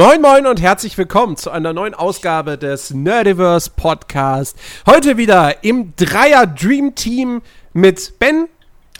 [0.00, 4.56] Moin Moin und herzlich willkommen zu einer neuen Ausgabe des Nerdiverse Podcast.
[4.86, 7.42] Heute wieder im Dreier Dream Team
[7.74, 8.48] mit Ben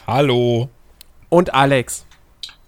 [0.06, 0.68] Hallo.
[1.30, 2.04] und Alex.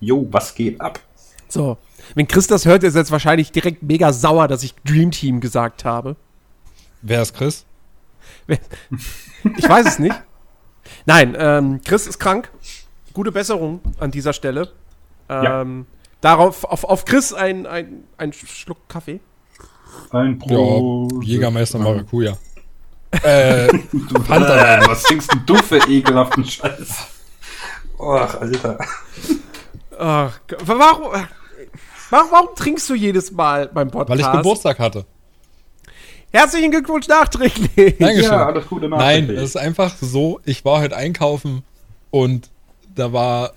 [0.00, 0.98] Jo, was geht ab?
[1.46, 1.76] So,
[2.14, 5.42] wenn Chris das hört, ist er jetzt wahrscheinlich direkt mega sauer, dass ich Dream Team
[5.42, 6.16] gesagt habe.
[7.02, 7.66] Wer ist Chris?
[9.58, 10.18] Ich weiß es nicht.
[11.04, 12.50] Nein, ähm, Chris ist krank.
[13.12, 14.72] Gute Besserung an dieser Stelle.
[15.28, 15.60] Ja.
[16.22, 19.20] Darauf, auf, auf Chris ein, ein, ein Schluck Kaffee.
[20.10, 21.08] Ein Ja, Pro.
[21.22, 22.36] Jägermeister Maracuja.
[23.24, 24.76] Äh, Du, Fanta.
[24.78, 26.88] äh, was trinkst denn du für ekelhaften Scheiß?
[27.98, 28.78] Och, Alter.
[29.98, 31.12] Ach, warum,
[32.08, 34.08] warum, warum trinkst du jedes Mal beim Podcast?
[34.08, 35.04] weil ich Geburtstag hatte.
[36.32, 37.98] Herzlichen Glückwunsch nachträglich.
[37.98, 38.22] Dankeschön.
[38.32, 39.36] Ja, alles Gute Nein, nachträglich.
[39.36, 41.64] es ist einfach so, ich war heute einkaufen
[42.10, 42.48] und
[42.94, 43.52] da war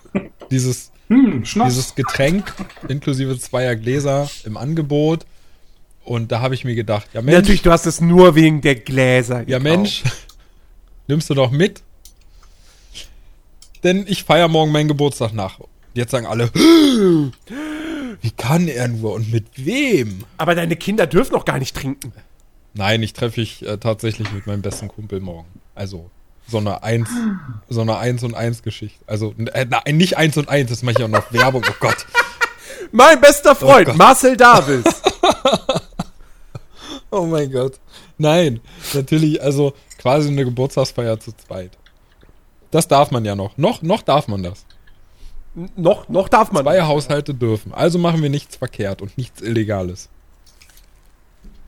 [0.50, 1.74] dieses, Hm, Schnaps.
[1.74, 2.54] dieses Getränk
[2.88, 5.26] inklusive zweier Gläser im Angebot.
[6.04, 8.76] Und da habe ich mir gedacht, ja Mensch, Natürlich, du hast es nur wegen der
[8.76, 9.62] Gläser ja gekauft.
[9.62, 10.02] Mensch,
[11.06, 11.82] nimmst du doch mit?
[13.84, 15.60] Denn ich feiere morgen meinen Geburtstag nach.
[15.94, 20.24] Jetzt sagen alle, wie kann er nur und mit wem?
[20.36, 22.12] Aber deine Kinder dürfen noch gar nicht trinken.
[22.74, 25.48] Nein, ich treffe ich äh, tatsächlich mit meinem besten Kumpel morgen.
[25.74, 26.10] Also
[26.48, 27.08] so eine Eins,
[27.68, 28.98] so eine Eins und Eins Geschichte.
[29.06, 31.62] Also äh, nein, nicht Eins und Eins, das mache ich auch noch Werbung.
[31.68, 32.06] Oh Gott.
[32.92, 33.96] Mein bester Freund, Gott.
[33.96, 34.84] Marcel Davis.
[37.10, 37.80] Oh mein Gott.
[38.18, 38.60] Nein,
[38.92, 41.70] natürlich, also quasi eine Geburtstagsfeier zu zweit.
[42.70, 43.56] Das darf man ja noch.
[43.56, 44.66] Noch, noch darf man das.
[45.76, 46.64] noch, noch darf man.
[46.64, 47.72] Zwei Haushalte dürfen.
[47.72, 50.10] Also machen wir nichts verkehrt und nichts Illegales.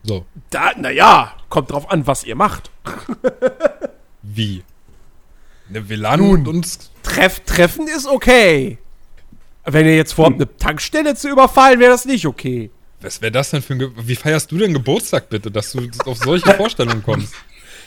[0.03, 2.69] So, Da, naja, kommt drauf an, was ihr macht.
[4.21, 4.63] wie?
[5.71, 6.91] Ne, wir laden uns.
[7.03, 8.77] Treff, treffen ist okay.
[9.65, 12.71] Wenn ihr jetzt vorhabt, eine Tankstelle zu überfallen, wäre das nicht okay.
[13.01, 13.79] Was wäre das denn für ein.
[13.79, 17.33] Ge wie feierst du denn Geburtstag bitte, dass du auf solche Vorstellungen kommst?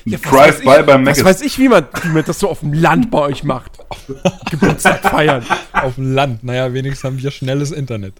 [0.06, 1.24] Ja, was Drive-by weiß ich- beim Was Maggis.
[1.24, 3.72] weiß ich, wie man, wie man das so auf dem Land bei euch macht.
[4.50, 5.44] Geburtstag feiern.
[5.72, 6.44] Auf dem Land.
[6.44, 8.14] Naja, wenigstens haben wir schnelles Internet.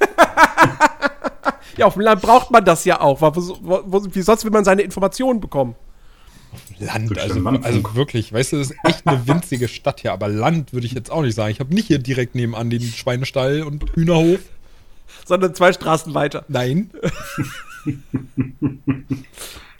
[1.78, 3.20] Ja, auf dem Land braucht man das ja auch.
[3.20, 3.32] Wo,
[3.84, 5.74] wo, wie sonst will man seine Informationen bekommen?
[6.78, 7.64] Land, also, den Landfunk.
[7.66, 10.92] also wirklich, weißt du, das ist echt eine winzige Stadt hier, aber Land würde ich
[10.92, 11.50] jetzt auch nicht sagen.
[11.50, 14.40] Ich habe nicht hier direkt nebenan den Schweinestall und Hühnerhof.
[15.24, 16.44] Sondern zwei Straßen weiter.
[16.48, 16.90] Nein.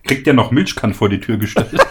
[0.04, 1.76] Kriegt ja noch Milchkann vor die Tür gestellt.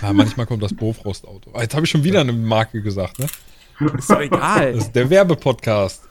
[0.00, 1.50] Ja, manchmal kommt das Bofrostauto.
[1.54, 3.26] Ah, Jetzt habe ich schon wieder eine Marke gesagt, ne?
[3.98, 4.72] Ist doch egal.
[4.74, 6.07] Das ist der Werbepodcast.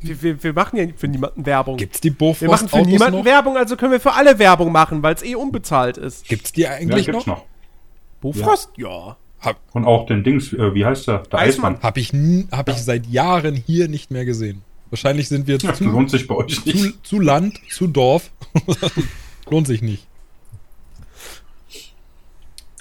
[0.00, 1.76] Wir, wir, wir machen ja für niemanden Werbung.
[1.76, 3.24] Gibt's die wir machen für Bofrostautos niemanden noch?
[3.24, 6.26] Werbung, also können wir für alle Werbung machen, weil es eh unbezahlt ist.
[6.28, 7.38] Gibt's die Ja, eigentlich gibt's noch?
[7.38, 7.44] noch.
[8.20, 8.70] Bofrost?
[8.76, 9.16] Ja.
[9.40, 11.18] Hab, Und auch den Dings, äh, wie heißt der?
[11.18, 11.74] Der Eismann.
[11.74, 11.82] Eismann.
[11.82, 12.12] hab ich,
[12.50, 14.62] hab ich seit Jahren hier nicht mehr gesehen.
[14.90, 17.06] Wahrscheinlich sind wir Ja, zu, lohnt sich bei euch zu, nicht.
[17.06, 18.30] zu Land, zu Dorf.
[19.50, 20.06] Lohnt sich nicht.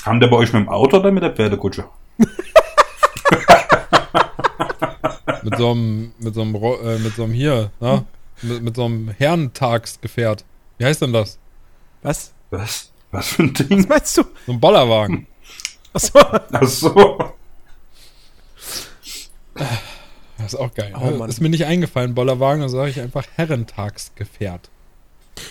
[0.04, 1.86] Haben der bei euch mit dem Auto oder mit der Pferdekutsche?
[5.50, 8.06] Mit so einem, mit so einem, Ro- äh, mit so einem hier, na?
[8.42, 10.44] Mit, mit so einem Herrentagsgefährt.
[10.78, 11.38] Wie heißt denn das?
[12.02, 12.34] Was?
[12.50, 12.92] Was?
[13.12, 13.80] Was für ein Ding?
[13.84, 14.24] Was meinst du?
[14.46, 15.28] So ein Bollerwagen.
[15.94, 16.20] Achso.
[16.20, 17.18] Ach so.
[20.38, 20.94] Das ist auch geil.
[21.00, 21.12] Oh, ne?
[21.18, 21.30] Mann.
[21.30, 24.70] ist mir nicht eingefallen, Bollerwagen, da sage ich einfach Herrentagsgefährt.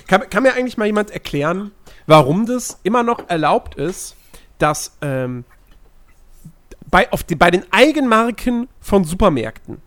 [0.07, 1.71] Kann, kann mir eigentlich mal jemand erklären,
[2.07, 4.17] warum das immer noch erlaubt ist,
[4.59, 5.45] dass ähm,
[6.93, 9.81] bei, auf die, bei den Eigenmarken von Supermärkten,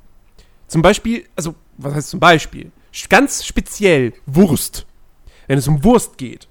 [0.68, 2.72] zum Beispiel, also was heißt zum Beispiel,
[3.10, 4.86] ganz speziell Wurst,
[5.48, 6.48] wenn es um Wurst geht.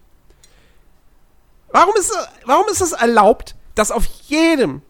[1.70, 2.12] Warum ist,
[2.47, 4.81] warum ist es erlaubt, dass auf jedem,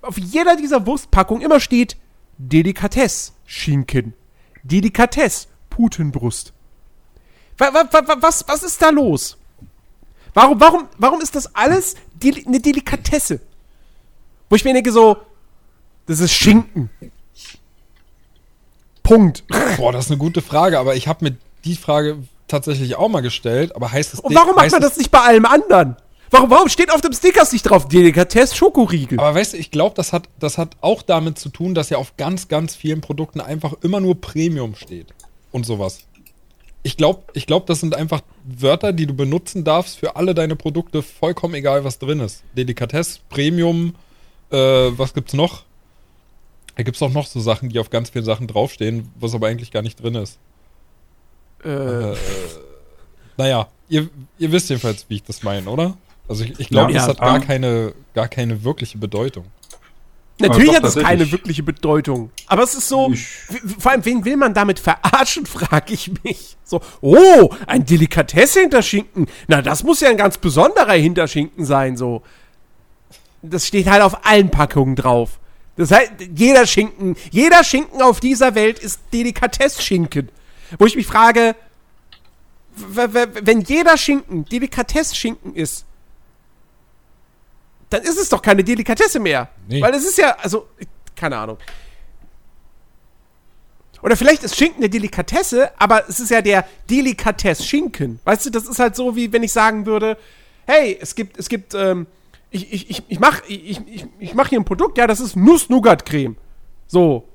[0.00, 1.96] auf jeder dieser Wurstpackungen immer steht
[2.38, 4.14] Delikatesse Schinken,
[4.62, 6.52] Delikatesse Putenbrust.
[7.58, 9.36] Wa- wa- wa- wa- Was, was ist da los?
[10.34, 13.40] Warum, warum, warum ist das alles eine Delikatesse?
[14.50, 15.16] Wo ich mir denke, so,
[16.06, 16.90] das ist Schinken.
[19.04, 19.44] Punkt.
[19.76, 22.18] Boah, das ist eine gute Frage, aber ich habe mir die Frage
[22.48, 25.46] tatsächlich auch mal gestellt, aber heißt es Und warum macht man das nicht bei allem
[25.46, 25.96] anderen?
[26.30, 29.18] Warum, warum steht auf dem Stickers nicht drauf Delikatesse Schokoriegel?
[29.18, 31.98] Aber weißt du, ich glaube, das hat, das hat auch damit zu tun, dass ja
[31.98, 35.08] auf ganz, ganz vielen Produkten einfach immer nur Premium steht.
[35.52, 36.00] Und sowas.
[36.82, 40.56] Ich glaube, ich glaub, das sind einfach Wörter, die du benutzen darfst für alle deine
[40.56, 42.42] Produkte, vollkommen egal, was drin ist.
[42.56, 44.09] Delikatesse, Premium, äh,
[44.56, 45.64] was gibt's noch?
[46.76, 49.70] Da gibt's auch noch so Sachen, die auf ganz vielen Sachen draufstehen, was aber eigentlich
[49.70, 50.38] gar nicht drin ist.
[51.64, 52.14] Äh,
[53.36, 54.08] Naja, ihr,
[54.38, 55.96] ihr wisst jedenfalls, wie ich das meine, oder?
[56.28, 56.98] Also ich, ich glaube, Ja.
[57.00, 57.24] das hat Ja.
[57.26, 59.46] gar keine, gar keine wirkliche Bedeutung.
[60.38, 62.30] Natürlich doch, hat es keine wirkliche Bedeutung.
[62.46, 63.12] Aber es ist so,
[63.78, 66.56] vor allem, wen will man damit verarschen, frage ich mich.
[66.64, 69.26] So, oh, ein Delikatesse-Hinterschinken.
[69.48, 72.22] Na, das muss ja ein ganz besonderer Hinterschinken sein, so.
[73.42, 75.38] Das steht halt auf allen Packungen drauf.
[75.76, 80.28] Das heißt, jeder Schinken, jeder Schinken auf dieser Welt ist Delikatess-Schinken.
[80.78, 81.56] Wo ich mich frage,
[82.74, 85.84] wenn jeder Schinken Delikatess-Schinken ist,
[87.88, 89.48] dann ist es doch keine Delikatesse mehr.
[89.68, 89.80] Nee.
[89.82, 90.68] Weil es ist ja, also,
[91.16, 91.58] keine Ahnung.
[94.02, 98.20] Oder vielleicht ist Schinken eine Delikatesse, aber es ist ja der Delikatess-Schinken.
[98.24, 100.16] Weißt du, das ist halt so, wie wenn ich sagen würde,
[100.66, 102.06] hey, es gibt, es gibt, ähm,
[102.50, 105.36] ich, ich, ich, ich mach, ich, ich, ich mach hier ein Produkt, ja, das ist
[105.36, 106.36] Nuss-Nougat-Creme.
[106.86, 107.28] So.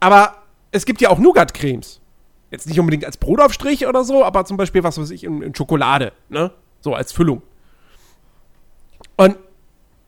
[0.00, 2.00] Aber es gibt ja auch Nougat-Cremes.
[2.50, 5.54] Jetzt nicht unbedingt als Brotaufstrich oder so, aber zum Beispiel, was weiß ich, in, in
[5.54, 6.52] Schokolade, ne?
[6.80, 7.40] So als Füllung.
[9.16, 9.36] Und,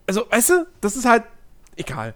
[0.07, 1.25] also, weißt du, das ist halt
[1.77, 2.15] egal.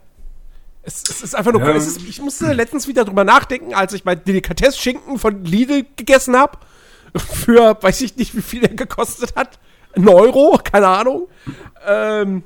[0.83, 1.75] Es, es ist einfach nur, Ja.
[1.75, 6.37] es ist, ich musste letztens wieder drüber nachdenken, als ich mein Delikatess-Schinken von Lidl gegessen
[6.37, 6.59] habe.
[7.17, 9.59] Für, weiß ich nicht, wie viel der gekostet hat.
[9.95, 11.29] Ein Euro, keine Ahnung.
[11.87, 12.43] Ähm,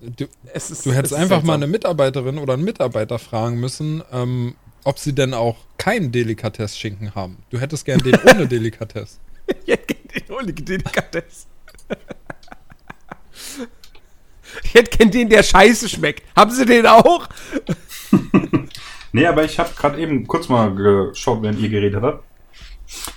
[0.00, 1.62] Du, es ist, du es hättest ist einfach mal seltsam.
[1.62, 7.38] eine Mitarbeiterin oder einen Mitarbeiter fragen müssen, ähm, ob sie denn auch keinen Delikatess-Schinken haben.
[7.48, 9.18] Du hättest gern den ohne Delikatess.
[9.66, 11.46] Ich hätte gern den ohne Delikatesse.
[14.62, 16.22] Ich hätte gern den, der scheiße schmeckt.
[16.36, 17.28] Haben sie den auch?
[19.12, 22.24] Nee, aber ich habe gerade eben kurz mal geschaut, während ihr geredet habt.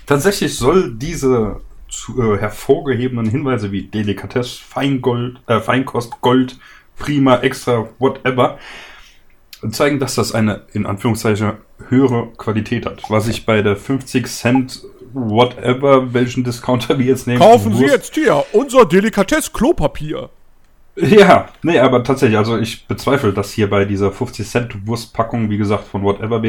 [0.06, 1.60] Tatsächlich soll diese
[1.98, 6.58] zu, äh, hervorgehebenen Hinweise wie Delikatesse, Feingold, äh, Feinkost, Gold,
[6.96, 8.58] Prima, Extra, whatever,
[9.70, 11.54] zeigen, dass das eine, in Anführungszeichen,
[11.88, 13.02] höhere Qualität hat.
[13.08, 17.40] Was ich bei der 50 Cent, whatever, welchen Discounter wir jetzt nehmen.
[17.40, 20.30] Kaufen Sie jetzt hier unser Delikatess-Klopapier.
[20.96, 25.58] Ja, nee, aber tatsächlich, also ich bezweifle, dass hier bei dieser 50 Cent Wurstpackung, wie
[25.58, 26.42] gesagt, von Whatever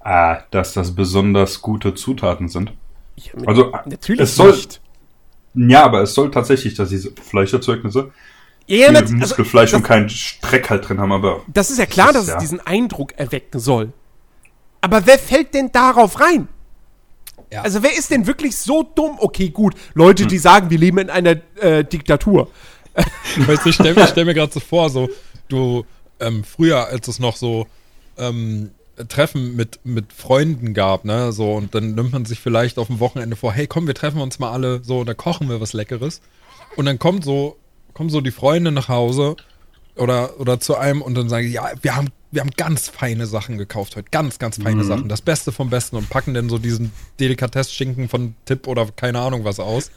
[0.00, 2.72] ah, dass das besonders gute Zutaten sind.
[3.16, 4.80] Ja, mit- Also, natürlich es soll- nicht.
[5.54, 8.10] Ja, aber es soll tatsächlich, dass diese Fleischerzeugnisse
[8.66, 11.86] Ja, nat- also, Muskelfleisch das, und keinen Streck halt drin haben, aber das ist ja
[11.86, 13.92] klar, Das dass ist es ja- diesen Eindruck erwecken soll.
[14.82, 16.48] Aber wer fällt denn darauf rein?
[17.52, 17.62] Ja.
[17.62, 19.16] Also wer ist denn wirklich so dumm?
[19.18, 20.28] Okay, gut, Leute, Hm.
[20.28, 22.50] die sagen, wir leben in einer äh, Diktatur.
[23.46, 25.08] Weißt du, ich stelle ich stell mir gerade so vor, so,
[25.48, 25.84] du,
[26.20, 27.66] ähm, früher, als es noch so,
[28.18, 28.70] ähm,
[29.08, 33.00] Treffen mit, mit Freunden gab, ne, so, und dann nimmt man sich vielleicht auf dem
[33.00, 35.72] Wochenende vor, hey, komm, wir treffen uns mal alle, so, und da kochen wir was
[35.72, 36.20] Leckeres.
[36.76, 37.56] Und dann kommt so,
[37.92, 39.36] kommen so die Freunde nach Hause
[39.96, 43.58] oder, oder zu einem und dann sagen, ja, wir haben, wir haben ganz feine Sachen
[43.58, 46.92] gekauft heute, ganz, ganz feine Sachen, das Beste vom Besten und packen dann so diesen
[47.20, 49.90] Delikatess-Schinken von Tipp oder keine Ahnung was aus.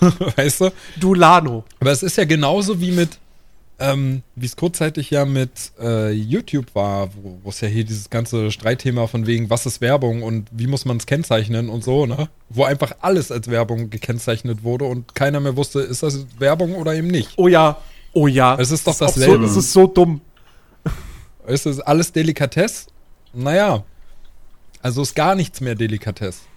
[0.36, 0.72] weißt du?
[0.98, 1.64] Du Lano.
[1.80, 3.18] Aber es ist ja genauso wie mit,
[3.78, 7.10] ähm, wie es kurzzeitig ja mit äh, YouTube war,
[7.42, 10.84] wo es ja hier dieses ganze Streitthema von wegen, was ist Werbung und wie muss
[10.86, 12.28] man es kennzeichnen und so, ne?
[12.48, 16.94] Wo einfach alles als Werbung gekennzeichnet wurde und keiner mehr wusste, ist das Werbung oder
[16.94, 17.32] eben nicht.
[17.36, 17.76] Oh ja,
[18.14, 18.56] oh ja.
[18.58, 19.44] Es ist doch dasselbe.
[19.44, 20.20] Es ist so dumm.
[21.46, 22.86] Ist das alles Delikatess?
[23.32, 23.84] Naja.
[24.82, 26.42] Also ist gar nichts mehr Delikatess.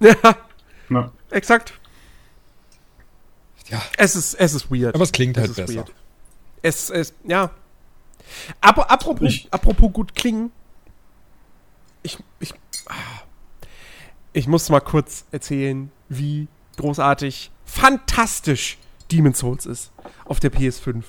[0.00, 0.14] Ja,
[0.88, 1.72] na, exakt.
[3.68, 3.82] Ja.
[3.96, 4.94] Es ist, es ist weird.
[4.94, 5.74] Aber es klingt Es halt ist besser.
[5.74, 5.92] weird.
[6.62, 7.50] Es, es, ja.
[8.60, 10.50] Ap apropos, Ich- apropos gut klingen.
[12.02, 12.52] Ich, ich,
[12.86, 12.92] ah.
[14.32, 18.78] ich muss mal kurz erzählen, wie großartig, fantastisch
[19.10, 19.90] Demon's Souls ist
[20.24, 21.02] auf der PS5.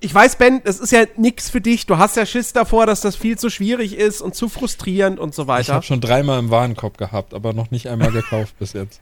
[0.00, 1.86] Ich weiß, Ben, das ist ja nix für dich.
[1.86, 5.34] Du hast ja Schiss davor, dass das viel zu schwierig ist und zu frustrierend und
[5.34, 5.74] so Ich weiter.
[5.74, 9.00] habe schon dreimal im Warenkorb gehabt, aber noch nicht einmal gekauft bis jetzt.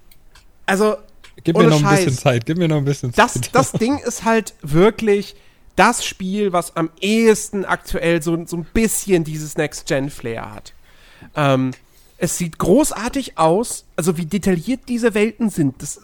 [0.65, 0.97] Also,
[1.45, 3.55] Gib mir noch ein bisschen Zeit, gib mir noch ein bisschen das, Zeit.
[3.55, 5.37] das Ding ist halt wirklich
[5.77, 10.73] das Spiel, was am ehesten aktuell so, so ein bisschen dieses Next-Gen-Flair hat.
[11.35, 11.73] Ähm,
[12.19, 15.83] es sieht großartig aus, also wie detailliert diese Welten sind.
[15.83, 16.01] Das,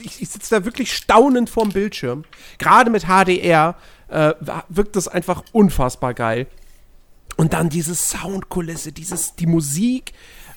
[0.00, 2.24] ich ich sitze da wirklich staunend vorm Bildschirm.
[2.58, 3.76] Gerade mit HDR
[4.08, 4.32] äh,
[4.68, 6.46] wirkt das einfach unfassbar geil.
[7.36, 10.12] Und dann diese Soundkulisse, dieses, die Musik.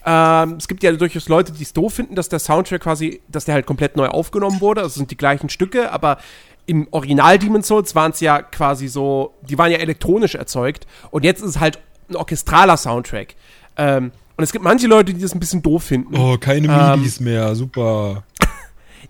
[0.10, 3.44] Ähm, es gibt ja durchaus Leute, die es doof finden, dass der Soundtrack quasi, dass
[3.44, 4.82] der halt komplett neu aufgenommen wurde.
[4.82, 6.18] Das sind die gleichen Stücke, aber
[6.66, 10.88] im Original Demon's Souls waren es ja quasi so, die waren ja elektronisch erzeugt.
[11.12, 13.36] Und jetzt ist es halt ein orchestraler Soundtrack.
[13.76, 16.16] Ähm, und es gibt manche Leute, die das ein bisschen doof finden.
[16.16, 18.24] Oh, keine Ähm, Midis mehr, super.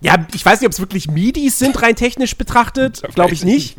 [0.00, 3.02] Ja, ich weiß nicht, ob es wirklich MIDIs sind, rein technisch betrachtet.
[3.14, 3.76] Glaube ich Weiß nicht.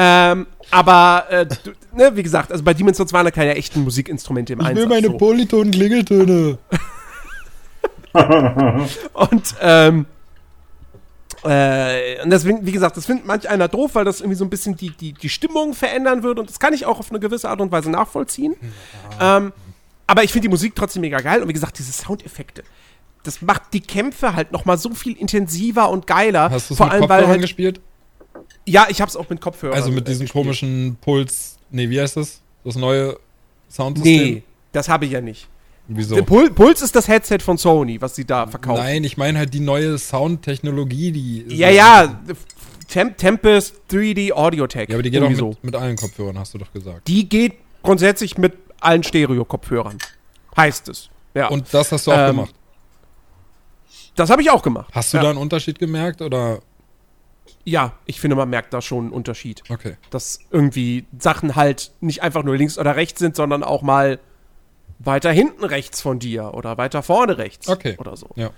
[0.00, 3.82] Ähm, aber, äh, du, ne, wie gesagt, also bei Demon's Souls waren da keine echten
[3.82, 4.82] Musikinstrumente im Ich Einsatz.
[4.82, 5.16] will meine so.
[5.16, 6.58] Polyton-Klingeltöne.
[9.12, 10.06] Und, ähm,
[11.44, 14.50] Äh, und deswegen, wie gesagt, das findet manch einer doof, weil das irgendwie so ein
[14.50, 16.40] bisschen die, die, die Stimmung verändern würde.
[16.40, 18.56] Und das kann ich auch auf eine gewisse Art und Weise nachvollziehen.
[19.20, 19.52] Ähm,
[20.08, 21.40] aber ich finde die Musik trotzdem mega geil.
[21.40, 22.64] Und wie gesagt, diese Soundeffekte.
[23.22, 26.50] Das macht die Kämpfe halt noch mal so viel intensiver und geiler.
[26.50, 27.80] Hast du es Vor mit allem, weil Kopfhörern halt, gespielt?
[28.68, 29.76] Ja, ich hab's auch mit Kopfhörern.
[29.76, 30.44] Also mit äh, diesem gespielt.
[30.44, 31.58] komischen Puls.
[31.70, 32.40] Nee, wie heißt das?
[32.64, 33.18] Das neue
[33.70, 34.34] Soundsystem?
[34.34, 35.48] Nee, das habe ich ja nicht.
[35.90, 36.22] Wieso?
[36.22, 38.82] Pul Puls ist das Headset von Sony, was sie da verkaufen.
[38.82, 41.44] Nein, ich meine halt die neue Soundtechnologie, die.
[41.48, 42.20] Ja, ja,
[42.88, 44.88] Tem Tempest 3D Audio Tech.
[44.88, 47.06] Ja, aber die geht auch mit, mit allen Kopfhörern, hast du doch gesagt.
[47.08, 49.98] Die geht grundsätzlich mit allen Stereo-Kopfhörern.
[50.56, 51.10] Heißt es.
[51.34, 51.48] Ja.
[51.48, 52.54] Und das hast du auch Ähm, gemacht.
[54.16, 54.88] das habe ich auch gemacht.
[54.92, 55.22] Hast du ja.
[55.22, 56.60] da einen Unterschied gemerkt oder?
[57.68, 59.62] Ja, ich finde, man merkt da schon einen Unterschied.
[59.68, 59.96] Okay.
[60.10, 64.18] Dass irgendwie Sachen halt nicht einfach nur links oder rechts sind, sondern auch mal
[64.98, 67.96] weiter hinten rechts von dir oder weiter vorne rechts Okay.
[67.98, 68.30] oder so.
[68.36, 68.50] Ja.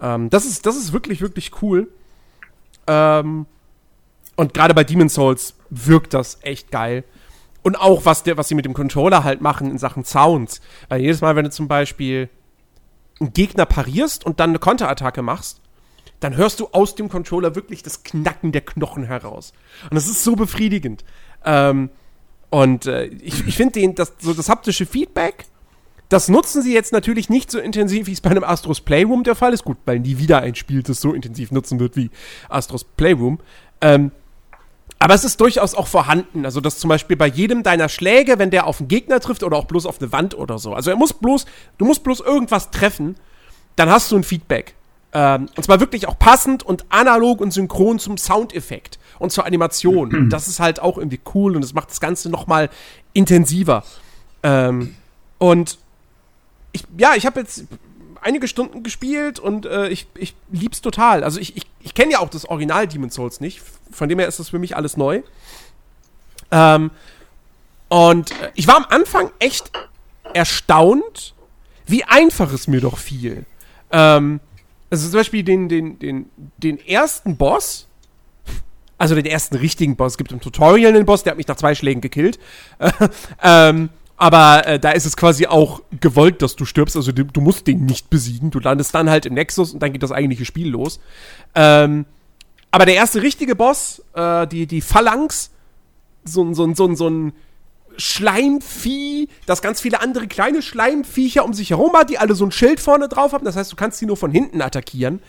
[0.00, 1.88] Ähm, das, ist, das ist wirklich, wirklich cool.
[2.86, 3.46] Ähm,
[4.36, 7.04] und gerade bei Demon's Souls wirkt das echt geil.
[7.62, 10.60] Und auch, was, der, was sie mit dem Controller halt machen in Sachen Sounds.
[10.88, 12.28] Weil jedes Mal, wenn du zum Beispiel
[13.20, 15.60] einen Gegner parierst und dann eine Konterattacke machst,
[16.22, 19.52] dann hörst du aus dem Controller wirklich das Knacken der Knochen heraus.
[19.90, 21.04] Und das ist so befriedigend.
[21.44, 21.90] Ähm,
[22.50, 25.46] und äh, ich, ich finde das, so das haptische Feedback,
[26.08, 29.34] das nutzen sie jetzt natürlich nicht so intensiv, wie es bei einem Astros Playroom der
[29.34, 29.64] Fall ist.
[29.64, 32.10] Gut, weil nie wieder ein Spiel das so intensiv nutzen wird wie
[32.48, 33.40] Astros Playroom.
[33.80, 34.12] Ähm,
[34.98, 36.44] aber es ist durchaus auch vorhanden.
[36.44, 39.56] Also, dass zum Beispiel bei jedem deiner Schläge, wenn der auf einen Gegner trifft oder
[39.56, 40.74] auch bloß auf eine Wand oder so.
[40.74, 41.46] Also, er muss bloß,
[41.78, 43.16] du musst bloß irgendwas treffen,
[43.74, 44.76] dann hast du ein Feedback.
[45.14, 50.28] Ähm, und zwar wirklich auch passend und analog und synchron zum Soundeffekt und zur Animation.
[50.30, 52.70] das ist halt auch irgendwie cool und es macht das Ganze noch mal
[53.12, 53.84] intensiver.
[54.42, 54.96] Ähm,
[55.38, 55.78] und
[56.72, 57.64] ich, ja, ich habe jetzt
[58.22, 61.24] einige Stunden gespielt und äh, ich, ich lieb's total.
[61.24, 63.60] Also ich, ich, ich kenne ja auch das Original Demon's Souls nicht.
[63.90, 65.22] Von dem her ist das für mich alles neu.
[66.50, 66.90] Ähm,
[67.88, 69.70] und äh, ich war am Anfang echt
[70.32, 71.34] erstaunt,
[71.86, 73.44] wie einfach es mir doch fiel.
[73.90, 74.40] Ähm,
[74.92, 76.26] also zum Beispiel den, den, den,
[76.58, 77.88] den ersten Boss,
[78.98, 81.56] also den ersten richtigen Boss, es gibt im Tutorial einen Boss, der hat mich nach
[81.56, 82.38] zwei Schlägen gekillt.
[83.42, 86.94] ähm, aber äh, da ist es quasi auch gewollt, dass du stirbst.
[86.94, 88.50] Also du, du, musst den nicht besiegen.
[88.50, 91.00] Du landest dann halt im Nexus und dann geht das eigentliche Spiel los.
[91.54, 92.04] Ähm,
[92.70, 95.52] aber der erste richtige Boss, äh, die, die Phalanx,
[96.24, 97.32] so, so, so, so ein
[97.96, 102.52] Schleimvieh, das ganz viele andere kleine Schleimviecher um sich herum hat, die alle so ein
[102.52, 103.44] Schild vorne drauf haben.
[103.44, 105.20] Das heißt, du kannst die nur von hinten attackieren.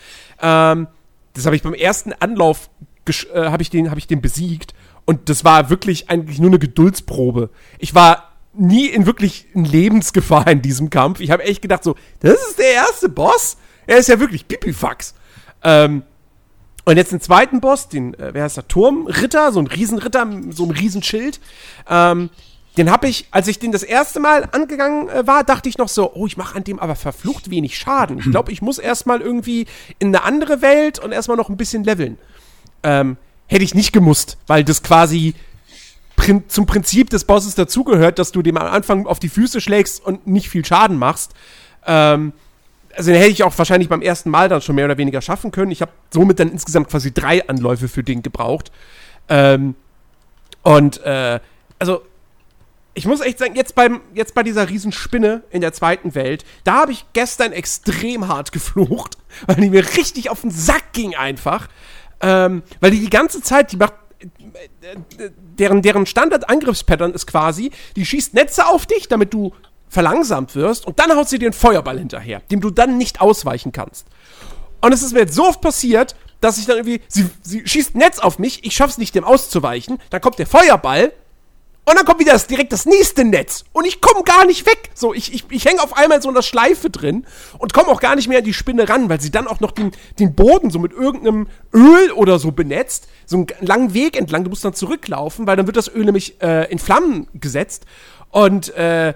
[0.41, 0.88] Ähm,
[1.34, 2.70] das habe ich beim ersten Anlauf
[3.08, 4.74] äh, habe ich, den, hab ich den besiegt.
[5.05, 7.50] Und das war wirklich eigentlich nur eine Geduldsprobe.
[7.79, 11.20] Ich war nie in wirklich Lebensgefahr in diesem Kampf.
[11.20, 13.58] Ich habe echt gedacht so, das ist der erste Boss?
[13.88, 15.13] Er ist ja wirklich Pipifax.
[15.63, 16.03] Ähm,
[16.86, 20.65] und jetzt den zweiten Boss, den, äh, wer heißt der, Turmritter, so ein Riesenritter, so
[20.65, 21.39] ein Riesenschild.
[21.89, 22.29] Ähm,
[22.77, 25.89] den habe ich, als ich den das erste Mal angegangen äh, war, dachte ich noch
[25.89, 28.20] so, oh, ich mache an dem aber verflucht wenig Schaden.
[28.20, 29.68] Ich glaube, ich muss erstmal irgendwie
[30.00, 32.18] in eine andere Welt und erstmal noch ein bisschen leveln.
[32.82, 35.36] Ähm, hätte ich nicht gemusst, weil das quasi
[36.15, 40.03] prin zum Prinzip des Bosses dazugehört, dass du dem am Anfang auf die Füße schlägst
[40.03, 41.34] und nicht viel Schaden machst.
[41.86, 42.34] Ähm,
[42.96, 45.51] also den hätte ich auch wahrscheinlich beim ersten Mal dann schon mehr oder weniger schaffen
[45.51, 45.72] können.
[45.72, 48.72] Ich habe somit dann insgesamt quasi drei Anläufe für den gebraucht.
[49.30, 49.75] Ähm,
[50.62, 51.39] und äh,
[51.80, 52.01] also
[52.93, 56.81] ich muss echt sagen, jetzt, beim, jetzt bei dieser Riesenspinne in der zweiten Welt, da
[56.81, 61.67] habe ich gestern extrem hart geflucht, weil die mir richtig auf den Sack ging einfach.
[62.21, 63.93] Ähm, weil die die ganze Zeit, die macht,
[65.59, 69.53] deren, deren Standard-Angriffspattern ist quasi, die schießt Netze auf dich, damit du
[69.89, 73.71] verlangsamt wirst und dann haut sie dir einen Feuerball hinterher, dem du dann nicht ausweichen
[73.71, 74.07] kannst.
[74.81, 77.95] Und es ist mir jetzt so oft passiert, dass ich dann irgendwie, sie, sie schießt
[77.95, 81.13] Netz auf mich, ich schaff's nicht, dem auszuweichen, dann kommt der Feuerball
[81.86, 83.66] und dann kommt wieder das, direkt das nächste Netz.
[83.74, 84.92] Und ich komme gar nicht weg.
[84.94, 87.25] So, ich, ich, ich hänge auf einmal so in der Schleife drin
[87.58, 89.72] und komme auch gar nicht mehr an die Spinne ran, weil sie dann auch noch
[89.72, 93.08] den, den Boden so mit irgendeinem Öl oder so benetzt.
[93.25, 94.46] So einen langen Weg entlang.
[94.46, 97.86] Du musst dann zurücklaufen, weil dann wird das Öl nämlich äh, in Flammen gesetzt.
[98.30, 99.13] Und äh,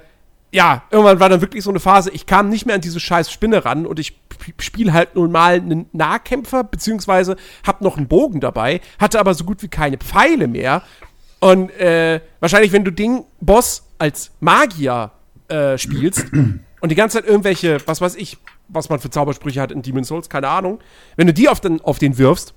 [0.51, 3.31] ja, irgendwann war dann wirklich so eine Phase, ich kam nicht mehr an diese scheiß
[3.31, 4.19] Spinne ran und ich
[4.59, 9.43] spiele halt nun mal einen Nahkämpfer, beziehungsweise hab noch einen Bogen dabei, hatte aber so
[9.43, 10.83] gut wie keine Pfeile mehr.
[11.39, 15.11] Und äh, wahrscheinlich, wenn du den Boss als Magier
[15.47, 16.25] äh, spielst
[16.81, 20.07] und die ganze Zeit irgendwelche, was weiß ich, was man für Zaubersprüche hat in Demon's
[20.07, 20.79] Souls, keine Ahnung,
[21.15, 22.53] wenn du die auf den, auf den wirfst,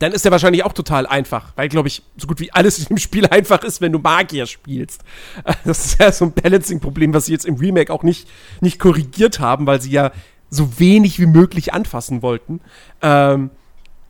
[0.00, 2.86] dann ist der wahrscheinlich auch total einfach, weil, glaube ich, so gut wie alles in
[2.86, 5.04] dem Spiel einfach ist, wenn du Magier spielst.
[5.64, 8.28] Das ist ja so ein Balancing-Problem, was sie jetzt im Remake auch nicht,
[8.60, 10.10] nicht korrigiert haben, weil sie ja
[10.48, 12.60] so wenig wie möglich anfassen wollten.
[13.02, 13.50] Ähm,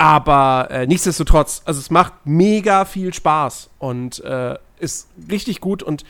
[0.00, 5.82] Aber äh, nichtsdestotrotz, also es macht mega viel Spaß und äh, ist richtig gut.
[5.82, 6.06] Und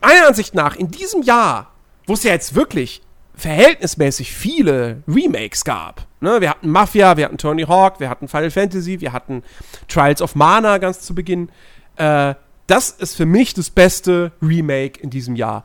[0.00, 1.72] meiner Ansicht nach, in diesem Jahr,
[2.06, 3.02] wo es ja jetzt wirklich
[3.34, 6.06] verhältnismäßig viele Remakes gab.
[6.20, 6.40] Ne?
[6.40, 9.42] Wir hatten Mafia, wir hatten Tony Hawk, wir hatten Final Fantasy, wir hatten
[9.88, 11.50] Trials of Mana ganz zu Beginn.
[11.96, 12.36] Äh,
[12.68, 15.64] das ist für mich das beste Remake in diesem Jahr.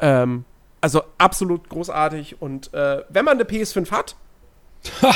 [0.00, 0.44] Ähm,
[0.80, 2.42] also absolut großartig.
[2.42, 4.16] Und äh, wenn man eine PS5 hat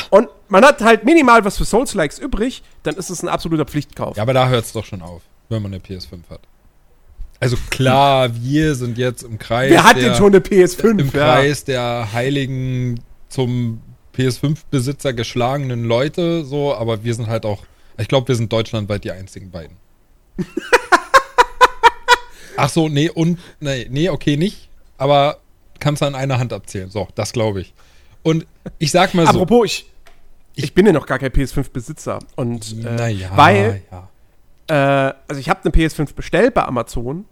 [0.09, 4.17] und man hat halt minimal was für Souls-Likes übrig, dann ist es ein absoluter Pflichtkauf.
[4.17, 6.41] Ja, aber da hört es doch schon auf, wenn man eine PS5 hat.
[7.39, 9.71] Also klar, wir sind jetzt im Kreis.
[9.71, 10.99] Wer hat denn schon eine PS5?
[10.99, 11.11] Im ja.
[11.11, 13.81] Kreis der heiligen zum
[14.15, 17.63] PS5-Besitzer geschlagenen Leute, so, aber wir sind halt auch,
[17.97, 19.77] ich glaube, wir sind deutschlandweit die einzigen beiden.
[22.57, 25.37] Ach so, nee, und, nee, nee, okay, nicht, aber
[25.79, 26.89] kannst du an einer Hand abzählen.
[26.89, 27.73] So, das glaube ich.
[28.27, 28.45] Und
[28.77, 29.29] ich sag mal so.
[29.29, 29.89] Apropos, ich,
[30.53, 32.19] ich bin ja noch gar kein PS5-Besitzer.
[32.35, 35.09] Und äh, naja, weil, ja.
[35.09, 37.23] äh, also ich habe eine PS5 bestellt bei Amazon,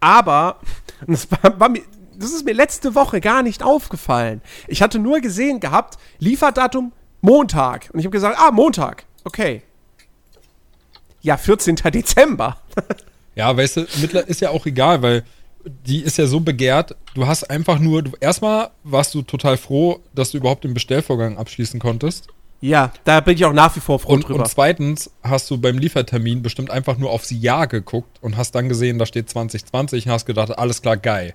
[0.00, 0.60] aber
[1.06, 1.80] das, war, war mir,
[2.14, 4.42] das ist mir letzte Woche gar nicht aufgefallen.
[4.66, 6.92] Ich hatte nur gesehen gehabt, Lieferdatum
[7.22, 7.88] Montag.
[7.94, 9.06] Und ich habe gesagt, ah, Montag.
[9.24, 9.62] Okay.
[11.22, 11.76] Ja, 14.
[11.76, 12.58] Dezember.
[13.34, 13.80] ja, weißt du,
[14.26, 15.24] ist ja auch egal, weil
[15.68, 16.96] die ist ja so begehrt.
[17.14, 21.36] Du hast einfach nur, du, erstmal warst du total froh, dass du überhaupt den Bestellvorgang
[21.36, 22.28] abschließen konntest.
[22.60, 24.40] Ja, da bin ich auch nach wie vor froh und, drüber.
[24.40, 28.68] Und zweitens hast du beim Liefertermin bestimmt einfach nur aufs Jahr geguckt und hast dann
[28.68, 31.34] gesehen, da steht 2020 und hast gedacht, alles klar, geil.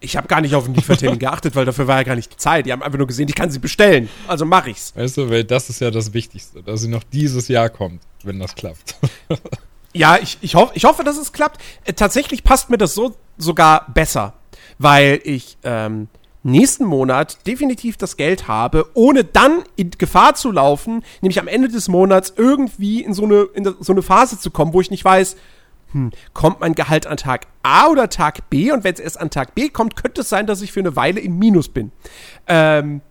[0.00, 2.36] Ich habe gar nicht auf den Liefertermin geachtet, weil dafür war ja gar nicht die
[2.36, 2.66] Zeit.
[2.66, 4.10] Die haben einfach nur gesehen, ich kann sie bestellen.
[4.28, 4.94] Also mache ich's.
[4.94, 8.38] Weißt du, weil das ist ja das Wichtigste, dass sie noch dieses Jahr kommt, wenn
[8.38, 8.96] das klappt.
[9.92, 11.60] Ja, ich, ich, hoff, ich hoffe, dass es klappt.
[11.84, 14.34] Äh, tatsächlich passt mir das so sogar besser,
[14.78, 16.08] weil ich ähm,
[16.42, 21.68] nächsten Monat definitiv das Geld habe, ohne dann in Gefahr zu laufen, nämlich am Ende
[21.68, 25.04] des Monats irgendwie in so eine, in so eine Phase zu kommen, wo ich nicht
[25.04, 25.36] weiß,
[25.92, 28.72] hm, kommt mein Gehalt an Tag A oder Tag B?
[28.72, 30.96] Und wenn es erst an Tag B kommt, könnte es sein, dass ich für eine
[30.96, 31.92] Weile im Minus bin.
[32.46, 33.02] Ähm,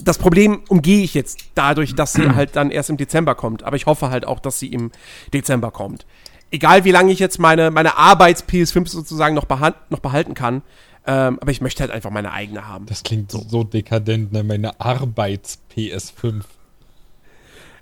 [0.00, 3.62] das Problem umgehe ich jetzt dadurch, dass sie halt dann erst im Dezember kommt.
[3.62, 4.90] Aber ich hoffe halt auch, dass sie im
[5.32, 6.06] Dezember kommt.
[6.50, 9.46] Egal wie lange ich jetzt meine, meine Arbeits-PS5 sozusagen noch,
[9.90, 10.62] noch behalten kann.
[11.06, 12.86] Ähm, aber ich möchte halt einfach meine eigene haben.
[12.86, 14.42] Das klingt so, so dekadent, ne?
[14.42, 16.42] Meine Arbeits-PS5.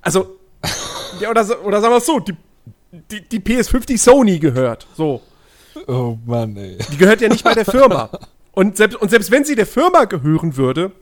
[0.02, 0.36] Also,
[1.20, 2.36] ja, oder, oder sagen wir es so, die,
[3.10, 4.86] die, die PS5, die Sony gehört.
[4.94, 5.22] So.
[5.86, 6.78] Oh Mann, ey.
[6.92, 8.10] Die gehört ja nicht bei der Firma.
[8.52, 10.92] Und selbst, und selbst wenn sie der Firma gehören würde,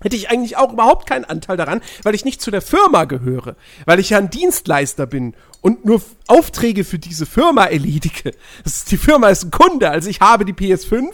[0.00, 3.56] hätte ich eigentlich auch überhaupt keinen Anteil daran, weil ich nicht zu der Firma gehöre,
[3.84, 8.32] weil ich ja ein Dienstleister bin und nur Aufträge für diese Firma erledige.
[8.64, 11.10] Ist, die Firma ist ein Kunde, also ich habe die PS5,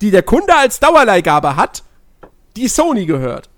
[0.00, 1.82] die der Kunde als Dauerleihgabe hat,
[2.56, 3.48] die Sony gehört.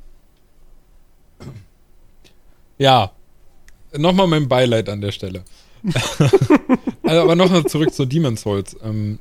[2.78, 3.12] Ja,
[3.96, 5.44] nochmal mein Beileid an der Stelle.
[7.02, 8.76] also, aber nochmal zurück zu Demon's Souls.
[8.82, 9.18] Ähm,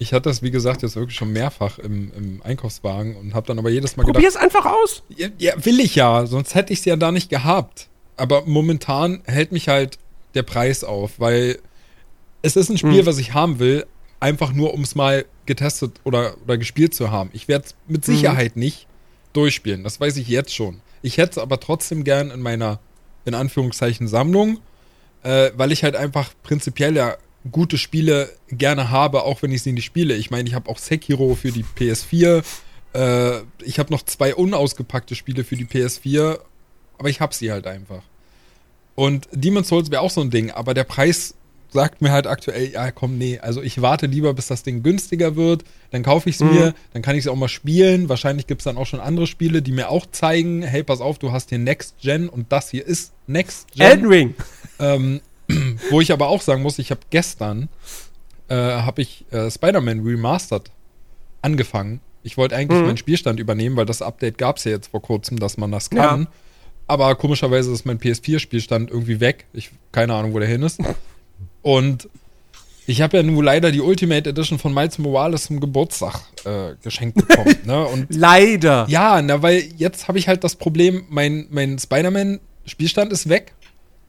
[0.00, 3.58] ich hatte das, wie gesagt, jetzt wirklich schon mehrfach im, im Einkaufswagen und habe dann
[3.58, 4.40] aber jedes Mal Probier gedacht.
[4.40, 5.02] Probier es einfach aus.
[5.10, 7.88] Ja, ja, will ich ja, sonst hätte ich es ja da nicht gehabt.
[8.16, 9.98] Aber momentan hält mich halt
[10.34, 11.58] der Preis auf, weil
[12.40, 13.06] es ist ein Spiel, hm.
[13.06, 13.84] was ich haben will,
[14.20, 17.28] einfach nur, um es mal getestet oder, oder gespielt zu haben.
[17.34, 18.14] Ich werde es mit hm.
[18.14, 18.60] Sicherheit hm.
[18.60, 18.86] nicht
[19.34, 20.80] durchspielen, das weiß ich jetzt schon.
[21.02, 22.80] Ich hätte es aber trotzdem gern in meiner,
[23.26, 24.60] in Anführungszeichen, Sammlung,
[25.24, 27.18] äh, weil ich halt einfach prinzipiell ja
[27.50, 30.14] gute Spiele gerne habe, auch wenn ich sie nicht spiele.
[30.14, 32.42] Ich meine, ich habe auch Sekiro für die PS4.
[32.92, 36.38] Äh, ich habe noch zwei unausgepackte Spiele für die PS4,
[36.98, 38.02] aber ich habe sie halt einfach.
[38.94, 41.34] Und Demon's Souls wäre auch so ein Ding, aber der Preis
[41.72, 45.36] sagt mir halt aktuell, ja komm, nee, also ich warte lieber, bis das Ding günstiger
[45.36, 46.52] wird, dann kaufe ich es mhm.
[46.52, 48.08] mir, dann kann ich es auch mal spielen.
[48.08, 51.18] Wahrscheinlich gibt es dann auch schon andere Spiele, die mir auch zeigen, hey, pass auf,
[51.18, 53.86] du hast hier Next Gen und das hier ist Next Gen.
[53.86, 54.34] Elden Ring.
[54.80, 55.20] Ähm,
[55.90, 57.68] Wo ich aber auch sagen muss, ich habe gestern
[58.48, 60.70] äh, habe ich äh, Spider-Man Remastered
[61.42, 62.00] angefangen.
[62.22, 62.86] Ich wollte eigentlich mhm.
[62.86, 65.90] meinen Spielstand übernehmen, weil das Update gab es ja jetzt vor kurzem, dass man das
[65.90, 66.22] kann.
[66.22, 66.26] Ja.
[66.86, 69.46] Aber komischerweise ist mein PS4-Spielstand irgendwie weg.
[69.52, 70.80] Ich keine Ahnung, wo der hin ist.
[71.62, 72.08] Und
[72.86, 77.14] ich habe ja nun leider die Ultimate Edition von Miles Morales zum Geburtstag äh, geschenkt
[77.14, 77.56] bekommen.
[77.64, 77.86] ne?
[77.92, 78.86] Und leider.
[78.88, 83.54] Ja, na, weil jetzt habe ich halt das Problem, mein, mein Spider-Man-Spielstand ist weg.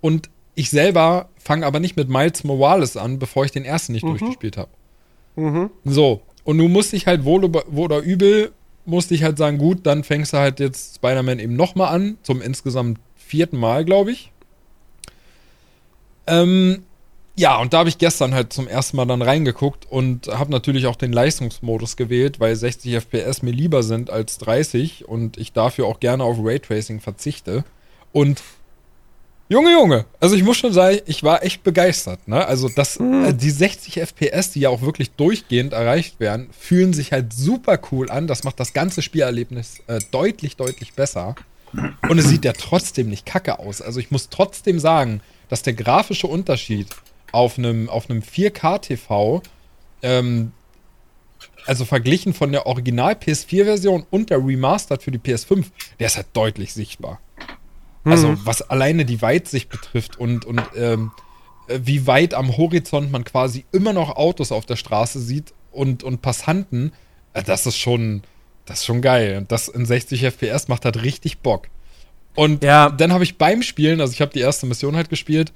[0.02, 4.04] Und ich selber fange aber nicht mit Miles Morales an, bevor ich den ersten nicht
[4.04, 4.18] mhm.
[4.18, 4.70] durchgespielt habe.
[5.36, 5.70] Mhm.
[5.86, 8.52] So, und nun musste ich halt wohl oder übel,
[8.86, 12.42] musste ich halt sagen, gut, dann fängst du halt jetzt Spider-Man eben nochmal an, zum
[12.42, 14.32] insgesamt vierten Mal, glaube ich.
[16.28, 16.84] Ähm,
[17.36, 20.86] ja, und da habe ich gestern halt zum ersten Mal dann reingeguckt und habe natürlich
[20.86, 25.88] auch den Leistungsmodus gewählt, weil 60 FPS mir lieber sind als 30 und ich dafür
[25.88, 27.64] auch gerne auf Raytracing verzichte.
[28.12, 28.44] Und
[29.52, 30.06] Junge, Junge.
[30.22, 32.26] Also ich muss schon sagen, ich war echt begeistert.
[32.26, 32.46] Ne?
[32.48, 33.38] Also das, Mhm.
[33.38, 38.10] die 60 FPS, die ja auch wirklich durchgehend erreicht werden, fühlen sich halt super cool
[38.10, 38.28] an.
[38.28, 41.36] Das macht das ganze Spielerlebnis äh, deutlich, deutlich besser.
[42.08, 43.82] Und es sieht ja trotzdem nicht kacke aus.
[43.82, 46.88] Also ich muss trotzdem sagen, dass der grafische Unterschied
[47.34, 49.42] auf einem auf einem 4K-TV,
[50.02, 50.54] ähm,
[51.66, 55.66] also verglichen von der Original PS4-Version und der Remastered für die PS5,
[56.00, 57.20] der ist halt deutlich sichtbar.
[58.04, 61.12] Also was alleine die Weitsicht betrifft und, und ähm,
[61.68, 66.04] äh, wie weit am Horizont man quasi immer noch Autos auf der Straße sieht und,
[66.04, 66.94] und Passanten,
[67.34, 68.24] äh, das ist schon,
[68.66, 69.38] das ist schon geil.
[69.38, 71.68] Und das in 60 FPS macht halt richtig Bock.
[72.36, 72.90] Und Ja.
[72.90, 75.52] dann habe ich beim Spielen, also ich habe die erste Mission halt gespielt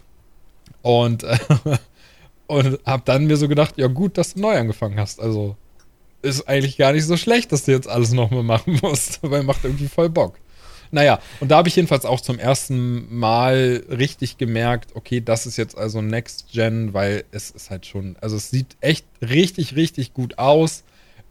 [0.82, 1.38] und, äh,
[2.48, 5.20] und habe dann mir so gedacht, ja gut, dass du neu angefangen hast.
[5.20, 5.56] Also
[6.22, 9.64] ist eigentlich gar nicht so schlecht, dass du jetzt alles nochmal machen musst, weil macht
[9.64, 10.36] irgendwie voll Bock.
[10.92, 15.58] Naja, und da habe ich jedenfalls auch zum ersten Mal richtig gemerkt, okay, das ist
[15.58, 20.14] jetzt also Next Gen, weil es ist halt schon, also es sieht echt richtig, richtig
[20.14, 20.84] gut aus.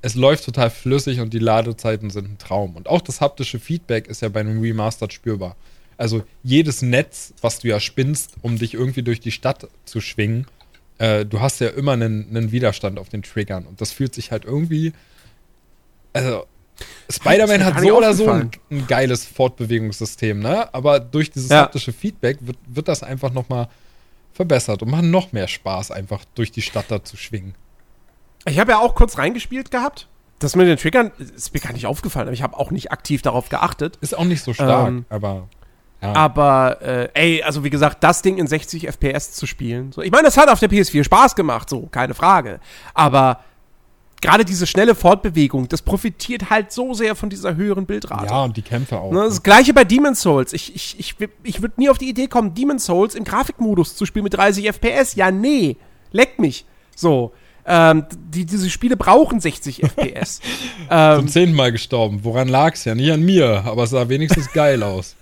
[0.03, 2.77] Es läuft total flüssig und die Ladezeiten sind ein Traum.
[2.77, 5.57] Und auch das haptische Feedback ist ja bei einem Remastered spürbar.
[5.97, 10.47] Also jedes Netz, was du ja spinnst, um dich irgendwie durch die Stadt zu schwingen,
[10.99, 13.67] äh, du hast ja immer einen, einen Widerstand auf den Triggern.
[13.67, 14.93] Und das fühlt sich halt irgendwie.
[16.13, 16.47] Also,
[17.11, 20.73] Spider-Man hat so oder so ein, ein geiles Fortbewegungssystem, ne?
[20.75, 21.63] Aber durch dieses Ja.
[21.63, 23.69] haptische Feedback wird, wird das einfach nochmal
[24.33, 27.55] verbessert und macht noch mehr Spaß, einfach durch die Stadt da zu schwingen.
[28.47, 30.09] Ich habe ja auch kurz reingespielt gehabt.
[30.41, 33.23] Das mit den Triggern ist mir gar nicht aufgefallen, aber ich habe auch nicht aktiv
[33.23, 33.97] darauf geachtet.
[34.01, 35.49] Ist auch nicht so stark, Ähm, aber.
[36.03, 36.13] Ja.
[36.17, 39.91] Aber, äh, ey, also wie gesagt, das Ding in 60 FPS zu spielen.
[39.93, 42.61] So, ich meine, es hat auf der PS4 Spaß gemacht, so, keine Frage.
[42.93, 43.41] Aber
[44.25, 48.27] gerade diese schnelle Fortbewegung, das profitiert halt so sehr von dieser höheren Bildrate.
[48.27, 49.13] ja, und die Kämpfe auch.
[49.13, 50.55] Ne, das gleiche bei Demon's Souls.
[50.55, 54.07] Ich, ich, ich, ich würde nie auf die Idee kommen, Demon's Souls im Grafikmodus zu
[54.07, 55.15] spielen mit 30 FPS.
[55.15, 55.77] Ja, nee.
[56.11, 56.65] Leckt mich.
[56.97, 57.33] So.
[57.67, 60.41] Ähm, die, diese Spiele brauchen 60 FPS.
[60.91, 62.21] ähm, Zum zehnten Mal gestorben.
[62.23, 62.95] Woran lag's ja?
[62.95, 65.17] Nicht an mir, aber es sah wenigstens geil aus.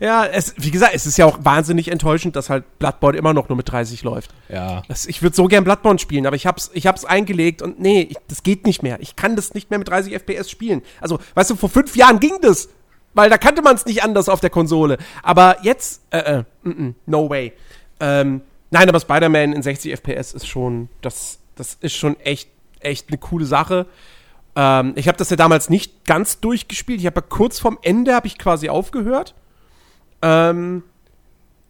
[0.00, 3.48] Ja, es, wie gesagt, es ist ja auch wahnsinnig enttäuschend, dass halt Bloodborne immer noch
[3.48, 4.34] nur mit 30 läuft.
[4.48, 4.82] Ja.
[4.88, 8.08] Das, ich würde so gern Bloodborne spielen, aber ich hab's, ich hab's eingelegt und nee,
[8.10, 8.98] ich, das geht nicht mehr.
[9.00, 10.82] Ich kann das nicht mehr mit 30 FPS spielen.
[11.00, 12.68] Also, weißt du, vor fünf Jahren ging das.
[13.14, 14.98] Weil da kannte man es nicht anders auf der Konsole.
[15.22, 17.52] Aber jetzt, äh, äh, mm, mm, no way.
[18.00, 23.08] Ähm, nein, aber Spider-Man in 60 FPS ist schon, das, das ist schon echt, echt
[23.08, 23.86] eine coole Sache.
[24.56, 27.00] Ähm, ich habe das ja damals nicht ganz durchgespielt.
[27.00, 29.34] Ich habe ja kurz vorm Ende habe ich quasi aufgehört.
[30.24, 30.82] Ähm,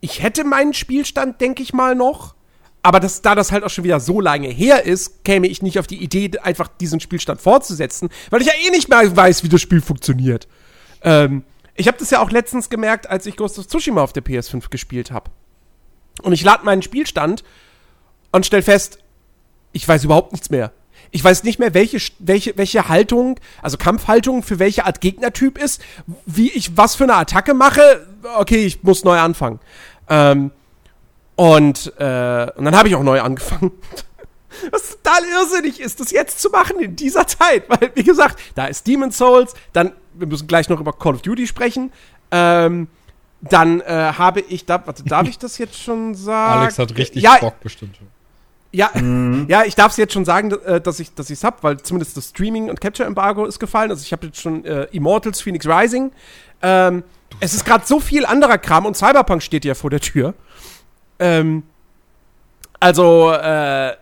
[0.01, 2.35] ich hätte meinen Spielstand, denke ich mal, noch.
[2.83, 5.79] Aber das, da das halt auch schon wieder so lange her ist, käme ich nicht
[5.79, 9.49] auf die Idee, einfach diesen Spielstand fortzusetzen, weil ich ja eh nicht mehr weiß, wie
[9.49, 10.47] das Spiel funktioniert.
[11.03, 14.23] Ähm, ich habe das ja auch letztens gemerkt, als ich Ghost of Tsushima auf der
[14.23, 15.31] PS5 gespielt habe.
[16.23, 17.43] Und ich lade meinen Spielstand
[18.31, 18.99] und stell fest,
[19.73, 20.73] ich weiß überhaupt nichts mehr.
[21.11, 25.81] Ich weiß nicht mehr, welche, welche, welche Haltung, also Kampfhaltung für welche Art Gegnertyp ist,
[26.27, 28.07] wie ich was für eine Attacke mache.
[28.25, 29.61] Okay, ich muss neu anfangen.
[30.09, 30.51] Ähm,
[31.37, 33.73] und, äh, und dann habe ich auch neu angefangen.
[34.71, 37.69] Was total irrsinnig ist, das jetzt zu machen in dieser Zeit.
[37.69, 41.23] Weil, wie gesagt, da ist Demon's Souls, dann, wir müssen gleich noch über Call of
[41.23, 41.93] Duty sprechen.
[42.31, 42.89] Ähm,
[43.41, 46.61] dann äh, habe ich, da, warte, darf ich das jetzt schon sagen?
[46.61, 47.97] Alex hat richtig ja, Bock bestimmt.
[48.73, 48.91] ja,
[49.49, 52.17] ja, ich darf es jetzt schon sagen, äh, dass ich dass ich's hab, weil zumindest
[52.17, 53.91] das Streaming und Capture Embargo ist gefallen.
[53.91, 56.13] Also ich habe jetzt schon äh, Immortals Phoenix Rising.
[56.63, 57.03] Ähm,
[57.41, 60.35] es ist gerade so viel anderer Kram und Cyberpunk steht ja vor der Tür.
[61.19, 61.65] Ähm,
[62.81, 63.95] also äh,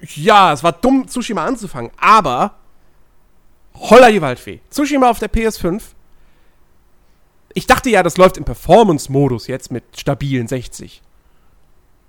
[0.00, 2.54] ja, es war dumm, Tsushima anzufangen, aber
[3.74, 4.60] holla die Waldfee.
[4.70, 5.82] Tsushima auf der PS5.
[7.54, 11.02] Ich dachte ja, das läuft im Performance-Modus jetzt mit stabilen 60.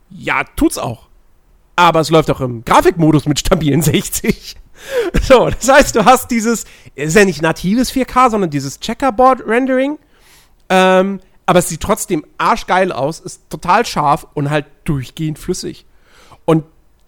[0.09, 1.09] Ja, tut's auch
[1.79, 4.55] aber es läuft auch im Grafikmodus mit stabilen 60.
[5.21, 6.63] So, das heißt, du hast dieses,
[6.95, 9.99] ist ja nicht natives 4K, sondern dieses Checkerboard-Rendering.
[10.69, 15.85] Ähm, aber es sieht trotzdem arschgeil aus, ist total scharf und halt durchgehend flüssig.
[16.45, 16.63] Und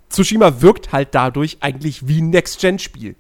[0.10, 3.15] Tsushima wirkt halt dadurch eigentlich wie ein Next-Gen-Spiel.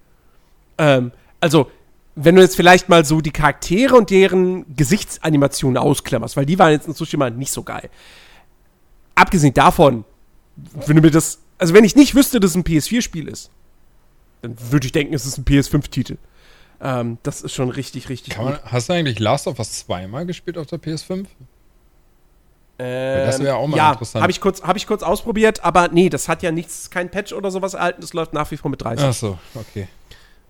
[0.77, 1.69] Ähm, also,
[2.15, 6.71] wenn du jetzt vielleicht mal so die Charaktere und deren Gesichtsanimationen ausklammerst, weil die waren
[6.71, 7.89] jetzt in Tsushima nicht so geil.
[9.15, 10.03] Abgesehen davon,
[10.87, 13.51] wenn du mir das, also wenn ich nicht wüsste, dass es ein PS4-Spiel ist,
[14.41, 16.17] dann würde ich denken, es ist ein PS5-Titel.
[16.81, 20.25] Ähm, das ist schon richtig, richtig Kann man, hast du eigentlich Last of Us zweimal
[20.25, 21.27] gespielt auf der PS5?
[22.79, 24.23] Ähm, das wäre auch mal ja, interessant.
[24.23, 27.33] habe ich, kurz, hab ich kurz ausprobiert, aber nee, das hat ja nichts, kein Patch
[27.33, 29.05] oder sowas erhalten, das läuft nach wie vor mit 30.
[29.05, 29.87] Ach so, okay.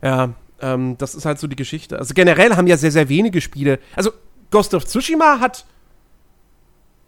[0.01, 1.99] Ja, ähm, das ist halt so die Geschichte.
[1.99, 3.79] Also generell haben ja sehr, sehr wenige Spiele.
[3.97, 4.11] Also
[4.51, 5.65] Ghost of Tsushima hat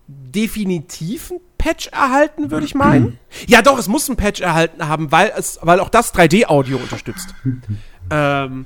[0.08, 3.18] definitiv ein Patch erhalten, würde ich meinen.
[3.48, 7.34] Ja, doch, es muss ein Patch erhalten haben, weil, es, weil auch das 3D-Audio unterstützt.
[8.12, 8.66] ähm,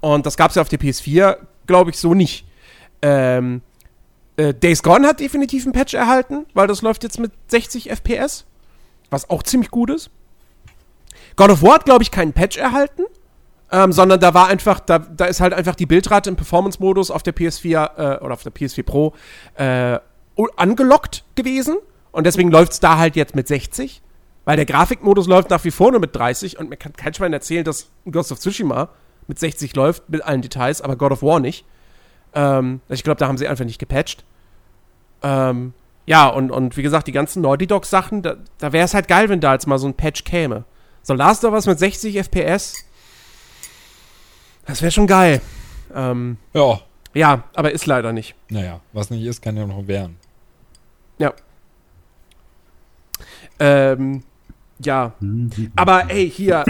[0.00, 1.36] und das gab es ja auf der PS4,
[1.66, 2.46] glaube ich, so nicht.
[3.02, 3.62] Ähm,
[4.36, 8.46] äh, Days Gone hat definitiv ein Patch erhalten, weil das läuft jetzt mit 60 FPS,
[9.10, 10.10] was auch ziemlich gut ist.
[11.36, 13.02] God of War hat, glaube ich, keinen Patch erhalten,
[13.70, 17.22] ähm, sondern da war einfach, da, da ist halt einfach die Bildrate im Performance-Modus auf
[17.22, 19.14] der PS4 äh, oder auf der PS4 Pro
[19.54, 19.98] äh,
[20.56, 21.76] angelockt gewesen
[22.12, 24.00] und deswegen läuft es da halt jetzt mit 60,
[24.44, 27.32] weil der Grafikmodus läuft nach wie vor nur mit 30 und mir kann kein Schwein
[27.32, 28.88] erzählen, dass Ghost of Tsushima
[29.30, 31.64] mit 60 läuft, mit allen Details, aber God of War nicht.
[32.34, 34.24] Ähm, ich glaube, da haben sie einfach nicht gepatcht.
[35.22, 35.72] Ähm,
[36.04, 39.28] ja, und, und wie gesagt, die ganzen Naughty Dog-Sachen, da, da wäre es halt geil,
[39.28, 40.64] wenn da jetzt mal so ein Patch käme.
[41.02, 42.74] So Last of Us mit 60 FPS,
[44.66, 45.40] das wäre schon geil.
[45.94, 46.80] Ähm, Ja.
[47.14, 48.34] ja, aber ist leider nicht.
[48.48, 50.16] Naja, was nicht ist, kann ja noch werden.
[51.18, 51.32] Ja.
[53.60, 54.24] Ähm,
[54.80, 55.12] ja.
[55.76, 56.64] Aber ey, hier.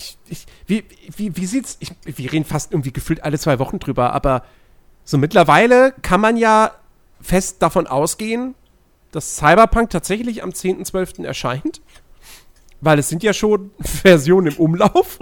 [0.00, 0.84] Ich, ich, wie,
[1.14, 1.76] wie, wie sieht's?
[1.80, 4.44] Ich, wir reden fast irgendwie gefühlt alle zwei Wochen drüber, aber
[5.04, 6.72] so mittlerweile kann man ja
[7.20, 8.54] fest davon ausgehen,
[9.12, 11.24] dass Cyberpunk tatsächlich am 10.12.
[11.24, 11.82] erscheint.
[12.80, 15.18] Weil es sind ja schon Versionen im Umlauf.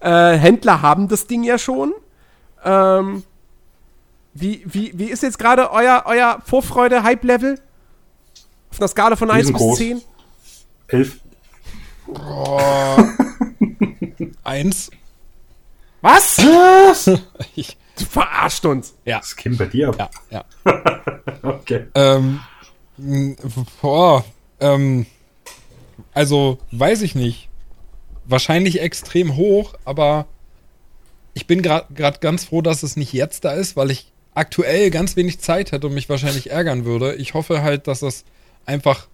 [0.00, 1.92] Äh, Händler haben das Ding ja schon.
[2.64, 3.24] Ähm,
[4.32, 7.60] wie, wie, wie ist jetzt gerade euer, euer Vorfreude-Hype-Level?
[8.70, 9.78] Auf einer Skala von 1 bis Riesengroß.
[9.78, 10.02] 10?
[12.16, 13.08] Elf.
[14.44, 14.90] Eins.
[16.00, 16.40] Was?
[17.56, 18.94] Ich, Du verarscht uns.
[19.04, 19.18] ja.
[19.18, 20.10] Das käme bei dir ab.
[20.30, 20.82] Ja, ja.
[21.42, 21.86] Okay.
[21.94, 22.40] Ähm,
[23.80, 24.24] boah,
[24.60, 25.06] ähm,
[26.14, 27.48] also weiß ich nicht.
[28.24, 30.26] Wahrscheinlich extrem hoch, aber
[31.34, 35.16] ich bin gerade ganz froh, dass es nicht jetzt da ist, weil ich aktuell ganz
[35.16, 37.14] wenig Zeit hätte und mich wahrscheinlich ärgern würde.
[37.16, 38.24] Ich hoffe halt, dass es
[38.64, 39.08] einfach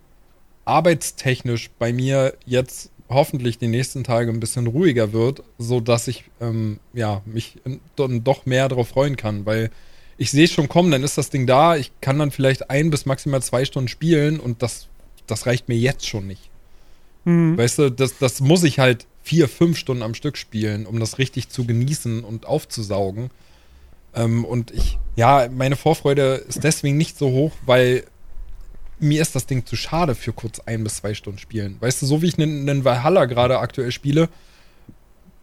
[0.68, 6.24] arbeitstechnisch bei mir jetzt hoffentlich die nächsten Tage ein bisschen ruhiger wird, so dass ich
[6.40, 7.56] ähm, ja mich
[7.96, 9.70] dann doch mehr darauf freuen kann, weil
[10.18, 12.90] ich sehe es schon kommen, dann ist das Ding da, ich kann dann vielleicht ein
[12.90, 14.88] bis maximal zwei Stunden spielen und das,
[15.26, 16.50] das reicht mir jetzt schon nicht.
[17.56, 21.18] Weißt du, das, das muss ich halt vier, fünf Stunden am Stück spielen, um das
[21.18, 23.30] richtig zu genießen und aufzusaugen.
[24.14, 28.04] Ähm, und ich, ja, meine Vorfreude ist deswegen nicht so hoch, weil
[29.00, 31.76] mir ist das Ding zu schade für kurz ein bis zwei Stunden spielen.
[31.80, 34.28] Weißt du, so wie ich einen, einen Valhalla gerade aktuell spiele,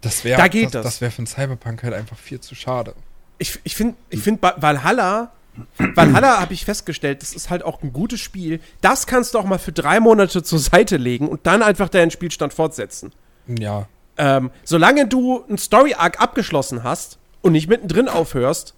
[0.02, 0.84] das wäre Da das, das.
[0.84, 2.94] das wäre für einen Cyberpunk halt einfach viel zu schade.
[3.38, 5.32] Ich, ich finde, ich find, Valhalla,
[5.78, 8.60] Valhalla habe ich festgestellt, das ist halt auch ein gutes Spiel.
[8.82, 12.12] Das kannst du auch mal für drei Monate zur Seite legen und dann einfach deinen
[12.12, 13.14] Spielstand fortsetzen.
[13.48, 13.88] Ja,
[14.18, 18.74] Ähm, solange du einen Story-Arc abgeschlossen hast und nicht mittendrin aufhörst,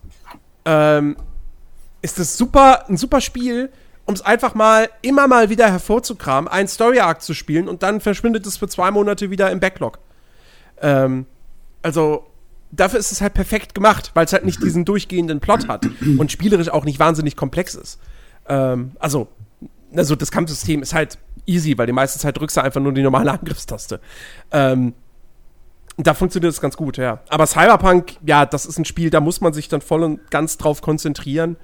[0.65, 1.15] ähm,
[2.01, 3.71] ist das super, ein super Spiel,
[4.07, 8.47] um es einfach mal immer mal wieder hervorzukramen, einen Story-Arc zu spielen und dann verschwindet
[8.47, 9.99] es für zwei Monate wieder im Backlog.
[10.81, 11.25] Ähm,
[11.81, 12.25] also,
[12.71, 16.31] dafür ist es halt perfekt gemacht, weil es halt nicht diesen durchgehenden Plot hat und
[16.31, 17.99] spielerisch auch nicht wahnsinnig komplex ist.
[18.47, 19.27] Ähm, also,
[19.93, 23.03] also das Kampfsystem ist halt easy, weil die meiste Zeit drückst du einfach nur die
[23.03, 23.99] normale Angriffstaste.
[24.51, 24.93] Ähm,
[25.97, 27.19] da funktioniert es ganz gut, ja.
[27.27, 30.57] Aber Cyberpunk, ja, das ist ein Spiel, da muss man sich dann voll und ganz
[30.57, 31.57] drauf konzentrieren.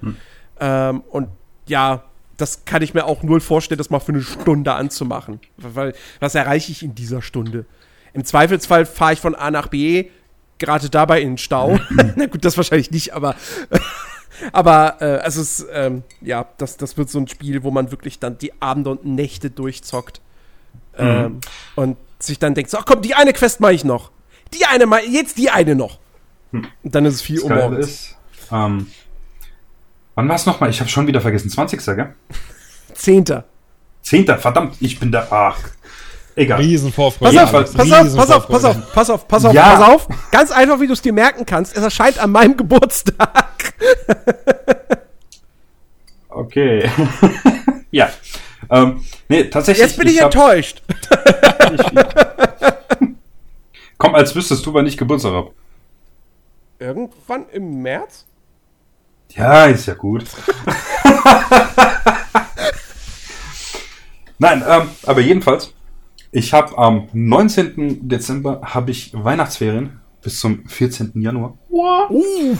[0.60, 1.28] Ähm, und
[1.66, 2.04] ja,
[2.36, 5.40] das kann ich mir auch null vorstellen, das mal für eine Stunde anzumachen.
[5.56, 7.64] Weil, was erreiche ich in dieser Stunde?
[8.12, 10.06] Im Zweifelsfall fahre ich von A nach B,
[10.58, 11.78] gerade dabei in den Stau.
[12.16, 13.34] Na gut, das wahrscheinlich nicht, aber
[14.52, 18.18] aber äh, also es, ähm, ja, das, das wird so ein Spiel, wo man wirklich
[18.18, 20.20] dann die Abende und Nächte durchzockt.
[20.96, 21.40] Ähm,
[21.74, 24.12] und sich dann denkt, so, ach komm, die eine Quest mache ich noch.
[24.52, 25.98] Die eine mal, jetzt die eine noch.
[26.52, 27.86] Und dann ist es 4 Das Uhr morgens.
[27.86, 28.16] ist,
[28.52, 28.86] ähm,
[30.14, 30.70] wann war es nochmal?
[30.70, 31.50] Ich habe schon wieder vergessen.
[31.50, 31.84] 20.
[31.84, 32.14] gell?
[32.94, 33.44] Zehnter.
[34.02, 34.26] 10.
[34.38, 35.26] Verdammt, ich bin da.
[35.30, 35.58] Ach,
[36.36, 36.60] egal.
[36.60, 37.36] Riesenvorfreude.
[37.36, 39.76] Pass auf, pass auf, pass auf, pass auf, pass auf, pass auf, Ja.
[39.76, 40.08] pass auf.
[40.30, 41.76] Ganz einfach, wie du es dir merken kannst.
[41.76, 43.74] Es erscheint an meinem Geburtstag.
[46.28, 46.90] Okay.
[47.90, 48.10] ja.
[48.70, 49.86] Ähm, nee, tatsächlich.
[49.86, 50.82] Jetzt bin ich, hab- enttäuscht.
[53.98, 55.50] Komm, als wüsstest du, wann ich Geburtstag hab.
[56.78, 58.26] Irgendwann im März?
[59.30, 60.24] Ja, ist ja gut.
[64.38, 65.72] Nein, ähm, aber jedenfalls,
[66.32, 68.08] ich habe am 19.
[68.08, 71.12] Dezember habe ich Weihnachtsferien bis zum 14.
[71.20, 71.56] Januar.
[71.70, 72.56] Uh,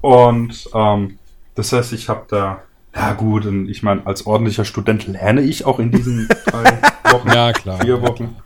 [0.00, 1.18] Und ähm,
[1.54, 2.62] das heißt, ich habe da,
[2.94, 6.78] ja gut, und ich meine, als ordentlicher Student lerne ich auch in diesen drei
[7.12, 7.80] Wochen, Ja, klar.
[7.80, 8.36] vier Wochen.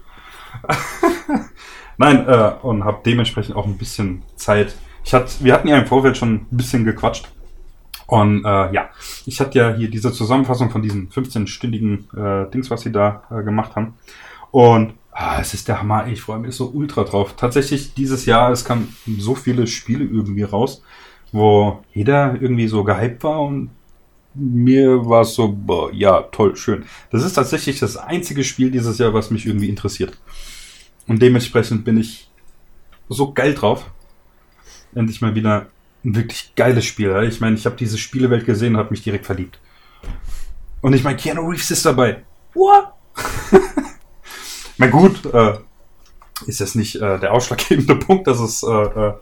[1.98, 4.74] Nein, äh, und habe dementsprechend auch ein bisschen Zeit.
[5.04, 7.28] Ich hatte, wir hatten ja im Vorfeld schon ein bisschen gequatscht.
[8.06, 8.90] Und äh, ja,
[9.24, 13.42] ich hatte ja hier diese Zusammenfassung von diesen 15-stündigen äh, Dings, was sie da äh,
[13.42, 13.94] gemacht haben.
[14.50, 17.34] Und ah, es ist der Hammer, ich freue mich so ultra drauf.
[17.36, 20.82] Tatsächlich dieses Jahr, es kamen so viele Spiele irgendwie raus,
[21.32, 23.70] wo jeder irgendwie so gehypt war und
[24.34, 26.84] mir war es so, boah, ja, toll, schön.
[27.10, 30.18] Das ist tatsächlich das einzige Spiel dieses Jahr, was mich irgendwie interessiert.
[31.06, 32.30] Und dementsprechend bin ich
[33.08, 33.90] so geil drauf.
[34.94, 35.66] Endlich mal wieder
[36.04, 37.14] ein wirklich geiles Spiel.
[37.28, 39.58] Ich meine, ich habe diese Spielewelt gesehen und habe mich direkt verliebt.
[40.80, 42.22] Und ich meine, Keanu Reeves ist dabei.
[42.54, 42.88] What?
[44.78, 45.54] mein gut, äh,
[46.46, 49.14] ist jetzt nicht äh, der ausschlaggebende Punkt, dass es, äh, äh,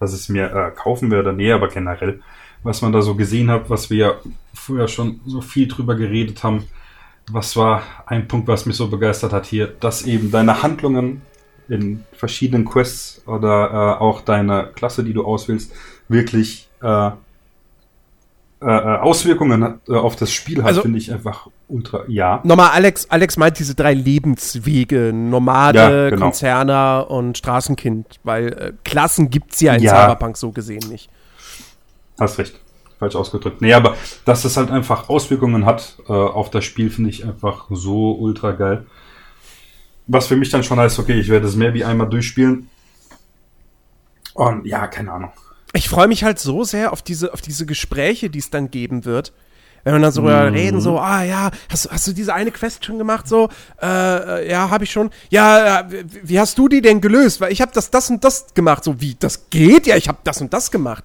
[0.00, 1.32] dass es mir äh, kaufen werde.
[1.32, 2.20] Nee, aber generell,
[2.62, 4.14] was man da so gesehen hat, was wir ja
[4.52, 6.64] früher schon so viel drüber geredet haben,
[7.30, 11.22] was war ein Punkt, was mich so begeistert hat hier, dass eben deine Handlungen
[11.68, 15.72] in verschiedenen Quests oder äh, auch deine Klasse, die du auswählst,
[16.08, 17.10] wirklich äh,
[18.60, 22.04] äh, Auswirkungen hat, äh, auf das Spiel hat, Also- finde ich einfach ultra.
[22.08, 22.40] Ja.
[22.44, 26.22] Nochmal, Alex, Alex meint diese drei Lebenswege, Nomade, Ja, genau.
[26.26, 29.90] Konzerner und Straßenkind, weil äh, Klassen gibt's ja in Ja.
[30.02, 31.10] Cyberpunk so gesehen nicht.
[32.18, 32.60] Hast recht.
[32.98, 33.60] Falsch ausgedrückt.
[33.60, 37.66] Nee, aber dass es halt einfach Auswirkungen hat äh, auf das Spiel, finde ich einfach
[37.70, 38.86] so ultra geil.
[40.06, 42.68] Was für mich dann schon heißt, okay, ich werde es mehr wie einmal durchspielen.
[44.34, 45.32] Und ja, keine Ahnung.
[45.72, 49.04] Ich freue mich halt so sehr auf diese, auf diese Gespräche, die es dann geben
[49.04, 49.32] wird.
[49.82, 50.28] Wenn wir dann so Mhm.
[50.28, 53.28] reden, so, ah ja, hast, du- hast du diese eine Quest schon gemacht?
[53.28, 53.50] So,
[53.82, 53.86] äh,
[54.46, 55.10] äh, ja, habe ich schon.
[55.30, 57.40] Ja, äh, wie, wie hast du die denn gelöst?
[57.40, 58.82] Weil ich habe das, das und das gemacht.
[58.84, 59.86] So, wie, das geht?
[59.86, 61.04] Ja, ich habe das und das gemacht.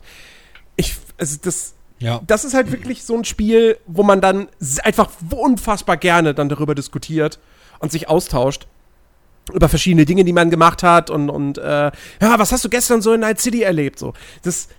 [0.77, 2.21] Ich, also das, Ja.
[2.25, 4.47] das ist halt wirklich so ein Spiel, wo man dann
[4.83, 7.38] einfach unfassbar gerne dann darüber diskutiert
[7.79, 8.67] und sich austauscht
[9.49, 13.01] über verschiedene Dinge, die man gemacht hat und, und äh, ja, was hast du gestern
[13.01, 13.99] so in Night City erlebt?
[13.99, 14.69] So, das,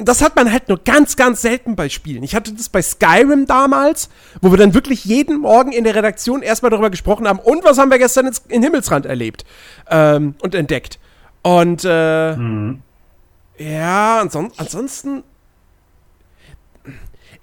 [0.00, 2.22] das hat man halt nur ganz, ganz selten bei Spielen.
[2.22, 4.08] Ich hatte das bei Skyrim damals,
[4.40, 7.78] wo wir dann wirklich jeden Morgen in der Redaktion erstmal darüber gesprochen haben, und was
[7.78, 9.44] haben wir gestern ins, in Himmelsrand erlebt
[9.88, 10.98] ähm, und entdeckt.
[11.42, 12.36] Und äh,
[13.56, 15.22] ja, anson ansonsten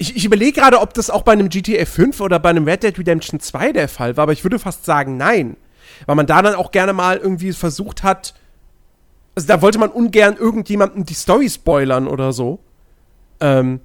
[0.02, 2.82] ich, ich überlege gerade, ob das auch bei einem GTA 5 oder bei einem Red
[2.84, 5.58] Dead Redemption 2 der Fall war, aber ich würde fast sagen, nein.
[6.06, 8.34] Weil man da dann auch gerne mal irgendwie versucht hat,
[9.36, 12.60] also da wollte man ungern irgendjemandem die Story spoilern oder so.
[13.40, 13.80] Ähm,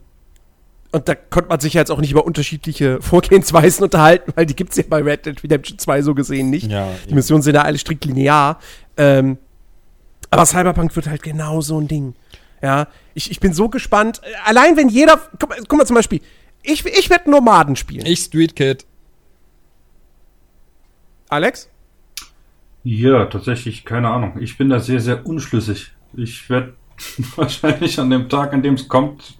[0.92, 4.56] und da konnte man sich ja jetzt auch nicht über unterschiedliche Vorgehensweisen unterhalten, weil die
[4.56, 6.70] gibt's ja bei Red Dead Redemption 2 so gesehen nicht.
[6.70, 8.58] Ja, Die Missionen sind ja alle strikt linear.
[8.96, 9.38] Ähm,
[10.30, 12.14] aber Cyberpunk wird halt genau so ein Ding.
[12.62, 14.20] Ja, ich, ich bin so gespannt.
[14.44, 16.20] Allein wenn jeder, guck, mal- guck mal zum Beispiel,
[16.62, 18.06] ich, ich werde Nomaden spielen.
[18.06, 18.84] Ich Street Kid.
[21.28, 21.68] Alex?
[22.88, 24.34] Ja, tatsächlich, keine Ahnung.
[24.38, 25.90] Ich bin da sehr, sehr unschlüssig.
[26.16, 26.74] Ich werde
[27.34, 29.34] wahrscheinlich an dem Tag, an dem es kommt,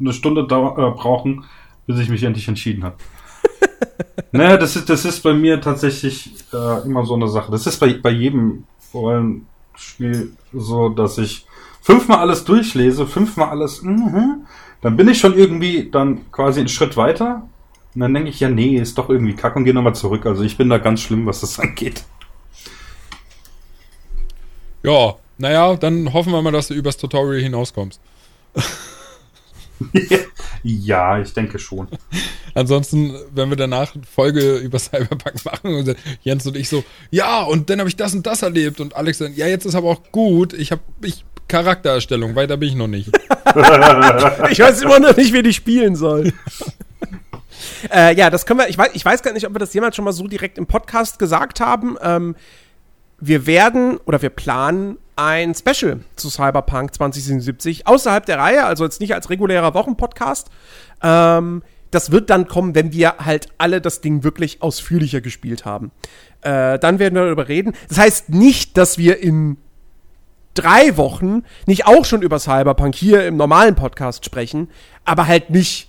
[0.00, 1.44] eine Stunde äh, brauchen,
[1.86, 2.96] bis ich mich endlich entschieden habe.
[4.32, 7.52] naja, das ist, das ist bei mir tatsächlich äh, immer so eine Sache.
[7.52, 11.44] Das ist bei, bei jedem Rollenspiel so, dass ich
[11.82, 14.46] fünfmal alles durchlese, fünfmal alles, mhm,
[14.80, 17.46] dann bin ich schon irgendwie dann quasi einen Schritt weiter.
[17.94, 20.24] Und dann denke ich, ja, nee, ist doch irgendwie kack und gehe nochmal zurück.
[20.24, 22.02] Also ich bin da ganz schlimm, was das angeht.
[24.86, 28.00] Ja, naja, dann hoffen wir mal, dass du übers Tutorial hinauskommst.
[30.62, 31.88] ja, ich denke schon.
[32.54, 36.84] Ansonsten, wenn wir danach eine Folge über Cyberpunk machen und dann Jens und ich so,
[37.10, 39.74] ja, und dann habe ich das und das erlebt und Alex dann, ja, jetzt ist
[39.74, 43.10] aber auch gut, ich habe ich Charaktererstellung, weiter bin ich noch nicht.
[44.50, 46.32] Ich weiß immer noch nicht, wie die spielen soll.
[47.90, 48.68] äh, ja, das können wir.
[48.68, 50.66] Ich weiß, ich weiß gar nicht, ob wir das jemals schon mal so direkt im
[50.66, 51.96] Podcast gesagt haben.
[52.02, 52.36] Ähm,
[53.18, 59.00] wir werden oder wir planen ein Special zu Cyberpunk 2077 außerhalb der Reihe, also jetzt
[59.00, 60.50] nicht als regulärer Wochenpodcast.
[61.02, 65.90] Ähm, das wird dann kommen, wenn wir halt alle das Ding wirklich ausführlicher gespielt haben.
[66.42, 67.72] Äh, dann werden wir darüber reden.
[67.88, 69.56] Das heißt nicht, dass wir in
[70.52, 74.68] drei Wochen nicht auch schon über Cyberpunk hier im normalen Podcast sprechen,
[75.04, 75.85] aber halt nicht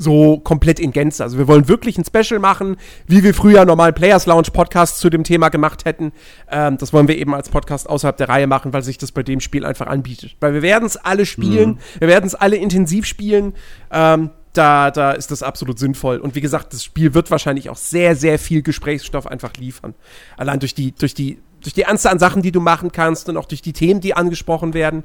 [0.00, 1.22] so komplett in Gänze.
[1.22, 2.76] Also wir wollen wirklich ein Special machen,
[3.06, 6.12] wie wir früher normalen Players Lounge Podcasts zu dem Thema gemacht hätten.
[6.50, 9.22] Ähm, das wollen wir eben als Podcast außerhalb der Reihe machen, weil sich das bei
[9.22, 10.36] dem Spiel einfach anbietet.
[10.40, 13.52] Weil wir werden es alle spielen, wir werden es alle intensiv spielen.
[13.92, 16.16] Ähm, da, da ist das absolut sinnvoll.
[16.16, 19.94] Und wie gesagt, das Spiel wird wahrscheinlich auch sehr, sehr viel Gesprächsstoff einfach liefern.
[20.38, 23.36] Allein durch die, durch die, durch die Anzahl an Sachen, die du machen kannst und
[23.36, 25.04] auch durch die Themen, die angesprochen werden.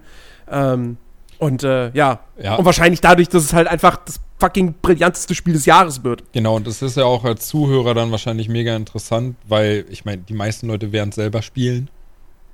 [0.49, 0.97] Ähm,
[1.37, 2.21] und äh, ja.
[2.41, 2.55] Ja.
[2.55, 6.23] und wahrscheinlich dadurch, dass es halt einfach das fucking brillanteste Spiel des Jahres wird.
[6.33, 10.21] Genau, und das ist ja auch als Zuhörer dann wahrscheinlich mega interessant, weil ich meine,
[10.23, 11.89] die meisten Leute werden es selber spielen.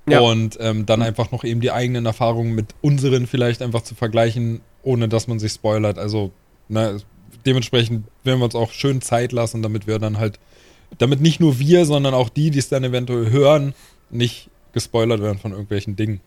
[0.07, 0.19] Ja.
[0.19, 4.61] Und ähm, dann einfach noch eben die eigenen Erfahrungen mit unseren vielleicht einfach zu vergleichen,
[4.82, 5.99] ohne dass man sich spoilert.
[5.99, 6.32] Also
[6.71, 7.01] Ne?
[7.45, 10.39] Dementsprechend werden wir uns auch schön Zeit lassen, damit wir dann halt,
[10.97, 13.73] damit nicht nur wir, sondern auch die, die es dann eventuell hören,
[14.09, 16.21] nicht gespoilert werden von irgendwelchen Dingen.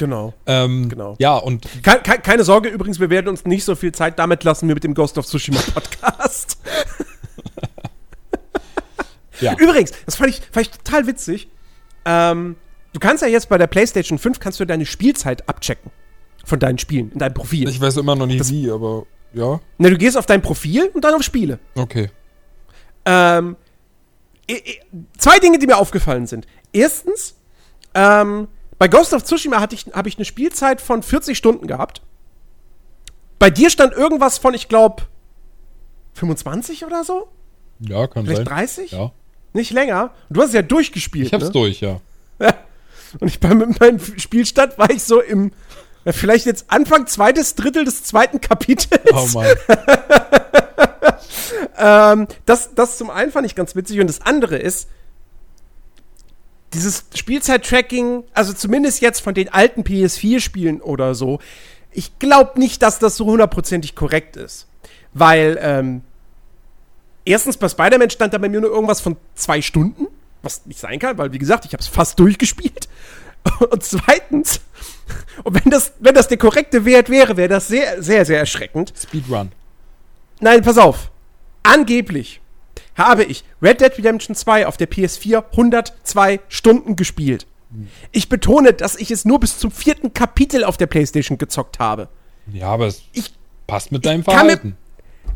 [0.00, 0.32] Genau.
[0.46, 1.14] Ähm, Genau.
[1.18, 4.42] Ja, und Ke ke keine Sorge übrigens, wir werden uns nicht so viel Zeit damit
[4.44, 6.56] lassen wie mit dem Ghost of Tsushima Podcast.
[9.40, 9.54] ja.
[9.58, 11.48] Übrigens, das fand ich, fand ich total witzig.
[12.06, 12.56] Ähm,
[12.94, 15.90] du kannst ja jetzt bei der PlayStation 5 kannst du deine Spielzeit abchecken
[16.46, 17.68] von deinen Spielen in deinem Profil.
[17.68, 20.90] ich weiß immer noch nicht Das- wie, aber ja, Ne, du gehst auf dein Profil
[20.94, 21.58] und dann auf Spiele.
[21.76, 22.10] okay.
[23.04, 23.56] Ähm,
[25.18, 26.46] zwei Dinge, die mir aufgefallen sind.
[26.72, 27.36] Erstens,
[27.94, 28.48] ähm,
[28.80, 32.00] bei Ghost of Tsushima hatte ich, habe ich eine Spielzeit von 40 Stunden gehabt.
[33.38, 35.02] Bei dir stand irgendwas von, ich glaube,
[36.14, 37.28] 25 oder so?
[37.80, 38.56] Ja, kann Vielleicht sein.
[38.56, 38.92] 30?
[38.92, 39.12] Ja.
[39.52, 40.14] Nicht länger.
[40.30, 41.26] Und du hast es ja durchgespielt.
[41.26, 41.50] Ich hab's ne?
[41.50, 42.00] durch, ja.
[43.20, 45.52] Und ich bei mit meinem Spielstand war ich so im,
[46.06, 49.12] vielleicht jetzt Anfang zweites Drittel des zweiten Kapitels.
[49.12, 49.46] Oh Mann.
[51.76, 54.88] Ähm, das, das zum einen fand ich ganz witzig und das andere ist,
[56.72, 61.40] dieses Spielzeit-Tracking, also zumindest jetzt von den alten PS4-Spielen oder so,
[61.92, 64.68] ich glaube nicht, dass das so hundertprozentig korrekt ist.
[65.12, 66.02] Weil, ähm,
[67.24, 70.06] erstens bei Spider-Man stand da bei mir nur irgendwas von zwei Stunden,
[70.42, 72.88] was nicht sein kann, weil, wie gesagt, ich habe es fast durchgespielt.
[73.70, 74.60] Und zweitens,
[75.44, 78.92] und wenn das, wenn das der korrekte Wert wäre, wäre das sehr, sehr, sehr erschreckend.
[78.96, 79.50] Speedrun.
[80.40, 81.10] Nein, pass auf.
[81.62, 82.40] Angeblich
[82.96, 87.46] habe ich Red Dead Redemption 2 auf der PS4 102 Stunden gespielt.
[88.10, 92.08] Ich betone, dass ich es nur bis zum vierten Kapitel auf der PlayStation gezockt habe.
[92.52, 93.32] Ja, aber es Ich,
[93.68, 94.76] passt mit deinem mir- Verhalten.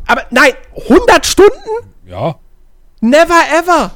[0.05, 0.51] aber nein,
[0.89, 1.91] 100 Stunden?
[2.05, 2.37] Ja,
[3.01, 3.95] Never ever.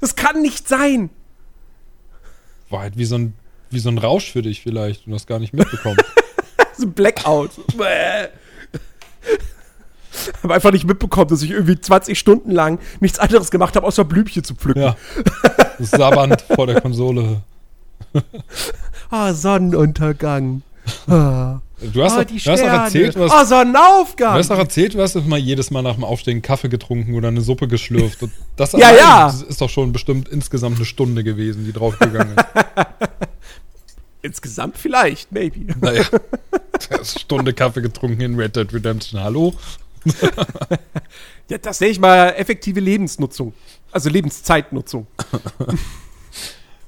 [0.00, 1.10] Das kann nicht sein.
[2.70, 3.34] war halt wie so ein,
[3.70, 5.96] wie so ein Rausch für dich vielleicht und hast gar nicht mitbekommen.
[6.76, 7.50] So ein Blackout.
[10.42, 14.04] Habe einfach nicht mitbekommen, dass ich irgendwie 20 Stunden lang nichts anderes gemacht habe, außer
[14.04, 14.82] Blümchen zu pflücken.
[14.82, 14.96] ja.
[15.78, 17.42] Sabbernd vor der Konsole.
[19.10, 20.62] Ah, Sonnenuntergang.
[21.06, 21.60] Ah,
[21.92, 24.32] Du hast, ah, doch, du hast doch erzählt, du hast, Ah, Sonnenaufgang.
[24.34, 27.28] du hast doch erzählt, du hast immer jedes Mal nach dem Aufstehen Kaffee getrunken oder
[27.28, 28.22] eine Suppe geschlürft.
[28.22, 29.28] Und Das Ja, ja.
[29.48, 32.44] ist doch schon bestimmt insgesamt eine Stunde gewesen, die draufgegangen ist.
[34.22, 35.72] Insgesamt vielleicht, maybe.
[35.80, 39.22] Naja, du hast Stunde Kaffee getrunken in Red Dead Redemption.
[39.22, 39.54] Hallo?
[41.50, 43.52] Ja, das nenne ich mal effektive Lebensnutzung.
[43.90, 45.06] Also Lebenszeitnutzung.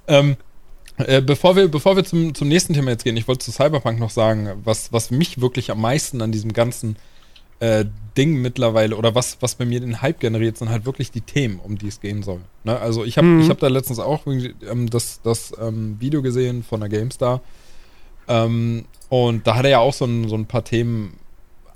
[0.08, 0.36] Ähm,
[0.96, 4.00] äh, bevor wir, bevor wir zum, zum nächsten Thema jetzt gehen, ich wollte zu Cyberpunk
[4.00, 6.96] noch sagen, was, was mich wirklich am meisten an diesem ganzen
[7.60, 7.84] äh,
[8.16, 11.60] Ding mittlerweile oder was, was bei mir den Hype generiert, sind halt wirklich die Themen,
[11.60, 12.40] um die es gehen soll.
[12.64, 12.76] Ne?
[12.76, 13.40] Also ich habe Mhm.
[13.40, 17.40] ich hab da letztens auch ähm, das, das ähm, Video gesehen von der GameStar
[18.26, 21.19] ähm, und da hat er ja auch so ein, so ein paar Themen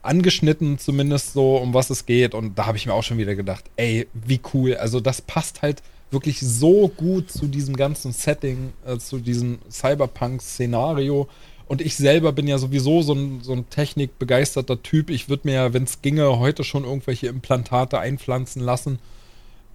[0.05, 2.35] angeschnitten, zumindest so, um was es geht.
[2.35, 4.77] Und da habe ich mir auch schon wieder gedacht, ey, wie cool.
[4.77, 11.29] Also das passt halt wirklich so gut zu diesem ganzen Setting, äh, zu diesem Cyberpunk-Szenario.
[11.67, 15.11] Und ich selber bin ja sowieso so ein, so ein technikbegeisterter Typ.
[15.11, 18.99] Ich würde mir ja, wenn es ginge, heute schon irgendwelche Implantate einpflanzen lassen.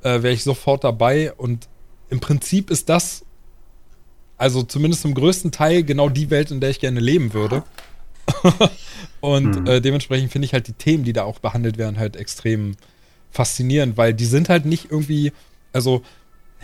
[0.02, 1.34] Äh, Wäre ich sofort dabei.
[1.34, 1.68] Und
[2.10, 3.26] im Prinzip ist das,
[4.38, 7.64] also zumindest zum größten Teil, genau die Welt, in der ich gerne leben würde.
[9.22, 9.68] Und Mhm.
[9.68, 12.76] äh, dementsprechend finde ich halt die Themen, die da auch behandelt werden, halt extrem
[13.32, 15.32] faszinierend, weil die sind halt nicht irgendwie,
[15.74, 16.02] also,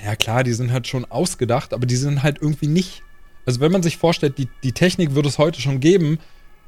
[0.04, 3.02] ja klar, die sind halt schon ausgedacht, aber die sind halt irgendwie nicht.
[3.46, 6.18] Also wenn man sich vorstellt, die, die Technik würde es heute schon geben,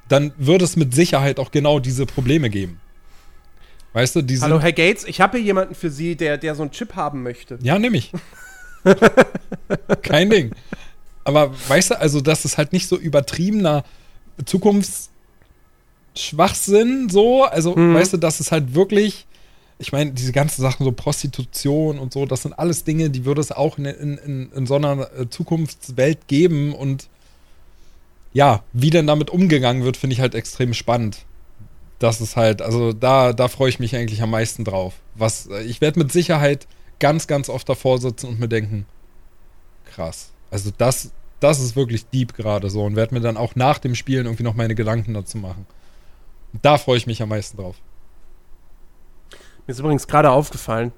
[0.09, 2.79] dann würde es mit Sicherheit auch genau diese Probleme geben.
[3.93, 4.43] Weißt du, die sind.
[4.43, 7.23] Hallo, Herr Gates, ich habe hier jemanden für Sie, der, der so einen Chip haben
[7.23, 7.57] möchte.
[7.61, 8.11] Ja, nehme ich.
[10.03, 10.51] Kein Ding.
[11.23, 13.83] Aber weißt du, also das ist halt nicht so übertriebener
[14.45, 17.43] Zukunftsschwachsinn so.
[17.43, 17.95] Also, Mhm.
[17.95, 19.25] weißt du, das ist halt wirklich.
[19.79, 23.41] Ich meine, diese ganzen Sachen, so Prostitution und so, das sind alles Dinge, die würde
[23.41, 26.73] es auch in, in, in, in so einer äh, Zukunftswelt geben.
[26.73, 27.09] Und
[28.33, 31.25] ja, wie denn damit umgegangen wird, finde ich halt extrem spannend.
[31.99, 34.95] Das ist halt, also da, da freue ich mich eigentlich am meisten drauf.
[35.13, 36.65] Was, äh, ich werde mit Sicherheit
[36.99, 38.87] ganz, ganz oft davor sitzen und mir denken,
[39.85, 40.31] krass.
[40.49, 43.95] Also das, das ist wirklich deep gerade so und werde mir dann auch nach dem
[43.95, 45.65] Spielen irgendwie noch meine Gedanken dazu machen.
[46.53, 47.75] Und da freue ich mich am meisten drauf.
[49.67, 50.93] Mir ist übrigens gerade aufgefallen,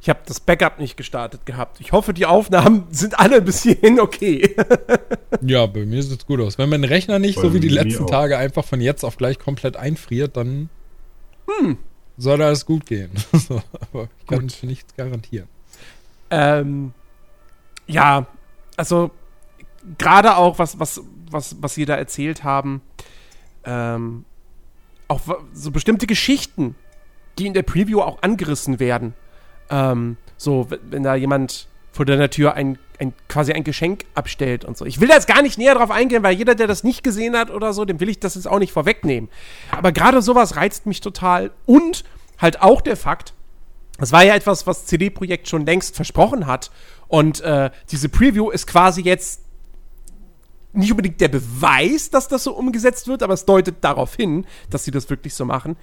[0.00, 1.80] ich habe das Backup nicht gestartet gehabt.
[1.80, 4.54] Ich hoffe, die Aufnahmen sind alle bis hierhin okay.
[5.40, 6.58] Ja, bei mir sieht's gut aus.
[6.58, 8.10] Wenn mein Rechner nicht Bei so wie die letzten auch.
[8.10, 10.68] Tage einfach von jetzt auf gleich komplett einfriert, dann
[12.16, 13.10] soll alles gut gehen.
[13.92, 14.52] aber ich kann Gut.
[14.52, 15.48] für nichts garantieren.
[16.30, 16.92] ähm,
[17.86, 18.26] ja,
[18.76, 19.10] also
[19.98, 21.00] gerade auch, was, was,
[21.30, 22.82] was, was Sie da erzählt haben,
[23.64, 24.24] ähm,
[25.08, 25.20] auch
[25.52, 26.74] so bestimmte Geschichten,
[27.38, 29.14] die in der Preview auch angerissen werden.
[29.70, 34.76] Ähm, so, wenn da jemand vor deiner Tür ein, ein, quasi ein Geschenk abstellt und
[34.76, 34.84] so.
[34.84, 37.36] Ich will da jetzt gar nicht näher drauf eingehen, weil jeder, der das nicht gesehen
[37.36, 39.30] hat oder so, dem will ich das jetzt auch nicht vorwegnehmen.
[39.70, 41.52] Aber gerade sowas reizt mich total.
[41.66, 42.04] Und
[42.38, 43.32] halt auch der Fakt,
[43.98, 46.72] das war ja etwas, was CD-Projekt schon längst versprochen hat.
[47.14, 49.40] Und äh, diese Preview ist quasi jetzt
[50.72, 54.82] nicht unbedingt der Beweis, dass das so umgesetzt wird, aber es deutet darauf hin, dass
[54.82, 55.76] sie das wirklich so machen.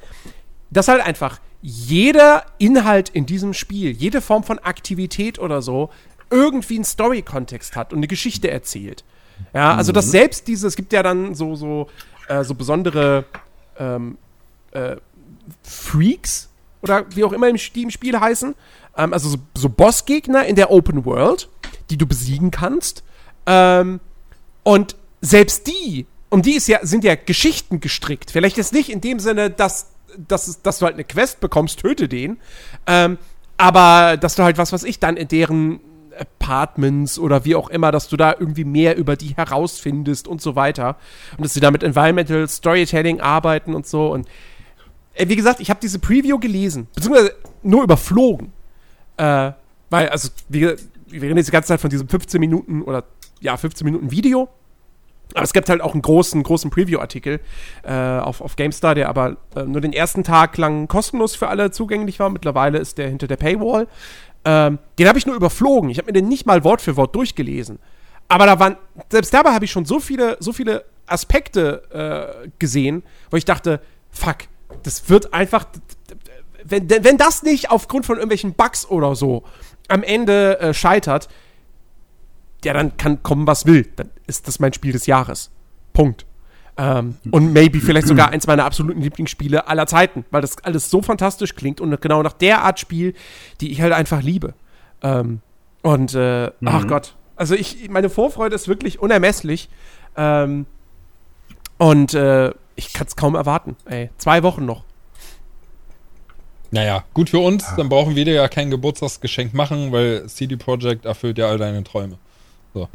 [0.71, 5.89] Dass halt einfach jeder Inhalt in diesem Spiel, jede Form von Aktivität oder so,
[6.29, 9.05] irgendwie einen Story-Kontext hat und eine Geschichte erzählt.
[9.53, 10.11] Ja, also dass mhm.
[10.11, 11.87] selbst diese, es gibt ja dann so, so,
[12.27, 13.23] äh, so besondere
[13.79, 14.17] ähm,
[14.71, 14.97] äh,
[15.63, 16.49] Freaks
[16.81, 18.53] oder wie auch immer im, die im Spiel heißen,
[18.97, 21.49] ähm, also so, so Bossgegner in der Open World,
[21.89, 23.03] die du besiegen kannst.
[23.45, 23.99] Ähm,
[24.63, 28.31] und selbst die, um die ist ja, sind ja Geschichten gestrickt.
[28.31, 32.07] Vielleicht jetzt nicht in dem Sinne, dass, dass, dass du halt eine Quest bekommst, töte
[32.07, 32.37] den.
[32.87, 33.17] Ähm,
[33.57, 35.79] aber dass du halt, was weiß ich, dann in deren
[36.17, 40.55] Apartments oder wie auch immer, dass du da irgendwie mehr über die herausfindest und so
[40.55, 40.97] weiter.
[41.37, 44.11] Und dass sie da mit Environmental Storytelling arbeiten und so.
[44.11, 44.27] Und
[45.13, 48.51] äh, wie gesagt, ich habe diese Preview gelesen, beziehungsweise nur überflogen.
[49.21, 49.53] Äh,
[49.91, 53.03] weil, also, wir, wir reden jetzt die ganze Zeit von diesem 15 Minuten oder
[53.39, 54.49] ja, 15 Minuten Video.
[55.33, 57.39] Aber es gibt halt auch einen großen, großen Preview-Artikel
[57.83, 61.71] äh, auf, auf GameStar, der aber äh, nur den ersten Tag lang kostenlos für alle
[61.71, 62.29] zugänglich war.
[62.29, 63.87] Mittlerweile ist der hinter der Paywall.
[64.43, 65.89] Ähm, den habe ich nur überflogen.
[65.89, 67.79] Ich habe mir den nicht mal Wort für Wort durchgelesen.
[68.27, 68.75] Aber da waren,
[69.09, 73.81] selbst dabei habe ich schon so viele, so viele Aspekte äh, gesehen, wo ich dachte,
[74.09, 74.37] fuck,
[74.83, 75.65] das wird einfach,
[76.63, 79.43] wenn, wenn das nicht aufgrund von irgendwelchen Bugs oder so
[79.87, 81.27] am Ende äh, scheitert,
[82.63, 83.87] ja, dann kann kommen, was will.
[83.95, 85.51] Dann ist das mein Spiel des Jahres.
[85.93, 86.25] Punkt.
[86.77, 91.01] Ähm, und maybe vielleicht sogar eins meiner absoluten Lieblingsspiele aller Zeiten, weil das alles so
[91.01, 93.13] fantastisch klingt und genau nach der Art Spiel,
[93.59, 94.53] die ich halt einfach liebe.
[95.01, 95.41] Ähm,
[95.81, 96.67] und äh, mhm.
[96.67, 99.69] ach Gott, also ich, meine Vorfreude ist wirklich unermesslich.
[100.15, 100.65] Ähm,
[101.77, 103.75] und äh, ich kann es kaum erwarten.
[103.85, 104.83] Ey, zwei Wochen noch.
[106.71, 111.05] Naja, gut für uns, dann brauchen wir dir ja kein Geburtstagsgeschenk machen, weil CD Projekt
[111.05, 112.17] erfüllt ja all deine Träume.
[112.73, 112.87] So.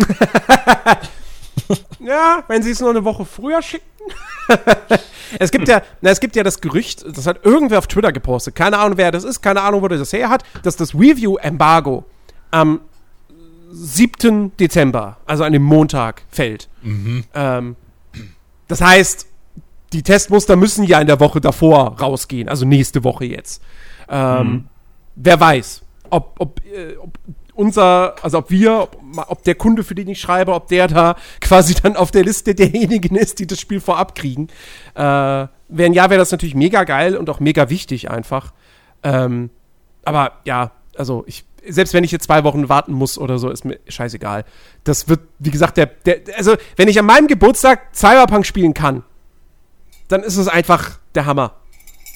[2.00, 3.84] ja, wenn sie es nur eine Woche früher schicken.
[5.38, 8.54] es gibt ja, na, es gibt ja das Gerücht, das hat irgendwer auf Twitter gepostet.
[8.54, 12.04] Keine Ahnung, wer das ist, keine Ahnung, wo der das her hat, dass das Review-Embargo
[12.50, 12.80] am
[13.70, 14.56] 7.
[14.56, 16.68] Dezember, also an dem Montag, fällt.
[16.82, 17.24] Mhm.
[17.34, 17.76] Ähm,
[18.68, 19.26] das heißt,
[19.96, 23.62] die Testmuster müssen ja in der Woche davor rausgehen, also nächste Woche jetzt.
[24.10, 24.64] Ähm, mhm.
[25.14, 27.18] Wer weiß, ob, ob, äh, ob
[27.54, 31.16] unser, also ob wir, ob, ob, der Kunde, für den ich schreibe, ob der da
[31.40, 34.48] quasi dann auf der Liste derjenigen ist, die das Spiel vorab kriegen.
[34.94, 38.52] Äh, wenn ja, wäre das natürlich mega geil und auch mega wichtig einfach.
[39.02, 39.48] Ähm,
[40.04, 43.64] aber ja, also ich, selbst wenn ich jetzt zwei Wochen warten muss oder so, ist
[43.64, 44.44] mir scheißegal.
[44.84, 49.02] Das wird, wie gesagt, der, der also wenn ich an meinem Geburtstag Cyberpunk spielen kann,
[50.08, 51.54] dann ist es einfach der Hammer.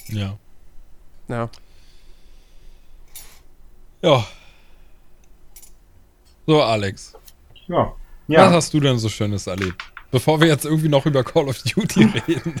[0.07, 0.37] Ja.
[1.27, 1.49] Ja.
[4.01, 4.25] Ja.
[6.47, 7.13] So, Alex.
[7.67, 7.93] Ja.
[8.27, 8.45] ja.
[8.47, 9.83] Was hast du denn so Schönes erlebt?
[10.09, 12.55] Bevor wir jetzt irgendwie noch über Call of Duty reden.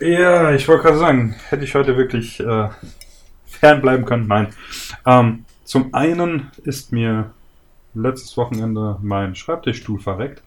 [0.00, 2.68] ja, ich wollte gerade sagen, hätte ich heute wirklich äh,
[3.46, 4.26] fernbleiben können.
[4.26, 4.54] Nein.
[5.04, 7.30] Ähm, zum einen ist mir
[7.92, 10.42] letztes Wochenende mein Schreibtischstuhl verreckt.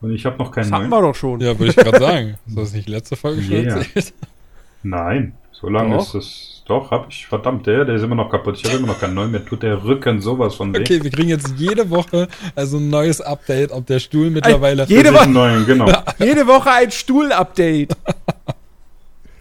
[0.00, 0.82] Und ich habe noch keinen das neuen.
[0.82, 1.40] Hatten wir doch schon.
[1.40, 2.38] Ja, würde ich gerade sagen.
[2.46, 3.84] Ist das nicht letzte Folge schon yeah.
[4.82, 7.26] Nein, so lange ist es doch, hab ich.
[7.26, 8.56] Verdammt, der, der ist immer noch kaputt.
[8.56, 9.30] Ich habe immer noch keinen neuen.
[9.30, 10.80] Mir tut der Rücken sowas von weh.
[10.80, 14.84] Okay, wir kriegen jetzt jede Woche also ein neues Update, ob der Stuhl mittlerweile.
[14.84, 15.92] Jede Woche, neuen, genau.
[16.18, 17.94] jede Woche ein Stuhl-Update.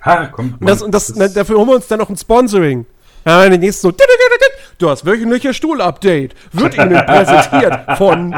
[0.02, 0.56] ha, komm.
[0.60, 2.86] Und, das, und das, das dafür holen wir uns dann noch ein Sponsoring.
[3.26, 3.94] Ja, den nächsten so.
[4.78, 6.36] Du hast wöchentlicher Stuhl-Update.
[6.52, 8.36] Wird Ihnen präsentiert von.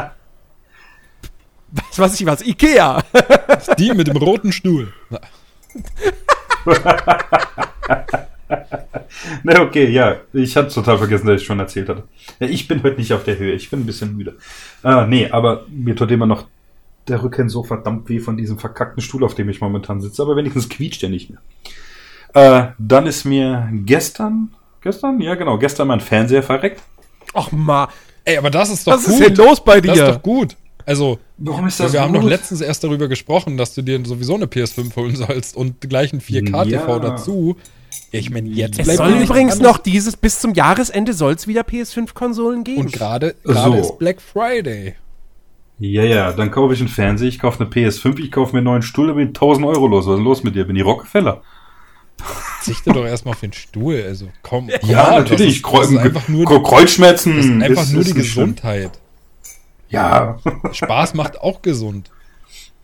[1.72, 2.42] Was weiß ich was?
[2.42, 3.02] Ikea.
[3.78, 4.92] Die mit dem roten Stuhl.
[9.42, 10.16] Na, okay, ja.
[10.32, 12.04] Ich hatte total vergessen, dass ich schon erzählt hatte.
[12.40, 13.54] Ja, ich bin heute nicht auf der Höhe.
[13.54, 14.36] Ich bin ein bisschen müde.
[14.82, 16.46] Ah, nee, aber mir tut immer noch
[17.08, 20.22] der Rücken so verdammt weh von diesem verkackten Stuhl, auf dem ich momentan sitze.
[20.22, 21.40] Aber wenigstens quietscht er nicht mehr.
[22.34, 25.20] Äh, dann ist mir gestern, gestern?
[25.20, 26.82] Ja, genau, gestern mein Fernseher verreckt.
[27.34, 27.88] Ach, ma.
[28.24, 29.14] Ey, aber das ist doch Was gut.
[29.14, 29.88] Was ist denn los bei dir?
[29.88, 30.56] Das ist doch gut.
[30.86, 32.08] Also, Warum ist das wir gut?
[32.08, 35.80] haben doch letztens erst darüber gesprochen, dass du dir sowieso eine PS5 holen sollst und
[35.80, 36.98] gleich ein 4K-TV ja.
[36.98, 37.56] dazu.
[38.10, 42.64] Ich meine, jetzt es soll übrigens noch dieses, bis zum Jahresende soll es wieder PS5-Konsolen
[42.64, 42.80] geben.
[42.82, 43.74] Und gerade so.
[43.74, 44.94] ist Black Friday.
[45.78, 48.66] Ja, ja, dann kaufe ich einen Fernseher, ich kaufe eine PS5, ich kaufe mir einen
[48.66, 50.06] neuen Stuhl, da bin ich 1000 Euro los.
[50.06, 50.64] Was ist los mit dir?
[50.64, 51.42] Bin ich Rockefeller?
[52.60, 54.70] Zichte doch erstmal auf den Stuhl, also komm.
[54.80, 55.60] komm Ja, natürlich.
[55.62, 57.36] Das ist, das ist einfach nur, Kre- Kreuzschmerzen.
[57.36, 58.54] das ist einfach ist- nur ist die nicht schlimm.
[59.92, 60.38] Ja.
[60.72, 62.10] Spaß macht auch gesund.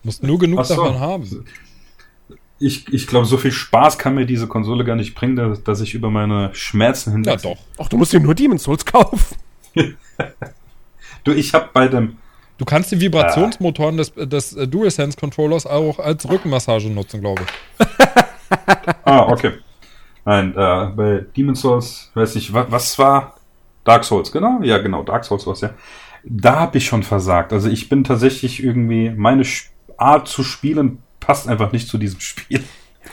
[0.03, 0.77] Musst nur genug so.
[0.77, 1.45] davon haben.
[2.61, 5.81] Ich, ich glaube, so viel Spaß kann mir diese Konsole gar nicht bringen, dass, dass
[5.81, 7.43] ich über meine Schmerzen Ja, hinweg.
[7.43, 7.59] doch.
[7.79, 9.37] Ach, du musst dir nur Demon's Souls kaufen.
[11.25, 12.17] Du, ich habe bei dem.
[12.59, 17.87] Du kannst die Vibrationsmotoren des, des äh, DualSense-Controllers auch als Rückenmassage nutzen, glaube ich.
[19.05, 19.53] Ah, okay.
[20.25, 23.35] Nein, äh, bei Demon's Souls, weiß ich, was, was war?
[23.85, 24.61] Dark Souls, genau?
[24.63, 25.71] Ja, genau, Dark Souls war's ja.
[26.25, 27.53] Da habe ich schon versagt.
[27.53, 29.45] Also ich bin tatsächlich irgendwie, meine
[29.97, 32.63] Art zu spielen passt einfach nicht zu diesem Spiel.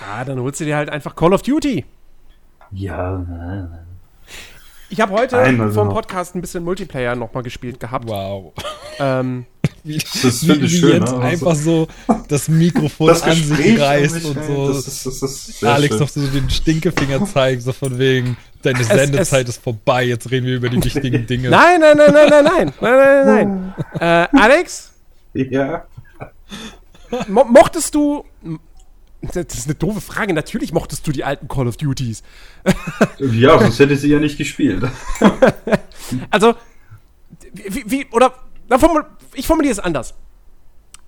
[0.01, 1.85] Ja, dann holst du dir halt einfach Call of Duty.
[2.71, 3.23] Ja,
[4.89, 8.07] Ich habe heute Nein, also- vom Podcast ein bisschen Multiplayer nochmal gespielt gehabt.
[8.07, 8.53] Wow.
[8.99, 9.45] Ähm,
[9.83, 11.19] Wie, Das finde ich wie schön, Jens ne?
[11.19, 11.87] einfach so
[12.27, 14.67] das Mikrofon das an sich reißt und so.
[14.69, 15.99] Das ist, das ist sehr Alex schön.
[16.01, 18.35] noch so den Stinkefinger zeigt, so von wegen,
[18.66, 21.49] deine Es- Sendezeit ist vorbei, jetzt reden wir über die wichtigen Dinge.
[21.49, 24.30] nein, nein, nein, nein, nein, nein, nein, nein, nein.
[24.34, 24.91] äh, Alex,
[25.34, 25.86] Ja.
[27.28, 28.26] mo mochtest du.
[29.22, 30.34] Das ist eine doofe Frage.
[30.34, 32.22] Natürlich mochtest du die alten Call of Duties.
[33.20, 34.84] ja, sonst hätte sie ja nicht gespielt.
[36.30, 36.53] Also,
[37.53, 38.34] wie, wie oder
[38.70, 40.13] na, formul ich formuliere es anders.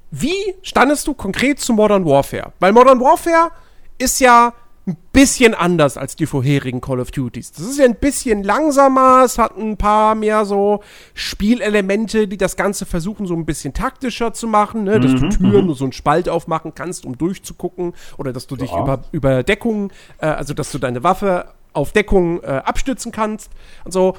[0.10, 2.54] Wie standest du konkret zu Modern Warfare?
[2.60, 3.52] Weil Modern Warfare
[4.00, 4.54] ist ja
[4.88, 7.52] ein bisschen anders als die vorherigen Call of Duties.
[7.52, 10.82] Das ist ja ein bisschen langsamer, es hat ein paar mehr so
[11.14, 15.00] Spielelemente, die das Ganze versuchen, so ein bisschen taktischer zu machen, ne?
[15.00, 18.72] dass du Türen nur so einen Spalt aufmachen kannst, um durchzugucken, oder dass du dich
[18.72, 18.82] Ja.
[18.82, 23.52] über, über Deckung, äh, also dass du deine Waffe auf Deckung äh, abstützen kannst
[23.84, 24.16] und so.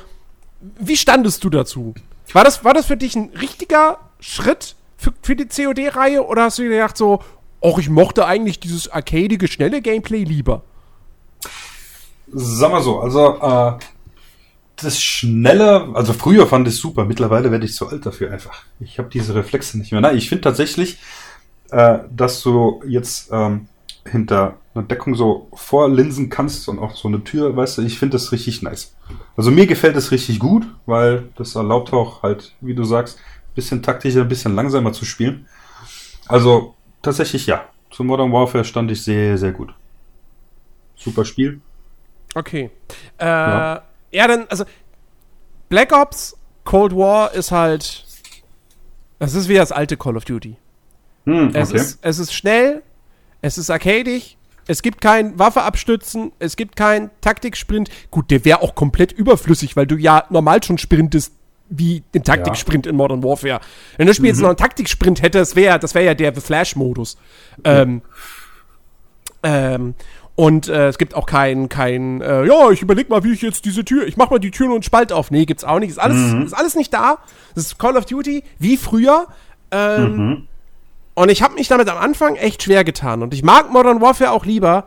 [0.79, 1.95] Wie standest du dazu?
[2.33, 6.59] War das, war das für dich ein richtiger Schritt für, für die COD-Reihe oder hast
[6.59, 7.21] du dir gedacht so,
[7.63, 10.63] ach, ich mochte eigentlich dieses arcadige, schnelle Gameplay lieber?
[12.33, 13.79] Sag mal so, also äh,
[14.77, 18.65] das Schnelle, also früher fand ich es super, mittlerweile werde ich zu alt dafür einfach.
[18.81, 20.01] Ich habe diese Reflexe nicht mehr.
[20.01, 20.99] Nein, ich finde tatsächlich,
[21.71, 23.69] äh, dass du jetzt ähm,
[24.05, 28.15] hinter einer Deckung so vorlinsen kannst und auch so eine Tür, weißt du, ich finde
[28.15, 28.95] das richtig nice.
[29.37, 33.55] Also mir gefällt es richtig gut, weil das erlaubt auch halt, wie du sagst, ein
[33.55, 35.47] bisschen taktischer, ein bisschen langsamer zu spielen.
[36.27, 36.75] Also
[37.09, 39.75] tatsächlich ja, zu Modern Warfare stand ich sehr, sehr gut.
[40.97, 41.61] Super Spiel.
[42.35, 42.71] Okay.
[43.19, 43.83] Äh, Ja.
[44.11, 44.29] ja.
[44.29, 44.65] dann, also
[45.69, 48.05] Black Ops Cold War ist halt.
[49.19, 50.57] Das ist wie das alte Call of Duty.
[51.25, 52.83] Hm, Es, ist, es ist schnell,
[53.43, 54.37] es ist arcadig,
[54.67, 57.91] es gibt kein Waffe abstützen, es gibt kein Taktiksprint.
[58.11, 61.33] Gut, der wäre auch komplett überflüssig, weil du ja normal schon sprintest
[61.71, 63.61] wie den Taktiksprint in Modern Warfare.
[63.97, 64.35] Wenn das Spiel Mhm.
[64.35, 67.17] jetzt noch einen Taktiksprint hätte, das wäre das wär ja der The Flash-Modus.
[67.65, 68.03] Ähm,
[69.43, 69.95] ähm,
[70.35, 73.65] und äh, es gibt auch kein, kein äh, ja, ich überleg mal, wie ich jetzt
[73.65, 75.31] diese Tür, ich mach mal die Tür nur einen Spalt auf.
[75.31, 75.91] Nee, gibt's auch nicht.
[75.91, 76.43] Ist alles, Mhm.
[76.43, 77.19] ist alles nicht da.
[77.55, 79.27] Das ist Call of Duty wie früher.
[79.71, 80.49] Ähm, Mhm.
[81.15, 83.23] und ich habe mich damit am Anfang echt schwer getan.
[83.23, 84.87] Und ich mag Modern Warfare auch lieber.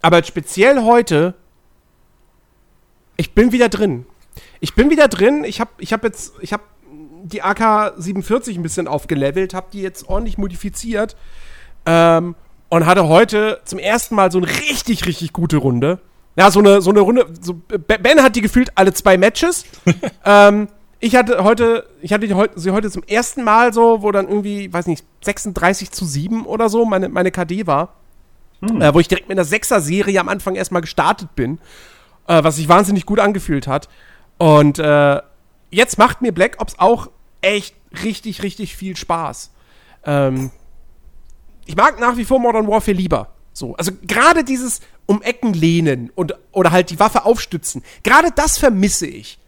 [0.00, 1.34] Aber speziell heute,
[3.16, 4.06] ich bin wieder drin.
[4.60, 5.44] Ich bin wieder drin.
[5.44, 6.62] Ich habe ich hab jetzt, ich habe
[7.22, 11.16] die AK-47 ein bisschen aufgelevelt, habe die jetzt ordentlich modifiziert.
[11.86, 12.34] Ähm,
[12.70, 16.00] und hatte heute zum ersten Mal so eine richtig, richtig gute Runde.
[16.36, 17.26] Ja, so eine, so eine Runde.
[17.40, 19.64] So, Ben hat die gefühlt alle zwei Matches.
[20.24, 20.68] ähm,
[21.00, 24.86] ich hatte heute, ich hatte sie heute zum ersten Mal so, wo dann irgendwie, weiß
[24.86, 27.94] nicht, 36 zu 7 oder so meine, meine KD war.
[28.60, 31.60] Äh, wo ich direkt mit einer Sechser-Serie am Anfang erstmal gestartet bin.
[32.26, 33.88] Äh, was sich wahnsinnig gut angefühlt hat.
[34.38, 35.20] Und äh,
[35.70, 37.10] jetzt macht mir Black Ops auch
[37.40, 37.74] echt
[38.04, 39.50] richtig, richtig viel Spaß.
[40.04, 40.50] Ähm,
[41.66, 43.28] ich mag nach wie vor Modern Warfare lieber.
[43.52, 47.82] So, also gerade dieses um Ecken lehnen und oder halt die Waffe aufstützen.
[48.02, 49.38] Gerade das vermisse ich.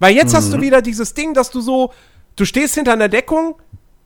[0.00, 1.92] Weil jetzt hast du wieder dieses Ding, dass du so,
[2.36, 3.54] du stehst hinter einer Deckung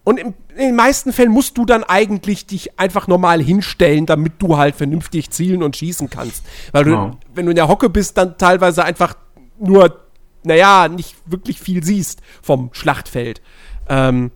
[0.05, 4.34] und im, in den meisten Fällen musst du dann eigentlich dich einfach normal hinstellen, damit
[4.39, 6.45] du halt vernünftig zielen und schießen kannst.
[6.72, 7.11] Weil du, Ja.
[7.34, 9.14] wenn du in der Hocke bist, dann teilweise einfach
[9.59, 9.99] nur,
[10.43, 13.43] naja, nicht wirklich viel siehst vom Schlachtfeld.
[13.89, 14.30] Ähm,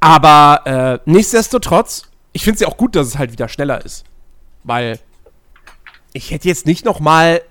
[0.00, 4.04] aber äh, nichtsdestotrotz, ich finde es ja auch gut, dass es halt wieder schneller ist.
[4.62, 4.98] Weil
[6.12, 7.42] ich hätte jetzt nicht noch mal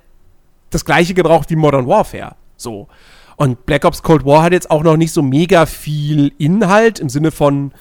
[0.69, 2.35] das gleiche gebraucht wie Modern Warfare.
[2.57, 2.87] So.
[3.35, 7.09] Und Black Ops Cold War hat jetzt auch noch nicht so mega viel Inhalt im
[7.09, 7.73] Sinne von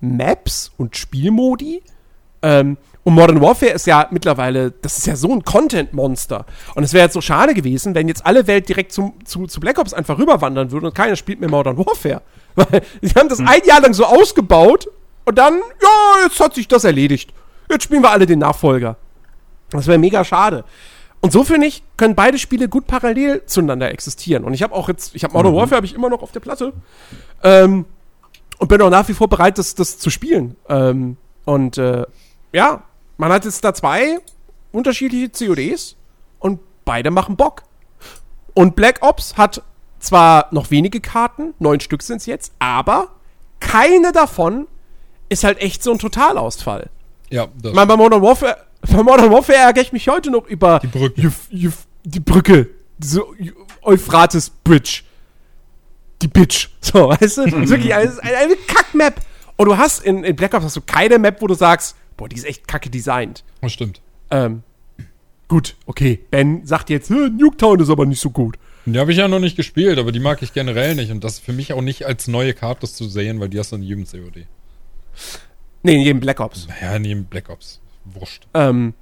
[0.00, 1.82] Maps und Spielmodi.
[2.44, 6.46] Ähm, und Modern Warfare ist ja mittlerweile, das ist ja so ein Content-Monster.
[6.74, 9.60] Und es wäre jetzt so schade gewesen, wenn jetzt alle Welt direkt zum, zu, zu
[9.60, 12.22] Black Ops einfach rüberwandern würde und keiner spielt mehr Modern Warfare.
[12.54, 14.88] Weil sie haben das ein Jahr lang so ausgebaut
[15.24, 17.32] und dann, ja, jetzt hat sich das erledigt.
[17.70, 18.96] Jetzt spielen wir alle den Nachfolger.
[19.70, 20.64] Das wäre mega schade.
[21.20, 24.44] Und so finde ich, können beide Spiele gut parallel zueinander existieren.
[24.44, 26.40] Und ich habe auch jetzt, ich habe Modern Warfare habe ich immer noch auf der
[26.40, 26.72] Platte.
[27.42, 27.86] Ähm,
[28.58, 30.56] und bin auch nach wie vor bereit, das, das zu spielen.
[30.68, 32.04] Ähm, und äh,
[32.54, 32.82] ja,
[33.18, 34.18] man hat jetzt da zwei
[34.72, 35.96] unterschiedliche CODs
[36.38, 37.62] und beide machen Bock.
[38.54, 39.62] Und Black Ops hat
[39.98, 43.08] zwar noch wenige Karten, neun Stück sind es jetzt, aber
[43.60, 44.66] keine davon
[45.28, 46.90] ist halt echt so ein Totalausfall.
[47.30, 50.78] Ja, Ich meine, bei Modern Warfare, bei Modern Warfare ärgere ich mich heute noch über
[50.80, 51.20] Die Brücke.
[51.20, 52.68] Juf- Juf- die Brücke.
[52.98, 53.22] Diese
[53.82, 55.02] Euphrates Bridge.
[56.22, 56.68] Die Bitch.
[56.80, 57.44] So, weißt du?
[57.46, 59.14] Das ist wirklich eine, eine, eine Kack-Map.
[59.56, 62.28] Und du hast in, in Black Ops hast du keine Map, wo du sagst, boah,
[62.28, 63.44] die ist echt kacke designt.
[63.60, 64.00] Das stimmt.
[64.30, 64.62] Ähm,
[65.48, 66.20] gut, okay.
[66.30, 68.56] Ben sagt jetzt, "Hä, Nuketown ist aber nicht so gut.
[68.86, 71.10] Die habe ich ja noch nicht gespielt, aber die mag ich generell nicht.
[71.10, 73.72] Und das ist für mich auch nicht als neue Karte zu sehen, weil die hast
[73.72, 74.46] du in jedem COD.
[75.82, 76.68] Nee, in jedem Black Ops.
[76.68, 77.80] Naja, in jedem Black Ops.
[78.04, 78.46] Wurscht.
[78.52, 78.92] Ähm,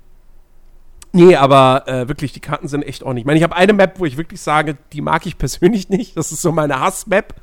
[1.13, 3.23] nee, aber äh, wirklich, die Karten sind echt ordentlich.
[3.23, 6.17] Ich meine, ich habe eine Map, wo ich wirklich sage, die mag ich persönlich nicht.
[6.17, 7.35] Das ist so meine Hass-Map.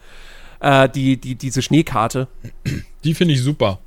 [0.62, 2.28] Äh, die, die, diese Schneekarte.
[3.04, 3.80] Die finde ich super.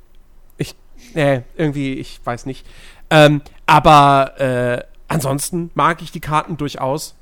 [1.13, 2.65] Nee, irgendwie, ich weiß nicht.
[3.09, 7.15] Ähm, aber äh, ansonsten mag ich die Karten durchaus.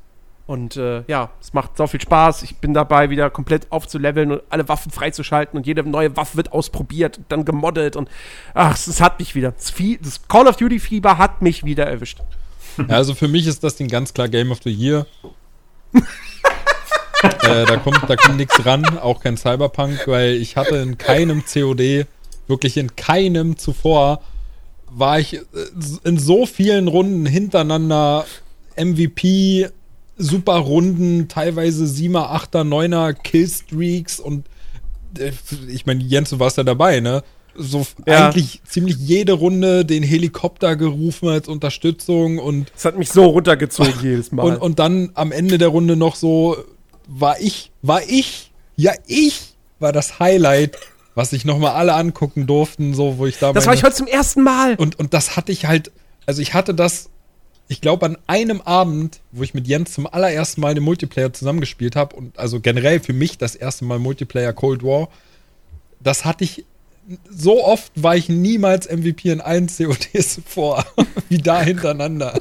[0.48, 2.44] Und äh, ja, es macht so viel Spaß.
[2.44, 6.52] Ich bin dabei, wieder komplett aufzuleveln und alle Waffen freizuschalten und jede neue Waffe wird
[6.52, 8.10] ausprobiert und dann gemoddet und
[8.54, 9.52] ach, es, hat mich wieder.
[9.54, 12.20] Das Call of Duty Fieber hat mich wieder erwischt.
[12.78, 15.06] Ja, also für mich ist das Ding ganz klar Game of the Year.
[15.94, 21.44] äh, da kommt, da kommt nichts ran, auch kein Cyberpunk, weil ich hatte in keinem
[21.46, 22.08] COD,
[22.48, 24.22] wirklich in keinem zuvor,
[24.90, 25.42] war ich äh,
[26.04, 28.26] in so vielen Runden hintereinander
[28.78, 29.70] MVP,
[30.18, 34.46] super Runden, teilweise 7er, 8er, 9er Killstreaks und
[35.18, 35.32] äh,
[35.70, 37.24] ich meine, Jens, du warst ja dabei, ne?
[37.56, 38.28] So Ja.
[38.28, 43.94] eigentlich ziemlich jede Runde den Helikopter gerufen als Unterstützung und Es hat mich so runtergezogen
[44.02, 44.44] jedes Mal.
[44.44, 46.56] und, und dann am Ende der Runde noch so,
[47.08, 49.42] war ich, war ich, ja ich,
[49.80, 50.78] war das Highlight,
[51.16, 54.08] was sich nochmal alle angucken durften, so, wo ich da das war ich heute zum
[54.08, 54.76] ersten Mal.
[54.76, 55.92] und, und das hatte ich halt,
[56.26, 57.10] also ich hatte das,
[57.68, 61.96] ich glaube, an einem Abend, wo ich mit Jens zum allerersten Mal den Multiplayer zusammengespielt
[61.96, 65.10] habe und also generell für mich das erste Mal Multiplayer Cold War,
[66.00, 66.66] das hatte ich,
[67.30, 70.86] so oft war ich niemals MVP in allen CODs vor,
[71.30, 72.40] wie da hintereinander.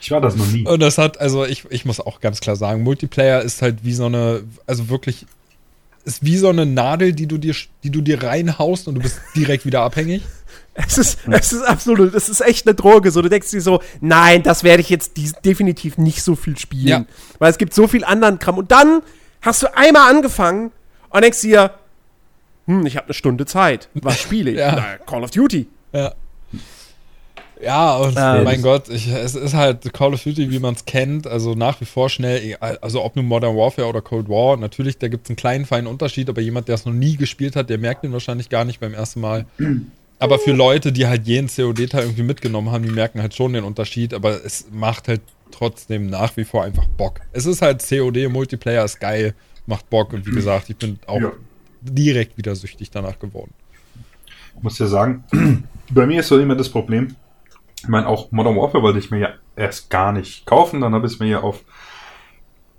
[0.00, 0.64] Ich war das noch nie.
[0.64, 3.92] Und das hat, also ich, ich muss auch ganz klar sagen, Multiplayer ist halt wie
[3.92, 5.26] so eine, also wirklich,
[6.06, 9.20] ist wie so eine Nadel, die du dir, die du dir reinhaust und du bist
[9.34, 10.22] direkt wieder abhängig.
[10.78, 13.10] Es ist, es ist absolut, es ist echt eine Droge.
[13.10, 16.86] So, du denkst dir so, nein, das werde ich jetzt definitiv nicht so viel spielen.
[16.86, 17.04] Ja.
[17.38, 18.58] Weil es gibt so viel anderen Kram.
[18.58, 19.00] Und dann
[19.40, 20.72] hast du einmal angefangen
[21.08, 21.70] und denkst dir,
[22.66, 23.88] hm, ich habe eine Stunde Zeit.
[23.94, 24.58] Was spiele ich?
[24.58, 24.76] Ja.
[24.76, 25.66] Na, Call of Duty.
[25.94, 26.14] Ja.
[27.62, 28.44] Ja, und Ähm.
[28.44, 31.80] mein Gott, ich, es ist halt Call of Duty, wie man es kennt, also nach
[31.80, 35.24] wie vor schnell, egal, also ob nun Modern Warfare oder Cold War, natürlich, da gibt
[35.26, 38.04] es einen kleinen, feinen Unterschied, aber jemand, der es noch nie gespielt hat, der merkt
[38.04, 39.46] den wahrscheinlich gar nicht beim ersten Mal.
[40.18, 43.64] Aber für Leute, die halt jeden COD-Teil irgendwie mitgenommen haben, die merken halt schon den
[43.64, 47.20] Unterschied, aber es macht halt trotzdem nach wie vor einfach Bock.
[47.32, 49.34] Es ist halt COD, Multiplayer ist geil,
[49.66, 51.32] macht Bock und wie gesagt, ich bin auch Ja.
[51.82, 53.52] direkt wieder süchtig danach geworden.
[54.56, 55.22] Ich muss ja sagen,
[55.90, 57.14] bei mir ist so immer das Problem.
[57.86, 60.80] Ich meine, auch Modern Warfare wollte ich mir ja erst gar nicht kaufen.
[60.80, 61.62] Dann habe ich es mir ja auf,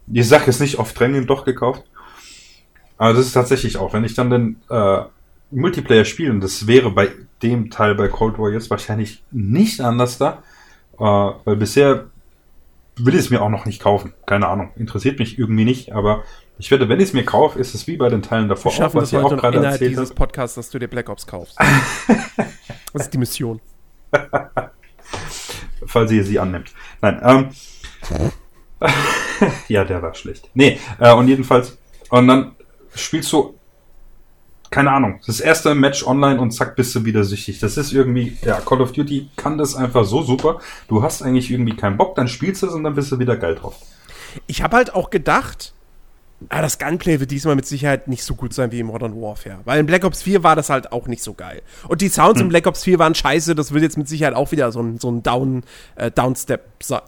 [0.05, 1.85] die Sache ist nicht auf Drängen doch gekauft.
[2.97, 5.03] Aber das ist tatsächlich auch, wenn ich dann den äh,
[5.49, 7.07] Multiplayer spiele, und das wäre bei
[7.41, 10.43] dem Teil bei Cold War jetzt wahrscheinlich nicht anders da,
[10.99, 12.07] äh, weil bisher
[12.97, 14.13] will ich es mir auch noch nicht kaufen.
[14.25, 16.25] Keine Ahnung, interessiert mich irgendwie nicht, aber
[16.57, 18.75] ich werde, wenn ich es mir kaufe, ist es wie bei den Teilen davor, Wir
[18.75, 20.13] schaffen was heute auch gerade innerhalb dieses.
[20.13, 21.57] Podcasts, dass du dir Black Ops kaufst.
[22.91, 23.61] das ist die Mission.
[25.85, 26.71] falls ihr sie annimmt.
[27.01, 27.49] Nein, ähm.
[29.67, 30.49] ja, der war schlecht.
[30.53, 31.77] Nee, äh, und jedenfalls,
[32.09, 32.55] und dann
[32.93, 33.57] spielst du,
[34.69, 37.59] keine Ahnung, das erste Match online und zack, bist du wieder süchtig.
[37.59, 40.59] Das ist irgendwie, ja, Call of Duty kann das einfach so super.
[40.87, 43.37] Du hast eigentlich irgendwie keinen Bock, dann spielst du es und dann bist du wieder
[43.37, 43.75] geil drauf.
[44.45, 45.73] Ich habe halt auch gedacht,
[46.49, 49.59] ah, das Gunplay wird diesmal mit Sicherheit nicht so gut sein wie in Modern Warfare.
[49.65, 51.61] Weil in Black Ops 4 war das halt auch nicht so geil.
[51.87, 54.51] Und die Sounds in Black Ops 4 waren scheiße, das wird jetzt mit Sicherheit auch
[54.51, 55.63] wieder so ein, so ein Down,
[55.95, 56.61] äh, Downstep,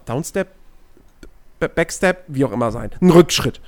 [0.06, 0.48] Downstep?
[1.58, 2.24] Backstep?
[2.28, 2.90] Wie auch immer sein.
[3.00, 3.60] Ein Rückschritt.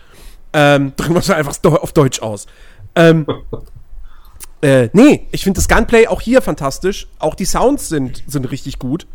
[0.52, 2.46] Ähm, drücken wir es einfach auf Deutsch aus.
[2.94, 3.26] Ähm,
[4.62, 7.08] Äh, nee, ich finde das Gunplay auch hier fantastisch.
[7.18, 9.08] Auch die Sounds sind, sind richtig gut.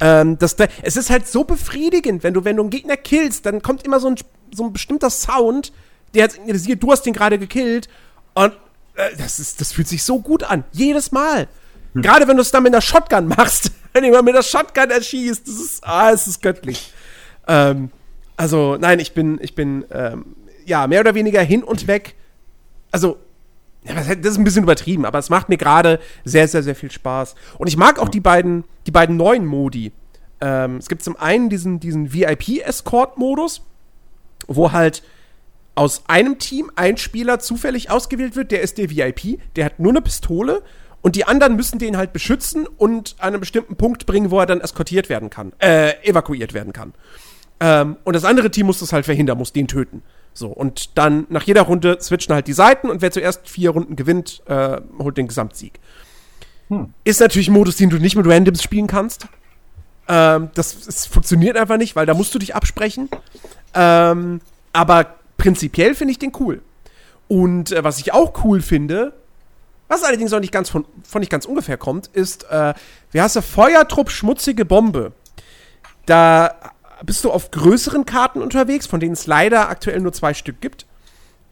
[0.00, 3.62] Ähm, das, es ist halt so befriedigend, wenn du, wenn du einen Gegner killst, dann
[3.62, 4.16] kommt immer so ein,
[4.52, 5.72] so ein bestimmter Sound,
[6.14, 7.88] der hat signalisiert, du hast den gerade gekillt.
[8.34, 8.52] Und
[8.96, 10.64] äh, das, ist, das fühlt sich so gut an.
[10.72, 11.48] Jedes Mal.
[11.94, 12.02] Hm.
[12.02, 13.70] Gerade wenn du es dann mit einer Shotgun machst.
[13.92, 16.92] wenn jemand mit einer Shotgun erschießt, das ist, ah, es ist göttlich.
[17.46, 17.90] Ähm,
[18.36, 22.16] also, nein, ich bin, ich bin, ähm, ja, mehr oder weniger hin und weg.
[22.90, 23.18] Also,
[23.84, 27.34] das ist ein bisschen übertrieben, aber es macht mir gerade sehr, sehr, sehr viel Spaß.
[27.58, 29.92] Und ich mag auch die beiden, die beiden neuen Modi.
[30.40, 33.62] Ähm, es gibt zum einen diesen, diesen VIP-Escort-Modus,
[34.46, 35.02] wo halt
[35.74, 39.92] aus einem Team ein Spieler zufällig ausgewählt wird, der ist der VIP, der hat nur
[39.92, 40.62] eine Pistole
[41.02, 44.46] und die anderen müssen den halt beschützen und an einen bestimmten Punkt bringen, wo er
[44.46, 46.94] dann eskortiert werden kann, äh, evakuiert werden kann.
[47.60, 50.02] Ähm, und das andere Team muss das halt verhindern, muss den töten.
[50.32, 53.94] So, und dann nach jeder Runde switchen halt die Seiten und wer zuerst vier Runden
[53.94, 55.78] gewinnt, äh, holt den Gesamtsieg.
[56.68, 56.92] Hm.
[57.04, 59.28] Ist natürlich ein Modus, den du nicht mit Randoms spielen kannst.
[60.08, 63.08] Ähm, das, das, funktioniert einfach nicht, weil da musst du dich absprechen.
[63.74, 64.40] Ähm,
[64.72, 66.62] aber prinzipiell finde ich den cool.
[67.28, 69.12] Und äh, was ich auch cool finde,
[69.88, 72.74] was allerdings auch nicht ganz von, von nicht ganz ungefähr kommt, ist, äh,
[73.12, 75.12] wie heißt der Feuertrupp schmutzige Bombe.
[76.06, 76.72] Da
[77.04, 80.86] bist du auf größeren Karten unterwegs, von denen es leider aktuell nur zwei Stück gibt.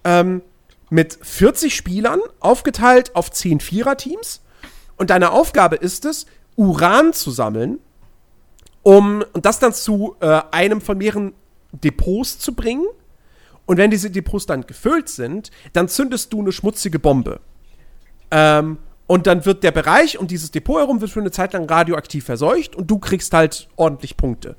[0.04, 0.42] Ähm,
[0.90, 4.42] mit 40 Spielern, aufgeteilt auf 10 Viererteams.
[4.96, 6.26] Und deine Aufgabe ist es,
[6.56, 7.78] Uran zu sammeln,
[8.82, 11.32] um und das dann zu äh, einem von mehreren
[11.72, 12.84] Depots zu bringen.
[13.64, 17.40] Und wenn diese Depots dann gefüllt sind, dann zündest du eine schmutzige Bombe.
[18.30, 21.66] Ähm, und dann wird der Bereich um dieses Depot herum wird für eine Zeit lang
[21.66, 24.56] radioaktiv verseucht und du kriegst halt ordentlich Punkte.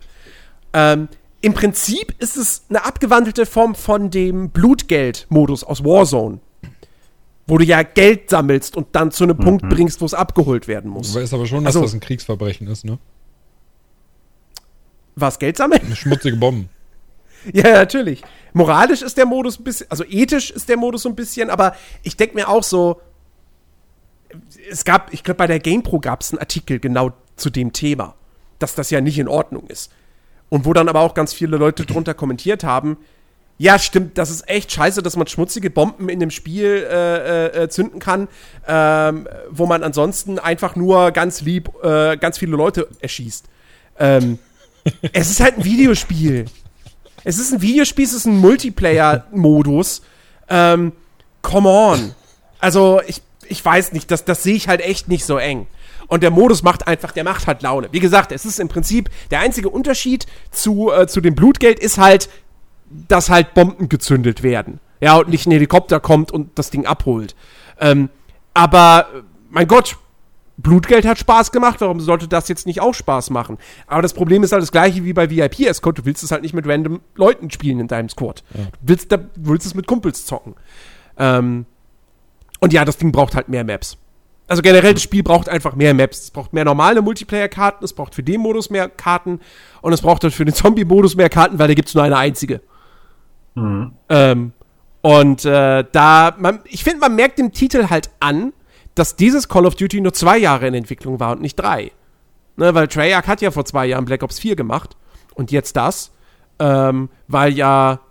[0.74, 1.08] Ähm,
[1.42, 6.40] Im Prinzip ist es eine abgewandelte Form von dem Blutgeld-Modus aus Warzone.
[7.46, 9.44] Wo du ja Geld sammelst und dann zu einem mhm.
[9.44, 11.12] Punkt bringst, wo es abgeholt werden muss.
[11.12, 13.00] Du weißt aber schon, dass also, das ein Kriegsverbrechen ist, ne?
[15.16, 15.96] Was, Geld sammeln?
[15.96, 16.70] Schmutzige Bomben.
[17.52, 18.24] Ja, natürlich.
[18.54, 21.76] Moralisch ist der Modus ein bisschen, also ethisch ist der Modus so ein bisschen, aber
[22.02, 23.02] ich denke mir auch so,
[24.70, 28.16] es gab, ich glaube, bei der GamePro gab es einen Artikel genau zu dem Thema,
[28.60, 29.92] dass das ja nicht in Ordnung ist.
[30.54, 32.97] Und wo dann aber auch ganz viele Leute drunter kommentiert haben,
[33.58, 37.64] ja, stimmt, das ist echt scheiße, dass man schmutzige Bomben in dem Spiel äh, äh,
[37.64, 38.28] äh, zünden kann,
[38.68, 43.45] ähm, wo man ansonsten einfach nur ganz lieb äh, ganz viele Leute erschießt.
[43.97, 44.38] Ähm,
[45.12, 46.45] es ist halt ein Videospiel.
[47.24, 50.04] Es ist ein Videospiel, es ist ein Multiplayer-Modus.
[50.49, 50.91] Ähm,
[51.41, 52.14] come on.
[52.60, 55.66] Also, ich, ich weiß nicht, das, das sehe ich halt echt nicht so eng.
[56.08, 57.89] Und der Modus macht einfach, der macht halt Laune.
[57.91, 61.97] Wie gesagt, es ist im Prinzip der einzige Unterschied zu, äh, zu dem Blutgeld ist
[61.97, 62.30] halt,
[63.08, 64.80] dass halt Bomben gezündet werden.
[65.01, 67.36] Ja, und nicht ein Helikopter kommt und das Ding abholt.
[67.80, 68.10] Ähm,
[68.54, 69.08] aber,
[69.49, 69.97] mein Gott,
[70.58, 73.58] Blutgeld hat Spaß gemacht, warum sollte das jetzt nicht auch Spaß machen?
[73.88, 76.43] Aber das Problem ist halt das gleiche wie bei VIP Escort, du willst es halt
[76.43, 78.43] nicht mit random Leuten spielen in deinem Squad.
[78.54, 78.66] Ja.
[78.66, 80.56] Du, willst, du willst es mit Kumpels zocken.
[81.18, 81.66] Ähm,
[82.60, 83.97] und ja, das Ding braucht halt mehr Maps
[84.54, 86.26] also generell, das Spiel braucht einfach mehr Maps.
[86.26, 89.39] Es braucht mehr normale Multiplayer-Karten, es braucht für den Modus mehr Karten
[89.82, 92.18] und es braucht halt für den Zombie-Modus mehr Karten, weil da gibt es nur eine
[92.18, 92.62] einzige.
[93.56, 93.93] Mhm.
[94.10, 94.54] Ähm,
[95.01, 98.54] und äh, da, man, ich finde, man merkt dem Titel halt an,
[98.93, 101.91] dass dieses Call of Duty nur zwei Jahre in Entwicklung war und nicht drei.
[102.56, 104.95] Ne, weil Treyarch hat ja vor zwei Jahren Black Ops 4 gemacht
[105.34, 106.12] und jetzt das,
[106.60, 108.01] ähm, weil ja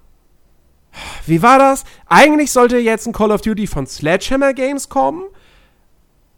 [1.25, 1.85] wie war das?
[2.09, 5.23] Eigentlich sollte jetzt ein Call of Duty von Sledgehammer Games kommen,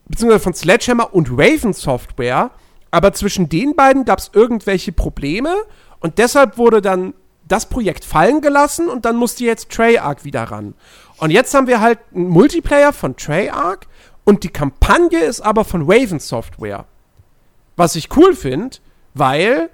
[0.06, 2.50] beziehungsweise von Sledgehammer und Raven Software,
[2.90, 5.54] aber zwischen den beiden gab es irgendwelche Probleme
[6.00, 7.14] und deshalb wurde dann
[7.46, 10.74] das Projekt fallen gelassen und dann musste jetzt Treyarch wieder ran.
[11.18, 13.80] Und jetzt haben wir halt einen Multiplayer von Treyarch
[14.24, 16.86] und die Kampagne ist aber von Raven Software.
[17.76, 18.78] Was ich cool finde,
[19.12, 19.70] weil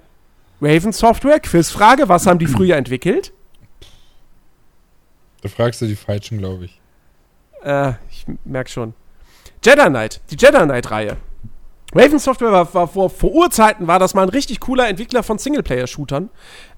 [0.61, 3.33] Raven Software, Quizfrage, was haben die früher entwickelt?
[5.41, 6.81] Da fragst du die Falschen, glaube ich.
[7.63, 8.93] Äh, ich merk schon.
[9.63, 11.17] Jedi Knight, die Jedi Knight-Reihe.
[11.93, 15.37] Raven Software war, war vor, vor, Urzeiten war das mal ein richtig cooler Entwickler von
[15.37, 16.29] Singleplayer-Shootern.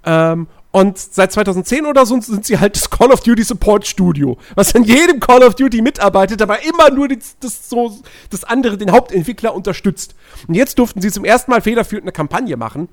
[0.06, 4.38] Ähm, und seit 2010 oder so sind sie halt das Call of Duty Support Studio,
[4.56, 7.96] was in jedem Call of Duty mitarbeitet, aber immer nur das, das, so,
[8.32, 10.16] das andere, den Hauptentwickler unterstützt.
[10.48, 12.90] Und jetzt durften sie zum ersten Mal federführend eine Kampagne machen.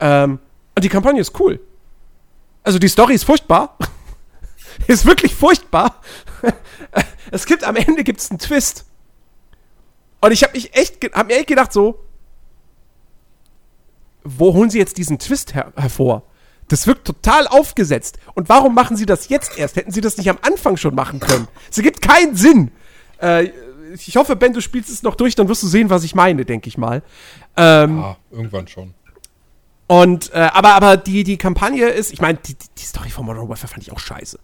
[0.00, 0.40] Ähm,
[0.74, 1.60] und die Kampagne ist cool.
[2.64, 3.78] Also die Story ist furchtbar.
[4.88, 6.00] ist wirklich furchtbar.
[7.30, 8.86] es gibt am Ende gibt's einen Twist.
[10.20, 11.98] Und ich habe mich echt, hab mir echt gedacht so,
[14.22, 16.22] wo holen sie jetzt diesen Twist her hervor?
[16.68, 18.18] Das wirkt total aufgesetzt.
[18.34, 19.76] Und warum machen sie das jetzt erst?
[19.76, 21.48] Hätten sie das nicht am Anfang schon machen können?
[21.70, 22.70] Es ergibt keinen Sinn.
[23.20, 23.50] Äh,
[23.94, 26.44] ich hoffe, Ben, du spielst es noch durch, dann wirst du sehen, was ich meine,
[26.44, 27.02] denke ich mal.
[27.56, 28.94] Ähm, Ah, irgendwann schon.
[29.88, 33.26] Und, äh, aber, aber die, die Kampagne ist, ich meine, die, die- die Story von
[33.26, 34.38] Modern Warfare fand ich auch scheiße.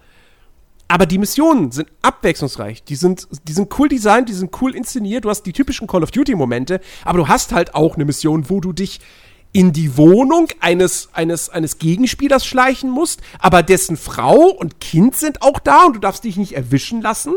[0.89, 2.84] Aber die Missionen sind abwechslungsreich.
[2.84, 5.24] Die sind, die sind cool designt, die sind cool inszeniert.
[5.24, 8.61] Du hast die typischen Call of Duty-Momente, aber du hast halt auch eine Mission, wo
[8.61, 9.01] du dich
[9.53, 15.41] in die Wohnung eines, eines, eines Gegenspielers schleichen musst, aber dessen Frau und Kind sind
[15.43, 17.34] auch da und du darfst dich nicht erwischen lassen.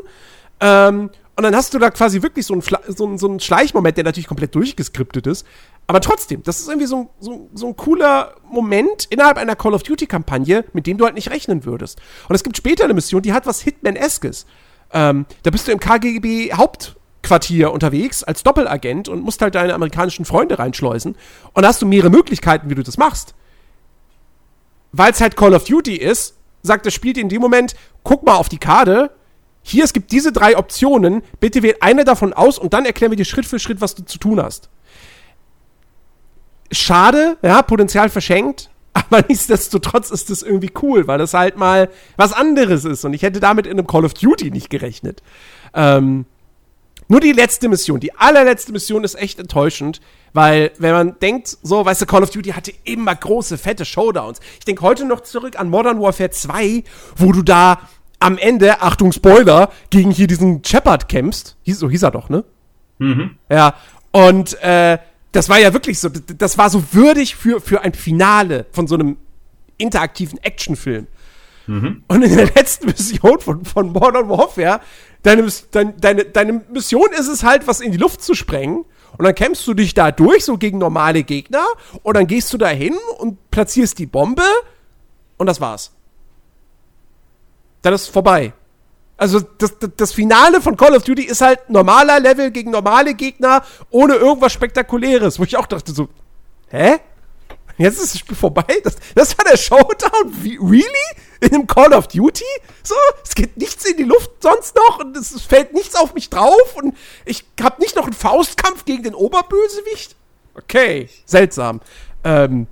[0.59, 3.95] Ähm, und dann hast du da quasi wirklich so einen, so einen, so einen Schleichmoment,
[3.95, 5.47] der natürlich komplett durchgeskriptet ist.
[5.89, 9.73] Aber trotzdem, das ist irgendwie so, ein- so, so ein cooler Moment innerhalb einer Call
[9.73, 11.99] of Duty-Kampagne, mit dem du halt nicht rechnen würdest.
[12.27, 14.45] Und es gibt später eine Mission, die hat was Hitman-eskes.
[14.93, 20.59] Ähm, da bist du im KGB-Hauptquartier unterwegs als Doppelagent und musst halt deine amerikanischen Freunde
[20.59, 21.15] reinschleusen.
[21.53, 23.33] Und da hast du mehrere Möglichkeiten, wie du das machst
[24.91, 28.23] weil es halt Call of Duty ist, sagt das Spiel dir in dem Moment, guck
[28.25, 29.11] mal auf die Karte,
[29.61, 33.15] hier, es gibt diese drei Optionen, bitte wähl eine davon aus und dann erklären wir
[33.15, 34.69] dir Schritt für Schritt, was du zu tun hast.
[36.71, 42.33] Schade, ja, Potenzial verschenkt, aber nichtsdestotrotz ist das irgendwie cool, weil das halt mal was
[42.33, 45.21] anderes ist und ich hätte damit in einem Call of Duty nicht gerechnet.
[45.73, 46.25] Ähm,
[47.11, 49.99] nur die letzte Mission, die allerletzte Mission ist echt enttäuschend,
[50.33, 54.39] weil wenn man denkt, so, weißt du, Call of Duty hatte immer große, fette Showdowns.
[54.59, 56.83] Ich denke heute noch zurück an Modern Warfare 2,
[57.15, 57.79] wo du da
[58.19, 61.57] am Ende, Achtung Spoiler, gegen hier diesen Shepard kämpfst.
[61.63, 62.43] Hieß, so hieß er doch, ne?
[62.99, 63.37] Mhm.
[63.49, 63.73] Ja,
[64.11, 64.99] und äh,
[65.31, 68.95] das war ja wirklich so, das war so würdig für, für ein Finale von so
[68.95, 69.17] einem
[69.77, 71.07] interaktiven Actionfilm.
[72.07, 74.81] Und in der letzten Mission von, von Modern Warfare,
[75.21, 78.85] deine, deine, deine Mission ist es halt, was in die Luft zu sprengen.
[79.17, 81.63] Und dann kämpfst du dich da durch, so gegen normale Gegner.
[82.01, 84.43] Und dann gehst du da hin und platzierst die Bombe.
[85.37, 85.91] Und das war's.
[87.83, 88.53] Dann ist vorbei.
[89.19, 93.13] Also das, das, das Finale von Call of Duty ist halt normaler Level gegen normale
[93.13, 95.37] Gegner, ohne irgendwas Spektakuläres.
[95.37, 96.07] Wo ich auch dachte so,
[96.69, 96.99] hä?
[97.77, 98.63] Jetzt ist das Spiel vorbei?
[98.83, 100.33] Das, das war der Showdown?
[100.41, 100.85] Wie, really?
[101.41, 102.45] In einem Call of Duty?
[102.81, 106.29] So, es geht nichts in die Luft sonst noch und es, fällt nichts auf mich
[106.29, 106.95] drauf und
[107.25, 110.15] ich hab nicht noch einen Faustkampf gegen den Oberbösewicht?
[110.55, 111.81] Okay, seltsam.
[112.23, 112.67] Ähm,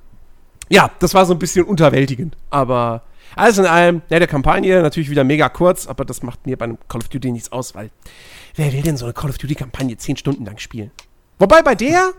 [0.69, 3.01] ja, das war so ein bisschen unterwältigend, aber
[3.35, 6.77] alles in allem, nette Kampagne, natürlich wieder mega kurz, aber das macht mir bei einem
[6.87, 7.89] Call of Duty nichts aus, weil
[8.55, 10.91] wer will denn so eine Call of Duty Kampagne zehn Stunden lang spielen?
[11.39, 12.13] Wobei bei der,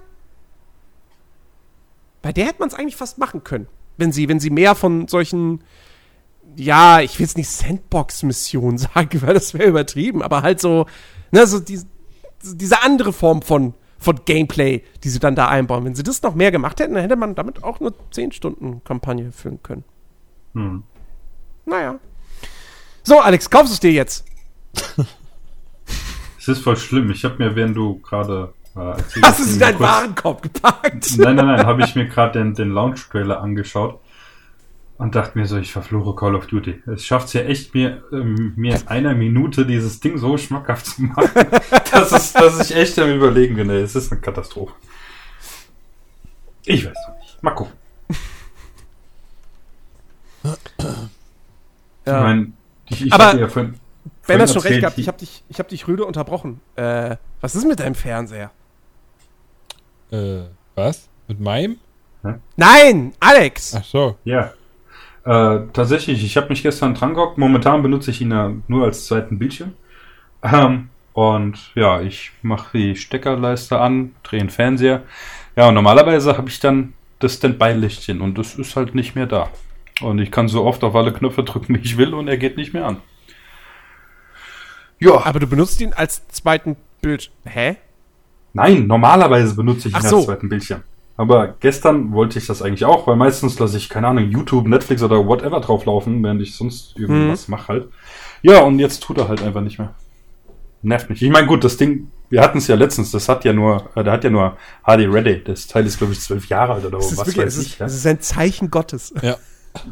[2.22, 5.08] bei der hätte man es eigentlich fast machen können, wenn sie, wenn sie mehr von
[5.08, 5.62] solchen,
[6.56, 10.86] ja, ich will jetzt nicht Sandbox-Missionen sagen, weil das wäre übertrieben, aber halt so,
[11.32, 11.80] ne, so die,
[12.42, 15.84] diese andere Form von, von Gameplay, die sie dann da einbauen.
[15.84, 19.62] Wenn sie das noch mehr gemacht hätten, dann hätte man damit auch eine 10-Stunden-Kampagne führen
[19.62, 19.84] können.
[20.54, 20.84] Hm.
[21.68, 21.98] Naja.
[23.02, 24.24] So, Alex, kaufst du es dir jetzt?
[26.38, 27.10] Es ist voll schlimm.
[27.10, 31.18] Ich habe mir, während du gerade äh, erzählt Hast du sie in deinen Warenkorb gepackt?
[31.18, 34.00] Nein, nein, nein, habe ich mir gerade den, den Launch-Trailer angeschaut
[34.96, 36.82] und dachte mir so, ich verfluche Call of Duty.
[36.86, 40.86] Es schafft es ja echt, mir, ähm, mir in einer Minute dieses Ding so schmackhaft
[40.86, 41.30] zu machen,
[41.92, 43.68] dass, es, dass ich echt am Überlegen bin.
[43.68, 43.82] ey.
[43.82, 44.72] Es ist eine Katastrophe.
[46.64, 47.42] Ich weiß noch nicht.
[47.42, 47.72] Mal gucken.
[52.08, 52.22] Ich Ja.
[52.22, 52.52] meine,
[52.88, 53.74] ich, ich Aber hatte ja von,
[54.26, 56.60] Ben hat schon recht gehabt, ich habe dich, ich hab dich rüde unterbrochen.
[56.76, 58.50] Äh, was ist mit deinem Fernseher?
[60.10, 60.44] Äh,
[60.74, 61.08] was?
[61.26, 61.76] Mit meinem?
[62.56, 63.74] Nein, Alex!
[63.78, 64.16] Ach so.
[64.24, 64.52] Ja.
[65.24, 67.36] Äh, tatsächlich, ich habe mich gestern dran gehockt.
[67.36, 69.74] Momentan benutze ich ihn ja nur als zweiten Bildschirm.
[70.42, 75.02] Ähm, und ja, ich mache die Steckerleiste an, drehe den Fernseher.
[75.56, 79.48] Ja, und normalerweise habe ich dann das Standby-Lichtchen und das ist halt nicht mehr da.
[80.00, 82.56] Und ich kann so oft auf alle Knöpfe drücken, wie ich will und er geht
[82.56, 82.98] nicht mehr an.
[85.00, 87.30] Ja, Aber du benutzt ihn als zweiten Bild.
[87.44, 87.76] Hä?
[88.54, 90.16] nein, normalerweise benutze ich ihn so.
[90.16, 90.82] als zweiten Bildschirm.
[91.16, 95.02] Aber gestern wollte ich das eigentlich auch, weil meistens lasse ich, keine Ahnung, YouTube, Netflix
[95.02, 97.88] oder whatever drauflaufen, während ich sonst irgendwas mache halt.
[98.42, 99.94] Ja, und jetzt tut er halt einfach nicht mehr.
[100.82, 101.20] Nervt mich.
[101.22, 104.04] Ich meine, gut, das Ding, wir hatten es ja letztens, das hat ja nur, äh,
[104.04, 105.42] der hat ja nur HD Ready.
[105.44, 107.72] Das Teil ist, glaube ich, zwölf Jahre alt oder Es was wirklich, weiß es, ich.
[107.74, 107.86] ist, Ja?
[107.86, 109.12] es ist ein Zeichen Gottes.
[109.20, 109.36] Ja.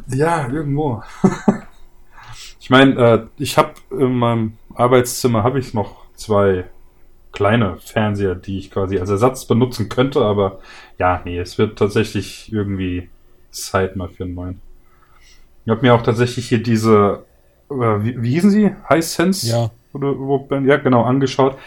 [0.08, 1.02] Ja, irgendwo.
[2.60, 6.64] ich meine, äh, ich habe in meinem Arbeitszimmer habe ich noch zwei
[7.32, 10.58] kleine Fernseher, die ich quasi als Ersatz benutzen könnte, aber
[10.98, 13.10] ja, nee, es wird tatsächlich irgendwie
[13.50, 14.60] Zeit mal für einen neuen.
[15.64, 17.24] Ich habe mir auch tatsächlich hier diese,
[17.70, 18.74] äh, wie, wie hießen sie?
[18.88, 19.50] Hisense?
[19.50, 19.70] Ja.
[19.92, 21.58] Oder, wo, ja, genau, angeschaut.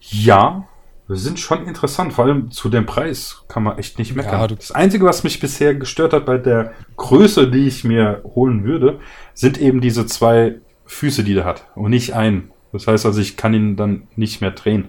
[0.00, 0.68] Ja,
[1.08, 4.40] sind schon interessant, vor allem zu dem Preis kann man echt nicht meckern.
[4.40, 8.64] Ja, das Einzige, was mich bisher gestört hat bei der Größe, die ich mir holen
[8.64, 9.00] würde,
[9.34, 13.36] sind eben diese zwei Füße, die der hat und nicht ein Das heißt also, ich
[13.36, 14.88] kann ihn dann nicht mehr drehen.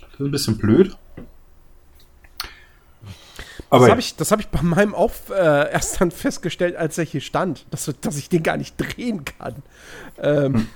[0.00, 0.96] Das ist ein bisschen blöd.
[3.70, 7.04] Aber das habe ich, hab ich bei meinem auch äh, erst dann festgestellt, als er
[7.04, 9.56] hier stand, dass, dass ich den gar nicht drehen kann.
[10.18, 10.68] Ähm, hm.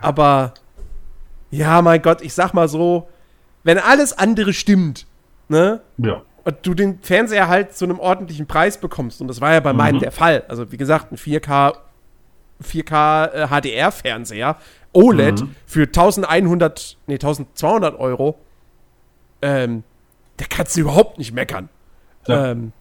[0.00, 0.54] Aber
[1.52, 3.08] ja, mein Gott, ich sag mal so,
[3.64, 5.06] wenn alles andere stimmt,
[5.48, 5.80] ne?
[5.96, 6.22] Ja.
[6.44, 9.72] Und du den Fernseher halt zu einem ordentlichen Preis bekommst, und das war ja bei
[9.72, 9.78] mhm.
[9.78, 10.44] meinem der Fall.
[10.48, 11.74] Also, wie gesagt, ein 4K,
[12.62, 14.56] 4K äh, HDR-Fernseher,
[14.92, 15.54] OLED mhm.
[15.66, 18.38] für 1100, nee, 1200 Euro,
[19.40, 19.82] ähm,
[20.36, 21.70] da kannst du überhaupt nicht meckern.
[22.26, 22.50] Ja.
[22.50, 22.72] Ähm,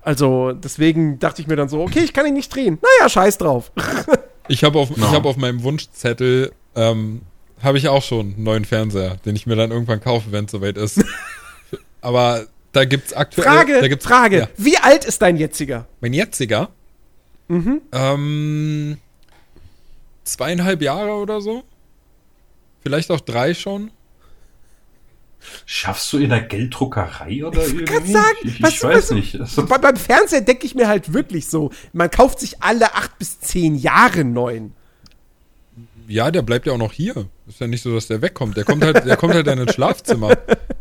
[0.00, 2.78] also, deswegen dachte ich mir dann so, okay, ich kann ihn nicht drehen.
[2.82, 3.70] Naja, scheiß drauf.
[4.48, 5.12] ich habe auf, no.
[5.12, 7.22] hab auf meinem Wunschzettel ähm,
[7.62, 10.50] habe ich auch schon einen neuen Fernseher, den ich mir dann irgendwann kaufe, wenn es
[10.50, 11.04] soweit ist.
[12.00, 13.46] Aber da gibt's aktuell.
[13.46, 14.38] Frage, da gibt's, Frage.
[14.38, 14.48] Ja.
[14.56, 15.86] Wie alt ist dein jetziger?
[16.00, 16.70] Mein jetziger?
[17.48, 17.82] Mhm.
[17.92, 18.98] Ähm,
[20.24, 21.62] zweieinhalb Jahre oder so.
[22.82, 23.90] Vielleicht auch drei schon.
[25.66, 28.12] Schaffst du in der Gelddruckerei oder ich irgendwie?
[28.12, 29.38] Sagen, ich, ich was, weiß was, nicht.
[29.68, 33.40] Bei, beim Fernseher denke ich mir halt wirklich so, man kauft sich alle acht bis
[33.40, 34.72] zehn Jahre neuen.
[36.06, 37.26] Ja, der bleibt ja auch noch hier.
[37.46, 38.56] Ist ja nicht so, dass der wegkommt.
[38.56, 40.36] Der kommt halt, der kommt halt in ein Schlafzimmer.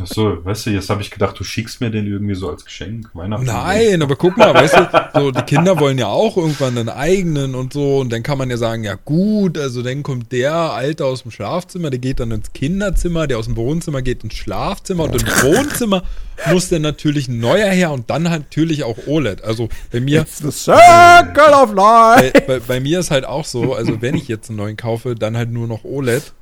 [0.00, 2.64] Ach so, weißt du, jetzt habe ich gedacht, du schickst mir den irgendwie so als
[2.64, 3.10] Geschenk.
[3.12, 3.44] Weihnachten.
[3.44, 7.54] Nein, aber guck mal, weißt du, so, die Kinder wollen ja auch irgendwann einen eigenen
[7.54, 7.98] und so.
[7.98, 11.30] Und dann kann man ja sagen, ja gut, also dann kommt der Alte aus dem
[11.30, 15.28] Schlafzimmer, der geht dann ins Kinderzimmer, der aus dem Wohnzimmer geht ins Schlafzimmer und im
[15.28, 16.02] Wohnzimmer
[16.50, 19.44] muss dann natürlich ein neuer her und dann natürlich auch OLED.
[19.44, 20.22] Also bei mir.
[20.22, 22.32] It's the circle of life.
[22.32, 25.14] Bei, bei, bei mir ist halt auch so, also wenn ich jetzt einen neuen kaufe,
[25.14, 26.32] dann halt nur noch OLED.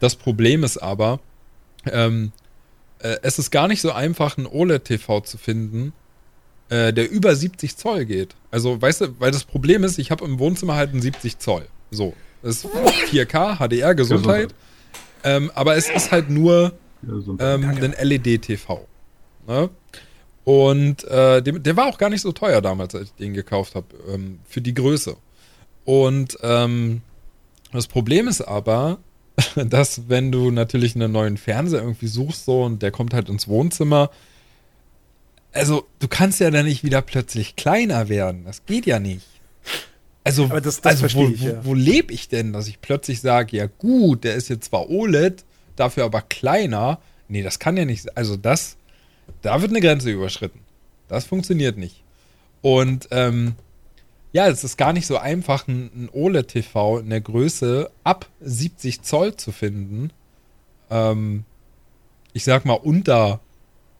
[0.00, 1.20] Das Problem ist aber,
[1.90, 2.32] ähm,
[3.00, 5.92] äh, es ist gar nicht so einfach, einen OLED-TV zu finden,
[6.68, 8.34] äh, der über 70 Zoll geht.
[8.50, 11.66] Also, weißt du, weil das Problem ist, ich habe im Wohnzimmer halt einen 70 Zoll.
[11.90, 12.14] So.
[12.42, 14.54] Das ist 4K, HDR, Gesundheit.
[15.24, 16.72] Ähm, aber es ist halt nur
[17.02, 18.86] ähm, ein LED-TV.
[19.46, 19.70] Ne?
[20.44, 23.74] Und äh, der, der, war auch gar nicht so teuer damals, als ich den gekauft
[23.74, 25.16] habe, ähm, für die Größe.
[25.84, 27.02] Und ähm,
[27.72, 28.98] das Problem ist aber,
[29.56, 33.48] dass wenn du natürlich einen neuen Fernseher irgendwie suchst so und der kommt halt ins
[33.48, 34.10] Wohnzimmer,
[35.52, 38.44] also du kannst ja dann nicht wieder plötzlich kleiner werden.
[38.44, 39.26] Das geht ja nicht.
[40.22, 41.64] Also, das, das also wo, ich, ja.
[41.64, 44.90] wo, wo lebe ich denn, dass ich plötzlich sage, ja gut, der ist jetzt zwar
[44.90, 45.44] OLED,
[45.76, 46.98] dafür aber kleiner.
[47.28, 48.16] Nee, das kann ja nicht.
[48.16, 48.76] Also das,
[49.42, 50.60] da wird eine Grenze überschritten.
[51.08, 52.02] Das funktioniert nicht.
[52.60, 53.54] Und ähm,
[54.36, 59.34] ja, es ist gar nicht so einfach, ein, OLED-TV in der Größe ab 70 Zoll
[59.34, 60.10] zu finden.
[60.90, 61.44] Ähm,
[62.34, 63.40] ich sag mal unter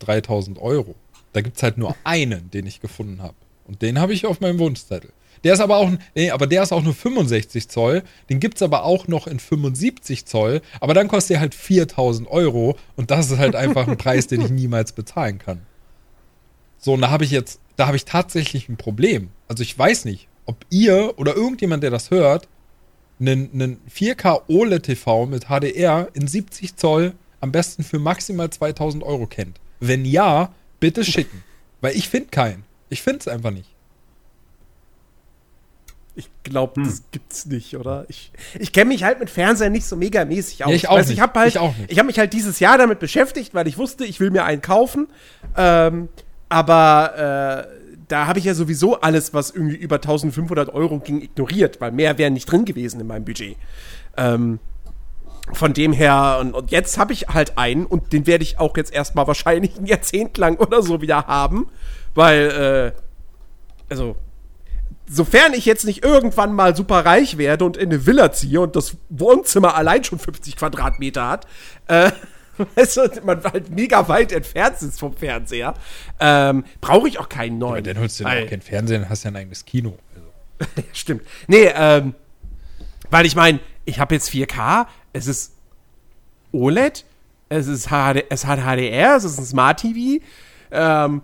[0.01, 0.95] 3000 Euro.
[1.33, 3.35] Da gibt es halt nur einen, den ich gefunden habe.
[3.65, 5.11] Und den habe ich auf meinem Wunschzettel.
[5.43, 8.03] Der ist aber auch, nee, aber der ist auch nur 65 Zoll.
[8.29, 10.61] Den gibt es aber auch noch in 75 Zoll.
[10.81, 12.77] Aber dann kostet der halt 4000 Euro.
[12.95, 15.63] Und das ist halt einfach ein Preis, den ich niemals bezahlen kann.
[16.77, 19.31] So, und da habe ich jetzt, da habe ich tatsächlich ein Problem.
[19.49, 22.49] Also ich weiß nicht, ob ihr oder irgendjemand, der das hört,
[23.19, 29.27] einen, einen 4K OLED-TV mit HDR in 70 Zoll am besten für maximal 2000 Euro
[29.27, 29.59] kennt.
[29.81, 31.43] Wenn ja, bitte schicken.
[31.81, 32.65] Weil ich finde keinen.
[32.89, 33.69] Ich finde es einfach nicht.
[36.15, 36.85] Ich glaube, hm.
[36.85, 38.07] das gibt's nicht, oder?
[38.09, 40.71] Ich, ich kenne mich halt mit Fernseher nicht so megamäßig aus.
[40.71, 41.19] Ja, ich auch also, nicht.
[41.19, 44.19] Ich habe halt, ich habe mich halt dieses Jahr damit beschäftigt, weil ich wusste, ich
[44.19, 45.09] will mir einen kaufen.
[45.57, 46.09] Ähm,
[46.49, 47.76] aber äh,
[48.09, 52.19] da habe ich ja sowieso alles, was irgendwie über 1500 Euro ging, ignoriert, weil mehr
[52.19, 53.57] wäre nicht drin gewesen in meinem Budget.
[54.17, 54.61] Ähm,
[55.53, 58.77] von dem her, und, und jetzt habe ich halt einen und den werde ich auch
[58.77, 61.69] jetzt erstmal wahrscheinlich ein Jahrzehnt lang oder so wieder haben,
[62.15, 64.17] weil, äh, also,
[65.09, 68.75] sofern ich jetzt nicht irgendwann mal super reich werde und in eine Villa ziehe und
[68.75, 71.47] das Wohnzimmer allein schon 50 Quadratmeter hat,
[71.87, 72.11] äh,
[72.75, 75.75] weißt du, man halt mega weit entfernt ist vom Fernseher,
[76.21, 77.85] ähm, brauche ich auch keinen neuen.
[77.85, 79.97] Ja, dann holst du dir auch keinen Fernseher, dann hast du ja ein eigenes Kino.
[80.15, 80.83] Also.
[80.93, 81.23] Stimmt.
[81.47, 82.15] Nee, ähm,
[83.11, 85.53] weil ich meine, ich habe jetzt 4K, es ist
[86.53, 87.05] OLED,
[87.49, 90.25] es ist HD, es hat HDR, es ist ein Smart TV.
[90.71, 91.23] Ähm,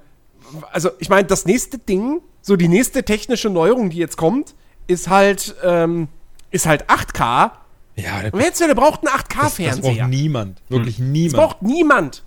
[0.71, 4.55] also ich meine, das nächste Ding, so die nächste technische Neuerung, die jetzt kommt,
[4.87, 6.09] ist halt, ähm,
[6.51, 7.53] ist halt 8K
[7.97, 9.71] ja, der, Wer der braucht einen 8K-Fernseher.
[9.71, 10.63] Das, das, braucht niemand.
[10.69, 11.13] Wirklich hm.
[11.13, 11.33] niemand.
[11.33, 12.23] Das braucht niemand.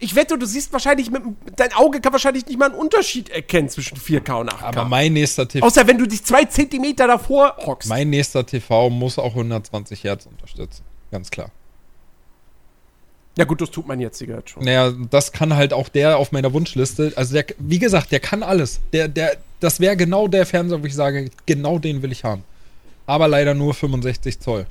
[0.00, 1.22] Ich wette, du siehst wahrscheinlich mit
[1.56, 4.62] dein Auge kann wahrscheinlich nicht mal einen Unterschied erkennen zwischen 4K und 8K.
[4.62, 5.66] Aber mein nächster TV.
[5.66, 7.88] Außer wenn du dich zwei Zentimeter davor hockst.
[7.88, 10.84] Mein nächster TV muss auch 120 Hertz unterstützen.
[11.10, 11.50] Ganz klar.
[13.36, 14.64] Ja gut, das tut mein jetziger jetzt schon.
[14.64, 17.12] Naja, das kann halt auch der auf meiner Wunschliste.
[17.16, 18.80] Also der, wie gesagt, der kann alles.
[18.92, 22.44] Der, der, das wäre genau der Fernseher, wo ich sage, genau den will ich haben.
[23.06, 24.66] Aber leider nur 65 Zoll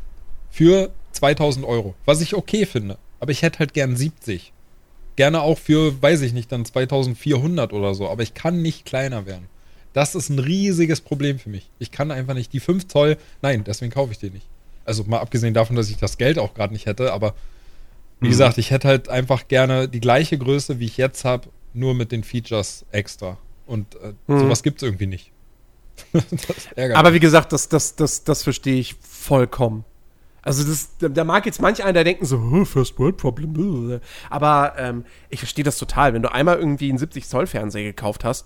[0.49, 2.97] für 2000 Euro, was ich okay finde.
[3.19, 4.53] Aber ich hätte halt gern 70.
[5.15, 8.07] Gerne auch für, weiß ich nicht, dann 2400 oder so.
[8.07, 9.47] Aber ich kann nicht kleiner werden.
[9.93, 11.69] Das ist ein riesiges Problem für mich.
[11.79, 13.17] Ich kann einfach nicht die 5 Zoll.
[13.41, 14.45] Nein, deswegen kaufe ich die nicht.
[14.85, 17.11] Also mal abgesehen davon, dass ich das Geld auch gerade nicht hätte.
[17.13, 17.33] Aber
[18.19, 18.31] wie Mhm.
[18.31, 22.11] gesagt, ich hätte halt einfach gerne die gleiche Größe, wie ich jetzt habe, nur mit
[22.11, 23.37] den Features extra.
[23.65, 24.39] Und äh, Mhm.
[24.39, 25.31] sowas gibt es irgendwie nicht.
[26.13, 29.83] das Aber wie gesagt, das, das, das, das verstehe ich vollkommen.
[30.47, 33.51] Also das, da mag jetzt manch einer der denken so, "Huh, First World Problem.
[33.51, 33.99] blablabla."
[34.29, 36.13] Aber ähm, ich verstehe das total.
[36.13, 38.45] Wenn du einmal irgendwie einen 70 Zoll Fernseher gekauft hast,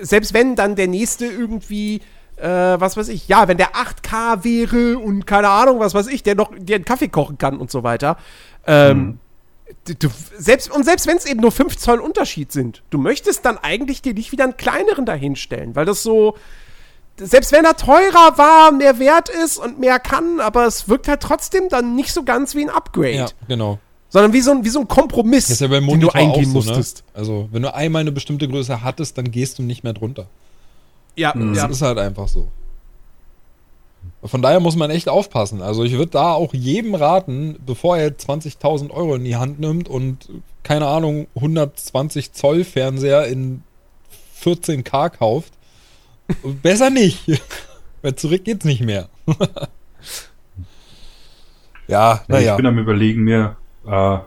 [0.00, 2.00] selbst wenn dann der nächste irgendwie,
[2.36, 6.22] äh, was weiß ich, ja, wenn der 8K wäre und keine Ahnung, was weiß ich,
[6.22, 8.16] der noch der einen Kaffee kochen kann und so weiter.
[8.66, 9.18] Ähm,
[9.84, 10.08] du, du,
[10.38, 14.00] selbst, und selbst wenn es eben nur 5 Zoll Unterschied sind, du möchtest dann eigentlich
[14.00, 16.38] dir nicht wieder einen kleineren dahinstellen, weil das so,
[17.18, 21.20] selbst wenn er teurer war, mehr wert ist und mehr kann, aber es wirkt halt
[21.20, 23.78] trotzdem dann nicht so ganz wie ein Upgrade, Ja, genau.
[24.08, 26.14] sondern wie so ein, wie so ein Kompromiss, Das ist ja beim den du Monitor
[26.14, 26.76] eingehen auch so, ne?
[26.76, 27.04] musstest.
[27.14, 30.26] Also, wenn du einmal eine bestimmte Größe hattest, dann gehst du nicht mehr drunter.
[31.16, 31.54] Ja, Mhm.
[31.54, 31.66] ja.
[31.66, 32.46] Das ist halt einfach so.
[34.22, 35.62] Von daher muss man echt aufpassen.
[35.62, 39.88] Also ich würde da auch jedem raten, bevor er 20.000 Euro in die Hand nimmt
[39.88, 40.28] und,
[40.64, 43.62] keine Ahnung, 120 Zoll Fernseher in
[44.42, 45.52] 14K kauft,
[46.62, 47.24] besser nicht.
[48.02, 49.08] Weil zurück geht's nicht mehr.
[51.88, 52.52] ja, Ja, naja.
[52.52, 53.56] Ich bin am überlegen mir,
[53.86, 54.18] äh,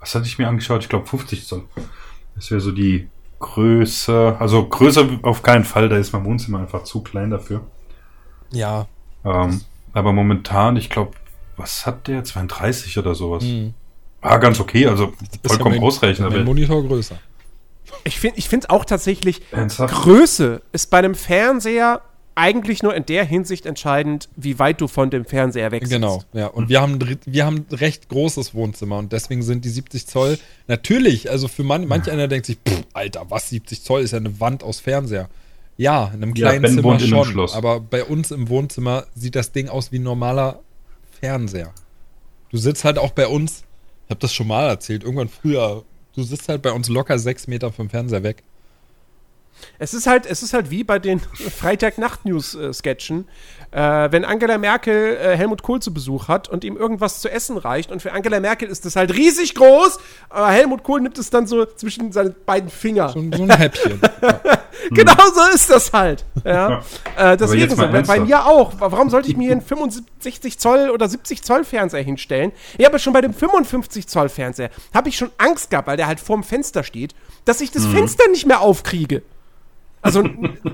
[0.00, 0.82] was hatte ich mir angeschaut?
[0.82, 1.64] Ich glaube 50 Zoll.
[2.34, 3.08] Das wäre so die
[3.38, 7.62] Größe, also größer auf keinen Fall, da ist mein Wohnzimmer einfach zu klein dafür.
[8.50, 8.86] Ja.
[9.24, 9.60] Ähm,
[9.92, 11.12] aber momentan, ich glaube,
[11.56, 12.24] was hat der?
[12.24, 13.44] 32 oder sowas.
[13.44, 13.74] hm.
[14.24, 15.12] Ah, ganz okay, also
[15.44, 16.30] vollkommen ja mein- ausreichend.
[16.30, 17.16] Mein Monitor größer.
[18.04, 19.94] Ich finde ich finde auch tatsächlich, ernsthaft?
[19.94, 22.02] Größe ist bei einem Fernseher
[22.34, 25.92] eigentlich nur in der Hinsicht entscheidend, wie weit du von dem Fernseher weg sitzt.
[25.92, 26.46] Genau, ja.
[26.46, 30.38] Und wir haben, wir haben ein recht großes Wohnzimmer und deswegen sind die 70 Zoll
[30.66, 34.18] natürlich, also für man, manch einer denkt sich, pff, Alter, was 70 Zoll ist ja
[34.18, 35.28] eine Wand aus Fernseher.
[35.76, 37.54] Ja, in einem Ja, kleinen Ben Zimmer wohnt in einem schon, Schloss.
[37.54, 40.60] aber bei uns im Wohnzimmer sieht das Ding aus wie ein normaler
[41.20, 41.72] Fernseher.
[42.50, 43.62] Du sitzt halt auch bei uns,
[44.06, 45.84] ich habe das schon mal erzählt, irgendwann früher,
[46.14, 48.42] du sitzt halt bei uns locker sechs Meter vom Fernseher weg.
[49.78, 51.20] Es ist halt, es ist halt wie bei den
[51.58, 53.28] Freitag-Nacht-News-Sketchen,
[53.70, 57.56] äh, wenn Angela Merkel äh, Helmut Kohl zu Besuch hat und ihm irgendwas zu essen
[57.56, 59.98] reicht und für Angela Merkel ist das halt riesig groß,
[60.28, 63.08] aber Helmut Kohl nimmt es dann so zwischen seine beiden Finger.
[63.10, 64.00] So, ein- so ein Häppchen.
[64.90, 66.24] Genau so ist das halt.
[66.44, 66.82] Ja.
[67.16, 68.72] äh, deswegen so, bei, mir auch.
[68.78, 72.52] Warum sollte ich mir hier einen 65 Zoll oder 70 Zoll Fernseher hinstellen?
[72.78, 76.06] Ja, aber schon bei dem 55 Zoll Fernseher habe ich schon Angst gehabt, weil der
[76.08, 77.14] halt vorm Fenster steht,
[77.44, 77.74] dass ich Mhm.
[77.74, 79.22] das Fenster nicht mehr aufkriege.
[80.02, 80.24] Also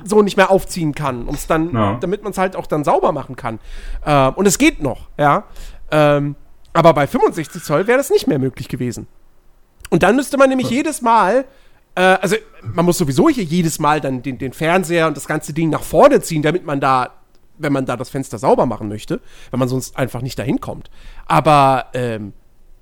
[0.05, 1.99] so nicht mehr aufziehen kann, um's dann, Ja.
[2.01, 3.59] damit man es halt auch dann sauber machen kann.
[4.05, 5.45] Ähm, und es geht noch, ja.
[5.91, 6.35] Ähm,
[6.73, 9.07] aber bei 65 Zoll wäre das nicht mehr möglich gewesen.
[9.91, 11.45] Und dann müsste man nämlich jedes Mal,
[11.95, 15.53] äh, also man muss sowieso hier jedes Mal dann den, den Fernseher und das ganze
[15.53, 17.11] Ding nach vorne ziehen, damit man da,
[17.59, 20.91] wenn man da das Fenster sauber machen möchte, wenn man sonst einfach nicht dahin kommt.
[21.27, 22.33] Aber ähm,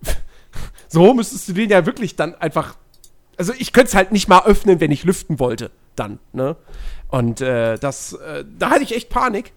[0.89, 2.77] so müsstest du den ja wirklich dann einfach.
[3.37, 6.57] Also ich könnte es halt nicht mal öffnen, wenn ich lüften wollte, dann, ne?
[7.09, 9.53] Und äh, das, äh, da hatte ich echt Panik.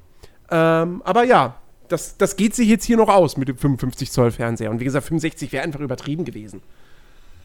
[0.52, 1.58] Ähm, aber ja,
[1.88, 4.72] das, das geht sich jetzt hier noch aus mit dem 55 Zoll Fernseher.
[4.72, 6.62] Und wie gesagt, 65 wäre einfach übertrieben gewesen.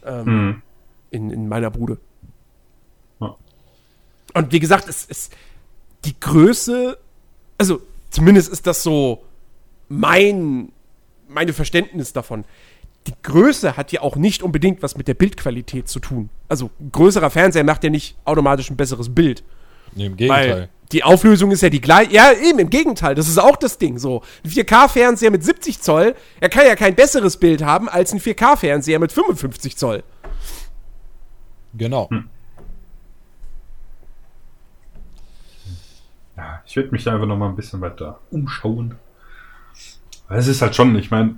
[0.05, 0.61] Ähm, Hm.
[1.11, 1.97] in, in meiner Bude.
[3.19, 3.35] Ja.
[4.33, 5.33] Und wie gesagt, es ist
[6.05, 6.97] die Größe,
[7.57, 7.81] also
[8.11, 9.23] zumindest ist das so
[9.89, 10.71] mein,
[11.27, 12.45] meine Verständnis davon.
[13.07, 16.29] Die Größe hat ja auch nicht unbedingt was mit der Bildqualität zu tun.
[16.49, 19.43] Also ein größerer Fernseher macht ja nicht automatisch ein besseres Bild.
[19.93, 20.69] Nee, im Weil Gegenteil.
[20.91, 22.11] die Auflösung ist ja die gleiche.
[22.11, 23.13] Ja, eben, im Gegenteil.
[23.15, 24.23] Das ist auch das Ding so.
[24.43, 28.99] Ein 4K-Fernseher mit 70 Zoll, er kann ja kein besseres Bild haben als ein 4K-Fernseher
[28.99, 30.03] mit 55 Zoll.
[31.75, 32.09] Genau.
[36.37, 38.95] Ja, ich würde mich da einfach noch mal ein bisschen weiter umschauen.
[40.27, 41.35] Weil es ist halt schon, ich meine,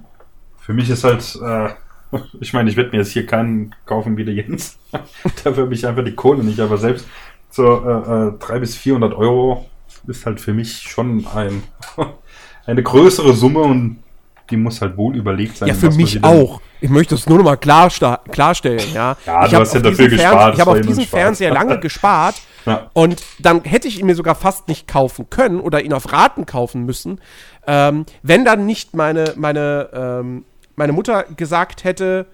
[0.68, 1.70] für mich ist halt, äh,
[2.42, 4.78] ich meine, ich werde mir jetzt hier keinen kaufen wie der Jens.
[5.44, 7.08] Dafür habe ich einfach die Kohle nicht, aber selbst
[7.50, 9.66] so äh, äh, 300 bis 400 Euro
[10.08, 11.64] ist halt für mich schon ein,
[12.66, 14.04] eine größere Summe und
[14.50, 15.70] die muss halt wohl überlegt sein.
[15.70, 16.60] Ja, für mich auch.
[16.82, 19.16] Ich möchte es nur noch mal klarsta klarstellen, ja.
[19.26, 21.06] Ja, ich du hast ja dafür diesen gespart, Fern- Ich habe auf diesen.
[21.06, 22.36] Fernseher lange gespart
[22.66, 22.90] Ja.
[22.94, 26.46] und dann hätte ich ihn mir sogar fast nicht kaufen können oder ihn auf Raten
[26.46, 27.20] kaufen müssen,
[27.68, 30.46] ähm, wenn dann nicht meine, meine, ähm,
[30.78, 32.28] meine Mutter gesagt hätte,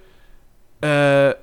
[0.81, 1.33] äh,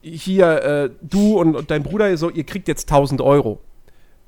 [0.00, 3.60] hier, äh, du und, und dein Bruder, so, ihr kriegt jetzt 1000 Euro.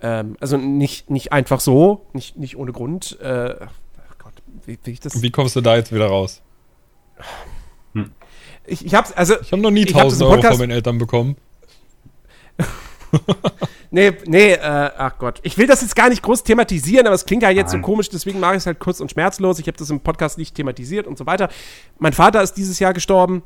[0.03, 3.19] Ähm, also nicht, nicht einfach so, nicht, nicht ohne Grund.
[3.21, 4.33] Äh, ach Gott,
[4.67, 5.23] wie, wie ich das.
[5.23, 6.43] Wie kommst du da jetzt wieder raus?
[8.67, 9.35] Ich, ich hab's, also.
[9.41, 11.37] Ich habe noch nie Ich hab das 1000 im Euro von meinen Eltern bekommen.
[13.93, 15.41] Nee, nee, äh, ach Gott.
[15.43, 17.83] Ich will das jetzt gar nicht groß thematisieren, aber es klingt ja jetzt Nein.
[17.83, 19.59] so komisch, deswegen mache ich es halt kurz und schmerzlos.
[19.59, 21.49] Ich habe das im Podcast nicht thematisiert und so weiter.
[21.99, 23.43] Mein Vater ist dieses Jahr gestorben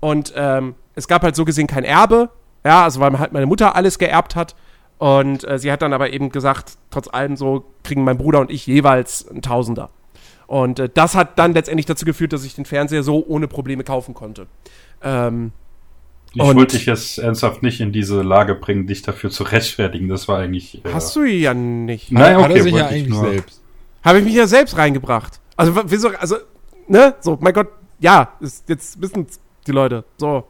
[0.00, 2.30] und ähm, es gab halt so gesehen kein Erbe.
[2.64, 4.54] Ja, also weil halt meine Mutter alles geerbt hat.
[4.96, 8.50] Und äh, sie hat dann aber eben gesagt, trotz allem so kriegen mein Bruder und
[8.50, 9.90] ich jeweils ein Tausender.
[10.46, 13.84] Und äh, das hat dann letztendlich dazu geführt, dass ich den Fernseher so ohne Probleme
[13.84, 14.46] kaufen konnte.
[15.02, 15.52] Ähm,
[16.34, 20.08] Ich Und- wollte dich jetzt ernsthaft nicht in diese Lage bringen, dich dafür zu rechtfertigen.
[20.08, 20.84] Das war eigentlich.
[20.84, 22.10] Äh, Hast du ja nicht.
[22.10, 23.60] Nein, Hat okay, er sich ja eigentlich nur- selbst.
[24.02, 25.40] Habe ich mich ja selbst reingebracht.
[25.56, 26.36] Also, wieso, also,
[26.88, 27.14] ne?
[27.20, 27.68] So, mein Gott,
[28.00, 29.26] ja, ist, jetzt wissen
[29.66, 30.04] die Leute.
[30.18, 30.44] So.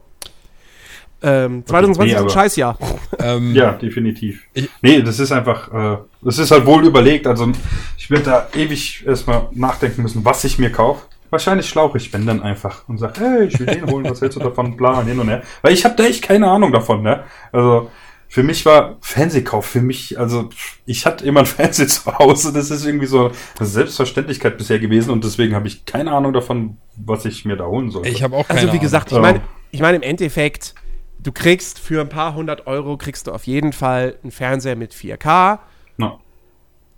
[1.21, 2.77] Ähm, 2020 nee, ist ein aber- Scheißjahr.
[3.19, 4.43] Ähm, Ja, definitiv.
[4.53, 7.25] Ich- nee, das ist einfach, äh, das ist halt wohl überlegt.
[7.27, 7.51] Also
[7.97, 11.05] ich werde da ewig erstmal nachdenken müssen, was ich mir kaufe.
[11.35, 14.37] Wahrscheinlich schlauche ich, wenn dann einfach und sage, hey, ich will den holen, was hältst
[14.37, 14.77] du davon?
[14.77, 15.41] Bla, hin und her.
[15.61, 17.25] Weil ich habe da echt keine Ahnung davon, ne?
[17.51, 17.91] Also
[18.29, 20.47] für mich war Fernsehkauf, für mich, also
[20.85, 25.11] ich hatte immer ein Fernseher zu Hause, das ist irgendwie so eine Selbstverständlichkeit bisher gewesen
[25.11, 28.07] und deswegen habe ich keine Ahnung davon, was ich mir da holen soll.
[28.07, 28.81] Ich habe auch keine Also, wie Ahnung.
[28.81, 29.21] gesagt, ich Ja.
[29.21, 29.41] meine,
[29.71, 30.73] ich meine, im Endeffekt,
[31.19, 34.93] du kriegst für ein paar hundert Euro, kriegst du auf jeden Fall einen Fernseher mit
[34.93, 35.59] 4K
[35.97, 36.17] Na,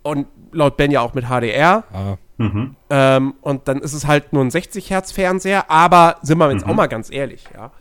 [0.03, 1.83] und laut Ben ja auch mit HDR.
[1.91, 2.75] Ah, mhm.
[2.89, 6.65] Ähm, und dann ist es halt nur ein 60 Hertz Fernseher, aber sind wir jetzt
[6.65, 6.71] Mhm.
[6.71, 7.71] auch mal ganz ehrlich, ja.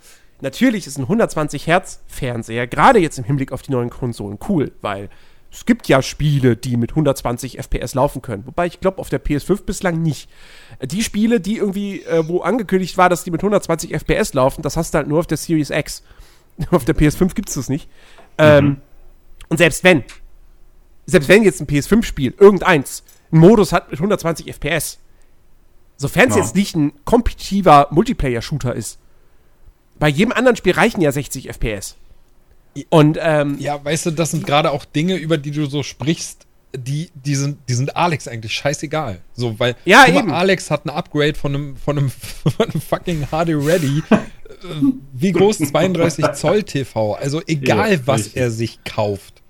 [0.41, 4.73] Natürlich ist ein 120 Hertz Fernseher, gerade jetzt im Hinblick auf die neuen Konsolen, cool,
[4.83, 5.09] weil
[5.51, 8.47] es gibt ja Spiele, die mit 120 FPS laufen können.
[8.47, 10.29] Wobei ich glaube, auf der PS5 bislang nicht.
[10.81, 14.61] Äh, Die Spiele, die irgendwie, äh, wo angekündigt war, dass die mit 120 FPS laufen,
[14.61, 16.03] das hast du halt nur auf der Series X.
[16.71, 17.89] auf der PS5 gibt es das nicht.
[18.37, 18.79] Ähm,
[19.49, 20.05] und selbst wenn,
[21.07, 23.03] selbst wenn jetzt ein PS5-Spiel, irgendeins,
[23.37, 24.99] einen Modus hat mit 120 FPS,
[25.97, 26.43] sofern es Ja.
[26.43, 28.99] jetzt nicht ein kompetitiver Multiplayer-Shooter ist,
[29.99, 31.97] bei jedem anderen Spiel reichen ja 60 FPS.
[32.91, 36.43] Und ähm, ja, weißt du, das sind gerade auch Dinge, über die du so sprichst,
[36.77, 39.23] die, die, sind, die sind Alex eigentlich scheißegal.
[39.33, 40.31] So, weil Ja, guck mal, eben.
[40.33, 44.03] Alex hat ein Upgrade von einem, von einem, von einem fucking HD Ready.
[44.11, 44.17] äh,
[45.15, 45.57] Wie groß?
[45.59, 47.15] 32 Zoll TV.
[47.15, 49.43] Also egal, Ja, was er sich kauft.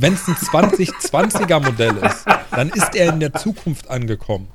[0.00, 4.48] Wenn es ein 2020er Modell ist, dann ist er in der Zukunft angekommen.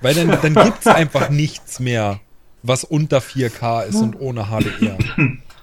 [0.00, 2.20] Weil dann, dann gibt es einfach nichts mehr,
[2.62, 4.98] was unter 4K ist und ohne HDR.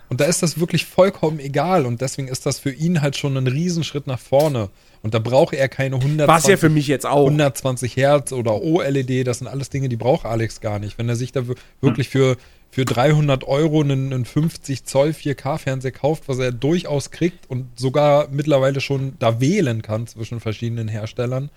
[0.09, 1.85] Und da ist das wirklich vollkommen egal.
[1.85, 4.69] Und deswegen ist das für ihn halt schon ein Riesenschritt nach vorne.
[5.03, 7.25] Und da braucht er keine 120, was ja für mich jetzt auch.
[7.25, 9.25] 120 Hertz oder OLED.
[9.25, 10.97] Das sind alles Dinge, die braucht Alex gar nicht.
[10.97, 12.35] Wenn er sich da wir- wirklich für,
[12.71, 18.29] für 300 Euro einen, einen 50 Zoll 4K-Fernseher kauft, was er durchaus kriegt und sogar
[18.29, 21.49] mittlerweile schon da wählen kann zwischen verschiedenen Herstellern,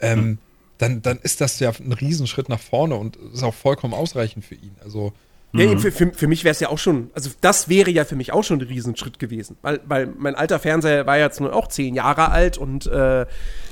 [0.00, 0.38] ähm,
[0.76, 4.54] dann, dann ist das ja ein Riesenschritt nach vorne und ist auch vollkommen ausreichend für
[4.54, 4.76] ihn.
[4.84, 5.14] Also,
[5.54, 8.04] Ja, eben für, für, für mich wäre es ja auch schon, also das wäre ja
[8.04, 9.56] für mich auch schon ein Riesenschritt gewesen.
[9.62, 13.22] Weil, weil mein alter Fernseher war jetzt nur auch 10 Jahre alt und äh,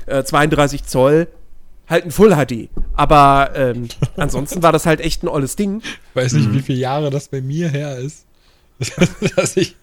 [0.07, 1.27] äh, 32 Zoll,
[1.87, 2.69] halt ein Full HD.
[2.93, 3.87] Aber ähm,
[4.17, 5.81] ansonsten war das halt echt ein olles Ding.
[5.81, 8.25] ich weiß nicht, wie viele Jahre das bei mir her ist,
[9.35, 9.75] dass ich,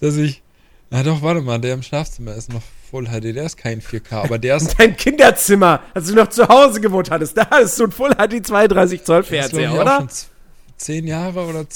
[0.00, 0.42] dass ich,
[0.90, 4.24] na doch, warte mal, der im Schlafzimmer ist noch Full HD, der ist kein 4K,
[4.24, 7.84] aber der ist, Dein Kinderzimmer, als du noch zu Hause gewohnt hattest, da ist so
[7.84, 9.98] ein Full HD 32 Zoll Fernseher, oder?
[9.98, 10.08] schon
[10.76, 11.66] zehn Jahre oder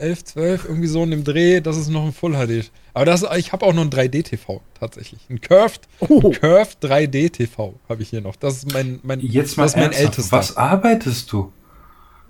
[0.00, 2.70] z- elf, zwölf, irgendwie so in dem Dreh, das ist noch ein Full HD.
[2.94, 5.20] Aber das, ich habe auch noch ein 3D-TV tatsächlich.
[5.30, 6.20] Ein Curved, Oh.
[6.24, 8.36] ein Curved 3D-TV habe ich hier noch.
[8.36, 10.36] Das ist mein, mein, Jetzt mal das mein ältester.
[10.36, 11.52] was arbeitest du?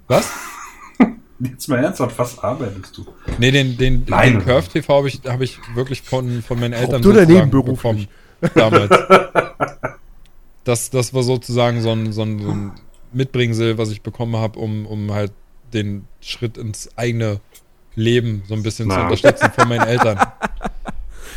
[0.09, 0.29] Was?
[1.41, 3.07] Jetzt mal ernsthaft, was arbeitest du?
[3.39, 4.35] Nee, den, den, Nein.
[4.35, 7.47] den Curve TV habe ich, hab ich wirklich von, von meinen Eltern du oder sozusagen
[7.51, 8.09] nebenberuflich?
[8.41, 8.55] bekommen.
[8.55, 8.91] Damals.
[10.65, 12.73] Das, das war sozusagen so ein, so, ein, so ein
[13.13, 15.33] Mitbringsel, was ich bekommen habe, um, um halt
[15.73, 17.41] den Schritt ins eigene
[17.95, 19.05] Leben so ein bisschen zu Na.
[19.05, 20.19] unterstützen von meinen Eltern.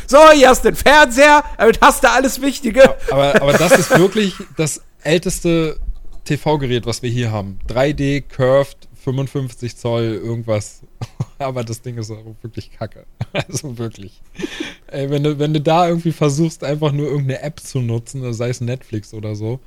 [0.06, 2.94] So, hier hast du den Fernseher, damit hast du alles Wichtige.
[3.10, 5.78] Aber, aber das ist wirklich das älteste
[6.24, 7.58] TV-Gerät, was wir hier haben.
[7.68, 10.82] 3D, Curved, 55 Zoll, irgendwas.
[11.38, 13.04] Aber das Ding ist auch wirklich kacke.
[13.32, 14.22] Also wirklich.
[14.86, 18.48] Ey, wenn du, wenn du da irgendwie versuchst, einfach nur irgendeine App zu nutzen, sei
[18.48, 19.60] es Netflix oder so,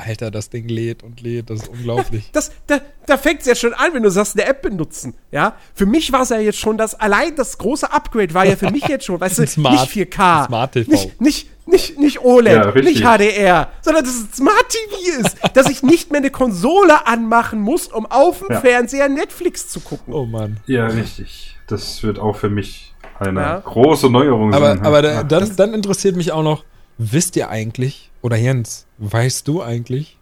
[0.00, 2.30] Alter, das Ding lädt und lädt, das ist unglaublich.
[2.32, 5.14] Das, da da fängt es ja schon an, wenn du sagst, eine App benutzen.
[5.32, 8.54] Ja, für mich war es ja jetzt schon das, allein das große Upgrade war ja
[8.56, 10.90] für mich jetzt schon, weißt du, Smart- nicht 4K, Smart TV.
[10.90, 15.68] nicht, nicht, nicht, nicht OLED, Ja, nicht HDR, sondern dass es Smart TV ist, dass
[15.68, 18.60] ich nicht mehr eine Konsole anmachen muss, um auf dem Ja.
[18.60, 20.14] Fernseher Netflix zu gucken.
[20.14, 20.58] Oh Mann.
[20.66, 21.56] Ja, richtig.
[21.66, 23.58] Das wird auch für mich eine Ja.
[23.60, 24.82] große Neuerung Aber, sein.
[24.86, 26.64] aber da, dann, dann interessiert mich auch noch,
[26.98, 30.18] wisst ihr eigentlich, oder Jens, weißt du eigentlich,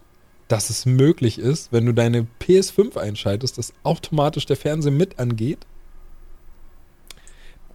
[0.49, 5.66] dass es möglich ist, wenn du deine PS5 einschaltest, dass automatisch der Fernseher mit angeht?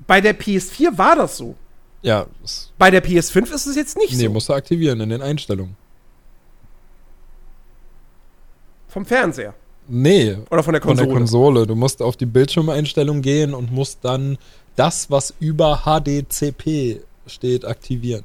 [0.08, 1.56] Bei der PS4 war das so.
[2.02, 2.26] Ja,
[2.78, 4.30] Bei der PS5 ist es jetzt nicht nee, so.
[4.30, 5.78] musst du aktivieren in den Einstellungen.
[8.90, 9.54] Vom Fernseher.
[9.88, 11.08] Nee, Oder von der von Konsole.
[11.08, 11.68] der Konsole.
[11.68, 14.38] Du musst auf die Bildschirmeinstellung gehen und musst dann
[14.76, 18.24] das, was über HDCP steht, aktivieren.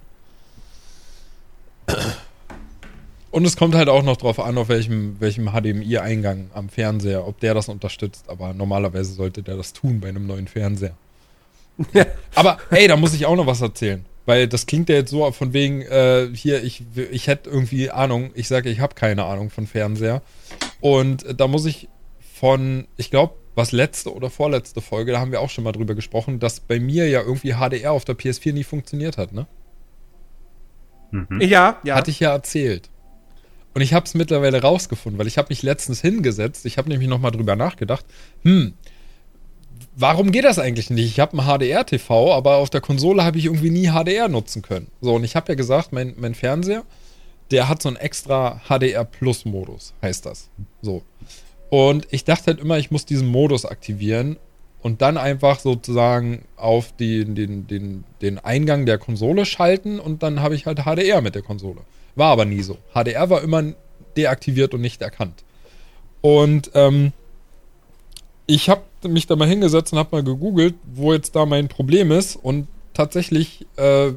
[3.30, 7.40] Und es kommt halt auch noch drauf an, auf welchem, welchem HDMI-Eingang am Fernseher, ob
[7.40, 8.24] der das unterstützt.
[8.28, 10.96] Aber normalerweise sollte der das tun bei einem neuen Fernseher.
[11.92, 12.06] Ja.
[12.34, 14.04] Aber hey, da muss ich auch noch was erzählen.
[14.26, 16.82] Weil das klingt ja jetzt so von wegen, äh, hier, ich,
[17.12, 18.32] ich hätte irgendwie Ahnung.
[18.34, 20.20] Ich sage, ich habe keine Ahnung von Fernseher.
[20.80, 21.88] Und äh, da muss ich
[22.34, 25.94] von, ich glaube, was letzte oder vorletzte Folge, da haben wir auch schon mal drüber
[25.94, 29.46] gesprochen, dass bei mir ja irgendwie HDR auf der PS4 nie funktioniert hat, ne?
[31.10, 31.40] Mhm.
[31.40, 31.94] Ja, ja.
[31.94, 32.90] Hatte ich ja erzählt.
[33.74, 37.08] Und ich habe es mittlerweile rausgefunden, weil ich habe mich letztens hingesetzt, ich habe nämlich
[37.08, 38.04] nochmal drüber nachgedacht,
[38.42, 38.74] hm,
[39.94, 41.06] warum geht das eigentlich nicht?
[41.06, 44.88] Ich habe ein HDR-TV, aber auf der Konsole habe ich irgendwie nie HDR nutzen können.
[45.00, 46.84] So, und ich habe ja gesagt, mein, mein Fernseher,
[47.50, 50.50] der hat so einen extra HDR-Plus-Modus, heißt das.
[50.82, 51.02] So.
[51.70, 54.38] Und ich dachte halt immer, ich muss diesen Modus aktivieren
[54.82, 60.40] und dann einfach sozusagen auf die, den, den, den Eingang der Konsole schalten und dann
[60.40, 61.80] habe ich halt HDR mit der Konsole.
[62.14, 62.78] War aber nie so.
[62.94, 63.64] HDR war immer
[64.16, 65.42] deaktiviert und nicht erkannt.
[66.20, 67.12] Und ähm,
[68.46, 72.10] ich habe mich da mal hingesetzt und habe mal gegoogelt, wo jetzt da mein Problem
[72.10, 72.36] ist.
[72.36, 74.12] Und tatsächlich äh,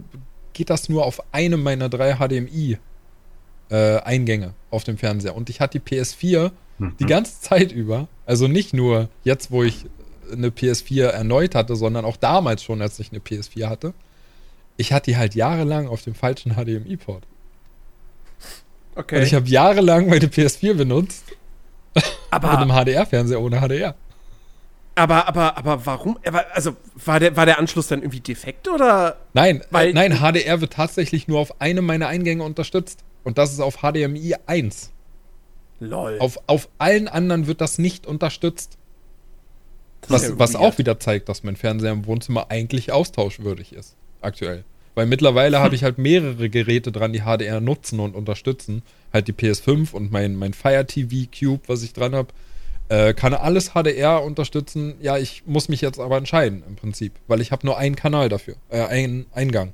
[0.54, 5.36] geht das nur auf einem meiner drei HDMI-Eingänge auf dem Fernseher.
[5.36, 6.52] Und ich hatte die PS4
[7.00, 9.86] die ganze Zeit über, also nicht nur jetzt, wo ich
[10.32, 13.94] eine PS4 erneut hatte, sondern auch damals schon, als ich eine PS4 hatte.
[14.78, 17.24] Ich hatte die halt jahrelang auf dem falschen HDMI-Port.
[18.95, 19.18] okay.
[19.18, 21.24] Und ich habe jahrelang meine PS4 benutzt
[21.94, 23.95] mit aber, einem HDR-Fernseher ohne HDR.
[24.95, 26.18] aber, aber, aber warum?
[26.53, 26.76] Also,
[27.06, 29.18] war der, war der Anschluss dann irgendwie defekt oder?
[29.34, 33.03] Nein, Weil- äh, nein, HDR wird tatsächlich nur auf einem meiner Eingänge unterstützt.
[33.24, 34.91] Und das ist auf HDMI 1.
[35.80, 36.18] Lol.
[36.20, 38.78] Auf, auf allen anderen wird das nicht unterstützt.
[40.12, 43.96] Was, was auch wieder zeigt, dass mein Fernseher im Wohnzimmer eigentlich austauschwürdig ist.
[44.22, 44.64] Aktuell.
[44.94, 48.84] Weil mittlerweile habe ich halt mehrere Geräte dran, die HDR nutzen und unterstützen.
[49.14, 52.30] Halt die PS5 und mein, mein Fire TV Cube, was ich dran habe.
[52.90, 54.96] Äh, kann alles HDR unterstützen.
[55.02, 57.14] Ja, ich muss mich jetzt aber entscheiden im Prinzip.
[57.28, 58.56] Weil ich habe nur einen Kanal dafür.
[58.70, 59.72] Äh, einen Eingang.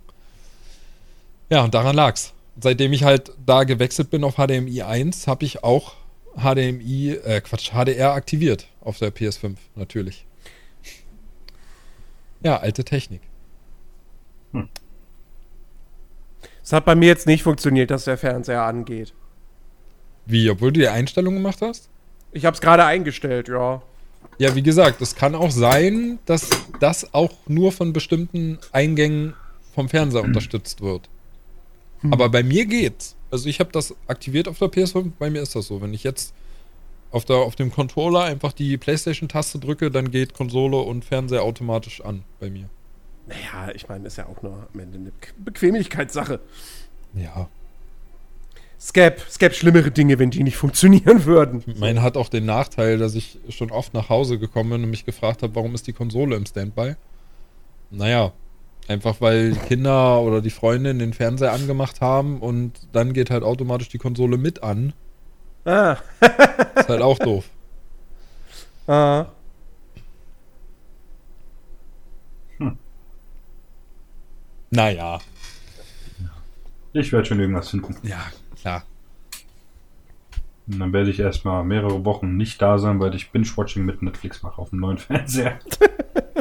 [1.50, 2.34] Ja, und daran lag's.
[2.60, 5.96] Seitdem ich halt da gewechselt bin auf HDMI 1, habe ich auch
[6.36, 10.27] HDMI, äh, Quatsch, HDR aktiviert auf der PS5, natürlich.
[12.44, 13.22] Ja, alte Technik.
[16.64, 19.14] Es hat bei mir jetzt nicht funktioniert, dass der Fernseher angeht.
[20.26, 21.90] Wie, obwohl du die Einstellung gemacht hast?
[22.34, 23.82] Ich habe es gerade eingestellt, ja.
[24.38, 26.50] Ja, wie gesagt, es kann auch sein, dass
[26.80, 29.34] das auch nur von bestimmten Eingängen
[29.74, 31.10] vom Fernseher unterstützt wird.
[32.12, 33.16] Aber bei mir geht's.
[33.32, 35.82] Also ich habe das aktiviert auf der PS5, bei mir ist das so.
[35.82, 36.34] Wenn ich jetzt
[37.12, 42.02] auf, der, auf dem Controller einfach die PlayStation-Taste drücke, dann geht Konsole und Fernseher automatisch
[42.02, 42.70] an bei mir.
[43.28, 46.40] Naja, ich meine, ist ja auch nur am Ende eine Bequemlichkeitssache.
[47.14, 47.50] Ja.
[48.80, 51.64] Es gäbe schlimmere Dinge, wenn die nicht funktionieren würden.
[51.78, 55.04] Mein hat auch den Nachteil, dass ich schon oft nach Hause gekommen bin und mich
[55.04, 56.96] gefragt habe, warum ist die Konsole im Standby?
[57.90, 58.34] Naja,
[58.88, 63.44] einfach weil die Kinder oder die Freundin den Fernseher angemacht haben und dann geht halt
[63.44, 64.94] automatisch die Konsole mit an.
[65.68, 65.98] Ah.
[66.76, 67.44] Ist halt auch doof.
[68.88, 69.26] ah.
[74.70, 75.20] Naja.
[76.94, 77.96] Ich werde schon irgendwas finden.
[78.04, 78.20] Ja,
[78.60, 78.84] klar.
[80.68, 84.44] Und dann werde ich erstmal mehrere Wochen nicht da sein, weil ich Binge-Watching mit Netflix
[84.44, 85.60] mache auf dem neuen Fernseher.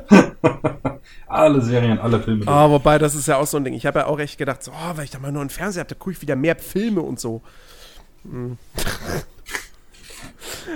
[1.26, 2.46] alle Serien, alle Filme.
[2.46, 3.74] Ah, wobei, das ist ja auch so ein Ding.
[3.74, 5.80] Ich habe ja auch echt gedacht, so, oh, weil ich da mal nur einen Fernseher
[5.80, 7.42] habe, da gucke ich wieder mehr Filme und so.
[8.30, 8.58] Hm.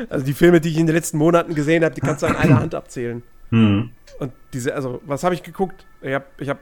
[0.09, 2.37] Also die Filme, die ich in den letzten Monaten gesehen habe, die kannst du an
[2.37, 3.23] einer Hand abzählen.
[3.51, 3.91] Hm.
[4.19, 5.85] Und diese, also, was habe ich geguckt?
[6.01, 6.59] Ich habe ich hab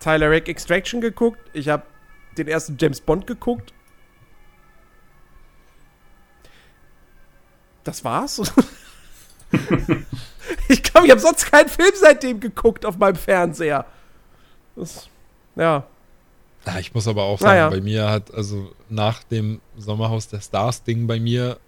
[0.00, 1.84] Tyler Rake Extraction geguckt, ich habe
[2.36, 3.72] den ersten James Bond geguckt.
[7.84, 8.40] Das war's.
[10.68, 13.84] ich glaube, ich habe sonst keinen Film seitdem geguckt auf meinem Fernseher.
[14.76, 15.08] Das,
[15.56, 15.84] ja.
[16.66, 17.70] Ja, ich muss aber auch sagen, Naja.
[17.70, 21.58] bei mir hat, also nach dem Sommerhaus der Stars-Ding bei mir,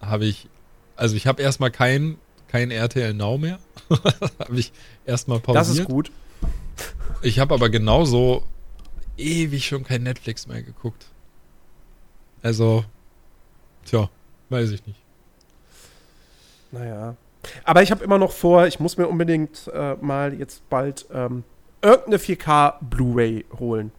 [0.00, 0.48] habe ich,
[0.96, 2.16] also ich habe erstmal kein,
[2.48, 3.58] kein RTL Now mehr.
[3.90, 4.72] habe ich
[5.04, 5.60] erstmal pausiert.
[5.60, 6.10] Das ist gut.
[7.22, 8.44] Ich habe aber genauso
[9.18, 11.06] ewig schon kein Netflix mehr geguckt.
[12.42, 12.84] Also,
[13.84, 14.08] Tja,
[14.48, 15.00] weiß ich nicht.
[16.72, 17.16] Naja.
[17.64, 21.44] Aber ich habe immer noch vor, ich muss mir unbedingt äh, mal jetzt bald ähm,
[21.82, 23.92] irgendeine 4K Blu-ray holen.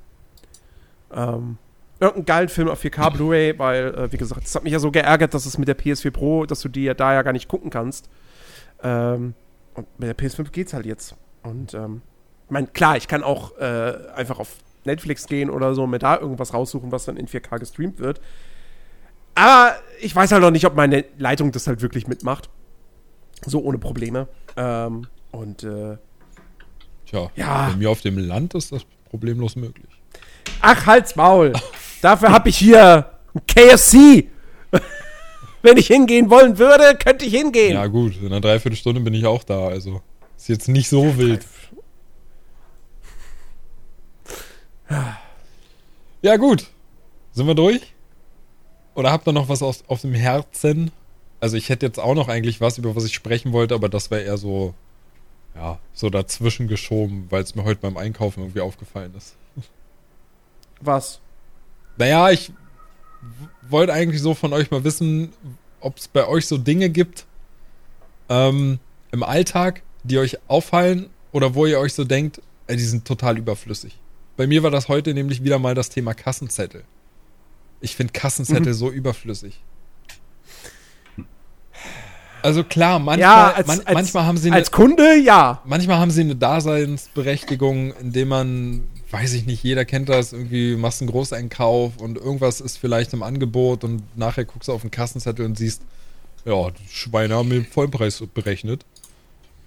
[1.14, 1.58] Ähm,
[2.00, 4.92] irgendeinen geilen Film auf 4K Blu-ray, weil, äh, wie gesagt, es hat mich ja so
[4.92, 7.48] geärgert, dass es mit der PS4 Pro, dass du die ja da ja gar nicht
[7.48, 8.10] gucken kannst.
[8.84, 9.34] Ähm,
[9.76, 11.16] und mit der PS5 geht's halt jetzt.
[11.44, 12.02] Und ähm,
[12.46, 16.18] ich meine, klar, ich kann auch äh, einfach auf Netflix gehen oder so, mir da
[16.18, 18.20] irgendwas raussuchen, was dann in 4K gestreamt wird.
[19.36, 22.50] Aber ich weiß halt noch nicht, ob meine Leitung das halt wirklich mitmacht.
[23.46, 24.28] So ohne Probleme.
[24.58, 25.98] Ähm, und äh,
[27.06, 27.70] Tja, Ja.
[27.70, 30.01] bei mir auf dem Land ist das problemlos möglich.
[30.62, 31.54] Ach, halt's Maul.
[32.02, 33.12] Dafür habe ich hier
[33.48, 34.28] KFC.
[35.62, 37.74] Wenn ich hingehen wollen würde, könnte ich hingehen.
[37.74, 40.02] Ja gut, in einer Dreiviertelstunde bin ich auch da, also
[40.36, 41.46] ist jetzt nicht so wild.
[46.24, 46.68] Ja gut,
[47.32, 47.94] sind wir durch?
[48.96, 50.92] Oder habt ihr noch was aus, auf dem Herzen?
[51.40, 54.12] Also ich hätte jetzt auch noch eigentlich was, über was ich sprechen wollte, aber das
[54.12, 54.74] wäre eher so,
[55.56, 59.36] ja, so dazwischen geschoben, weil es mir heute beim Einkaufen irgendwie aufgefallen ist.
[60.82, 61.20] Was?
[61.98, 62.52] Naja, ich
[63.62, 65.34] wollte eigentlich so von euch mal wissen,
[65.80, 67.26] ob es bei euch so Dinge gibt
[68.30, 68.80] ähm,
[69.12, 73.38] im Alltag, die euch auffallen oder wo ihr euch so denkt, ey, die sind total
[73.38, 74.00] überflüssig.
[74.38, 76.84] Bei mir war das heute nämlich wieder mal das Thema Kassenzettel.
[77.82, 79.62] Ich finde Kassenzettel so überflüssig.
[82.44, 85.62] Also klar, manchmal, ja, als, man, als, manchmal haben sie eine, als Kunde, ja.
[85.64, 91.02] manchmal haben sie eine Daseinsberechtigung, indem man, weiß ich nicht, jeder kennt das, irgendwie machst
[91.02, 95.46] einen Großeinkauf und irgendwas ist vielleicht im Angebot und nachher guckst du auf den Kassenzettel
[95.46, 95.82] und siehst,
[96.46, 98.86] ja, die Schweine haben mir Vollpreis berechnet.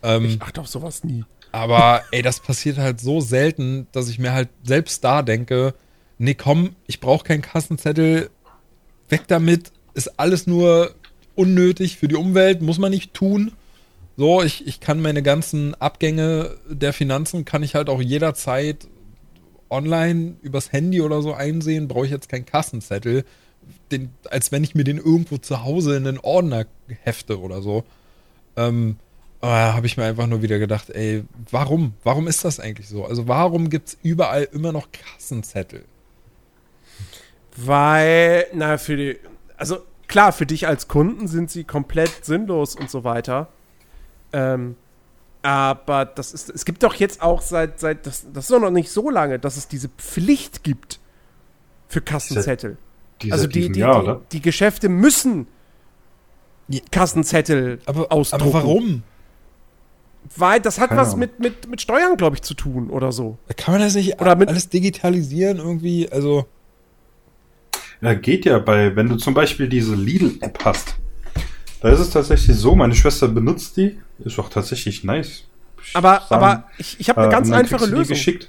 [0.03, 1.25] Ähm, Ich achte auf sowas nie.
[1.53, 5.75] aber ey, das passiert halt so selten, dass ich mir halt selbst da denke,
[6.19, 8.31] nee, komm, ich brauche keinen Kassenzettel,
[9.09, 10.95] weg damit, ist alles nur
[11.37, 13.53] unnötig für die Umwelt, muss man nicht tun.
[14.16, 18.87] So, ich, ich kann meine ganzen Abgänge der Finanzen, kann ich halt auch jederzeit
[19.75, 23.25] online übers Handy oder so einsehen, brauche ich jetzt keinen Kassenzettel,
[23.91, 26.67] den, als wenn ich mir den irgendwo zu Hause in den Ordner
[27.03, 27.85] hefte oder so.
[28.57, 28.97] Ähm,
[29.41, 31.95] aber habe ich mir einfach nur wieder gedacht, ey, warum?
[32.03, 33.05] Warum ist das eigentlich so?
[33.05, 35.85] Also warum gibt es überall immer noch Kassenzettel?
[37.57, 39.19] Weil, na, für die,
[39.57, 43.49] also klar, für dich als Kunden sind sie komplett sinnlos und so weiter.
[44.33, 44.77] Ähm,
[45.45, 48.71] aber das ist, es gibt doch jetzt auch seit, seit, das, das ist doch noch
[48.71, 50.99] nicht so lange, dass es diese Pflicht gibt
[51.89, 52.79] für Kassenzettel.
[53.23, 54.21] Die also die, die, Jahr, die, oder?
[54.33, 55.47] die Geschäfte müssen.
[56.91, 58.43] Kassenzettel Aber, ausdrucken.
[58.45, 59.03] aber warum?
[60.37, 61.21] Weil das hat Keine was Ahnung.
[61.21, 63.37] mit, mit, mit Steuern, glaube ich, zu tun oder so.
[63.59, 66.11] Kann man das nicht Oder mit- alles digitalisieren irgendwie?
[66.11, 66.47] Also,
[68.01, 70.95] Ja, geht ja bei, wenn du zum Beispiel diese Lidl-App hast.
[71.85, 75.44] Da ist es tatsächlich so, meine Schwester benutzt die, ist auch tatsächlich nice.
[75.86, 78.15] Ich Aber, sagen, aber ich, ich habe eine äh, ganz einfache du die Lösung.
[78.15, 78.48] Geschickt.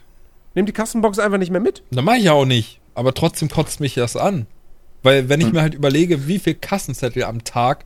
[0.53, 1.83] Nimm die Kassenbox einfach nicht mehr mit.
[1.91, 2.79] da mache ich ja auch nicht.
[2.93, 4.47] Aber trotzdem kotzt mich das an.
[5.03, 5.53] Weil wenn ich Hm.
[5.55, 7.83] mir halt überlege, wie viel Kassenzettel am Tag,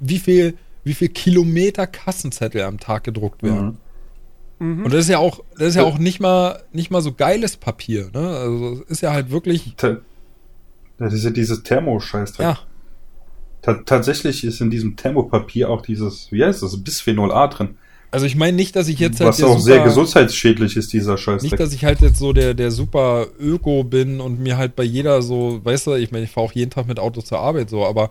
[0.00, 3.76] wie viel, wie viel Kilometer Kassenzettel am Tag gedruckt werden.
[4.58, 4.84] Mhm.
[4.86, 5.88] Und das ist ja auch, das ist ja Ja.
[5.88, 8.28] auch nicht mal, nicht mal so geiles Papier, ne?
[8.30, 9.98] Also es ist ja halt wirklich, Ta-
[10.98, 12.38] Das ist ja dieses Thermoscheiß.
[12.38, 12.58] ja,
[13.84, 17.76] tatsächlich ist in diesem Thermopapier auch dieses, wie heißt das, Bisphenol A drin.
[18.10, 21.18] also ich meine nicht, dass ich jetzt halt was auch sehr super- gesundheitsschädlich ist, dieser
[21.18, 21.42] Scheiß.
[21.42, 24.84] Nicht, dass ich halt jetzt so der, der super Öko bin und mir halt bei
[24.84, 27.68] jeder so, weißt du, ich meine, ich fahre auch jeden Tag mit Auto zur Arbeit
[27.70, 28.10] so, aber,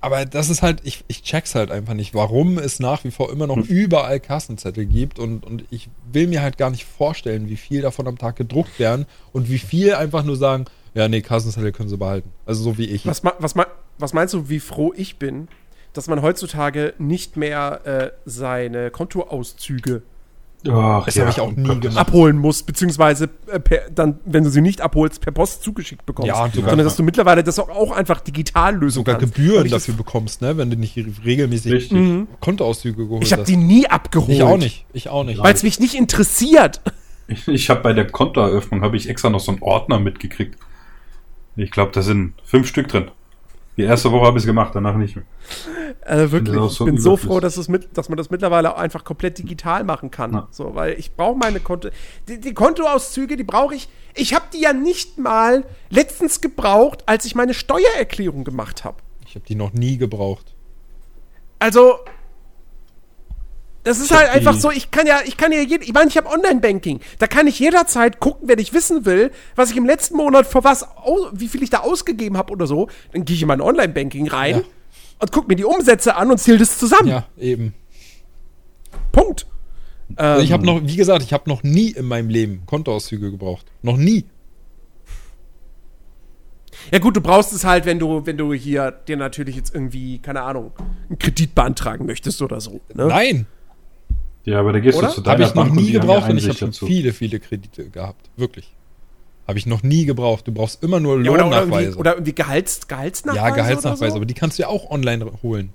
[0.00, 3.32] aber das ist halt, ich, ich check's halt einfach nicht, warum es nach wie vor
[3.32, 3.64] immer noch Hm.
[3.64, 8.06] überall Kassenzettel gibt und, und ich will mir halt gar nicht vorstellen, wie viel davon
[8.06, 11.96] am Tag gedruckt werden und wie viel einfach nur sagen, ja, nee, Kassenzettel können sie
[11.96, 12.30] behalten.
[12.46, 13.06] Also so wie ich.
[13.06, 13.66] Was, ma- was, ma-
[13.98, 15.48] was meinst du, wie froh ich bin,
[15.92, 20.02] dass man heutzutage nicht mehr äh, seine Kontoauszüge
[20.68, 21.96] Ach, Das hab ich auch nie gemacht.
[21.96, 26.26] abholen musst, beziehungsweise äh, per, dann, wenn du sie nicht abholst, per Post zugeschickt bekommst.
[26.28, 29.36] Ja, sogar- Sondern dass du mittlerweile das auch, auch einfach digital lösen sogar kannst.
[29.36, 31.92] Gebühren ich dafür bekommst, ne, wenn du nicht regelmäßig Richtig.
[31.98, 32.26] Mhm.
[32.40, 33.48] Kontoauszüge geholt Ich habe hast.
[33.48, 34.30] die nie abgeholt.
[34.30, 35.40] ich auch nicht, ich auch nicht.
[35.40, 36.80] Weil es mich nicht interessiert.
[37.28, 40.58] Ich, ich habe bei der Kontoeröffnung habe ich extra noch so einen Ordner mitgekriegt.
[41.54, 43.12] Ich glaube, da sind fünf Stück drin.
[43.78, 45.24] Die erste Woche habe ich es gemacht, danach nicht mehr.
[46.02, 48.74] Also wirklich, auch ich so bin so froh, dass, es mit, dass man das mittlerweile
[48.74, 50.32] auch einfach komplett digital machen kann.
[50.32, 50.48] Ja.
[50.50, 51.90] So, weil ich brauche meine Konto.
[52.26, 53.88] Die, die Kontoauszüge, die brauche ich.
[54.14, 58.96] Ich habe die ja nicht mal letztens gebraucht, als ich meine Steuererklärung gemacht habe.
[59.24, 60.56] Ich habe die noch nie gebraucht.
[61.60, 62.00] Also,
[63.88, 66.08] Das ist Ich halt einfach so, ich kann ja, ich kann ja, jed- ich meine,
[66.10, 67.00] ich habe Online-Banking.
[67.18, 70.62] Da kann ich jederzeit gucken, wenn ich wissen will, was ich im letzten Monat für
[70.62, 70.84] was,
[71.32, 72.88] wie viel ich da ausgegeben habe oder so.
[73.12, 74.62] Dann gehe ich in mein Online-Banking rein Ja.
[75.20, 77.08] und gucke mir die Umsätze an und zähle das zusammen.
[77.08, 77.72] Ja, eben.
[79.10, 79.46] Punkt.
[80.16, 83.30] Also ich Ähm, habe noch, wie gesagt, ich habe noch nie in meinem Leben Kontoauszüge
[83.30, 83.64] gebraucht.
[83.80, 84.26] Noch nie.
[86.92, 90.18] Ja gut, du brauchst es halt, wenn du, wenn du hier dir natürlich jetzt irgendwie,
[90.18, 90.72] keine Ahnung,
[91.08, 92.80] einen Kredit beantragen möchtest oder so.
[92.94, 93.06] Ne?
[93.06, 93.46] Nein,
[94.48, 95.08] Ja, aber da gehst Oder?
[95.08, 96.86] du zu habe deiner ich noch nie die gebraucht ja und ich habe dazu.
[96.86, 98.30] viele, viele Kredite gehabt.
[98.36, 98.72] Wirklich.
[99.46, 100.46] Habe ich noch nie gebraucht.
[100.46, 101.82] Du brauchst immer nur Ja, oder, oder, Lohnnachweise.
[101.84, 103.44] irgendwie, oder irgendwie Gehalts, Gehaltsnachweise.
[103.46, 104.16] ja, Gehaltsnachweise, Oder so?
[104.16, 105.72] aber die kannst du ja auch online holen.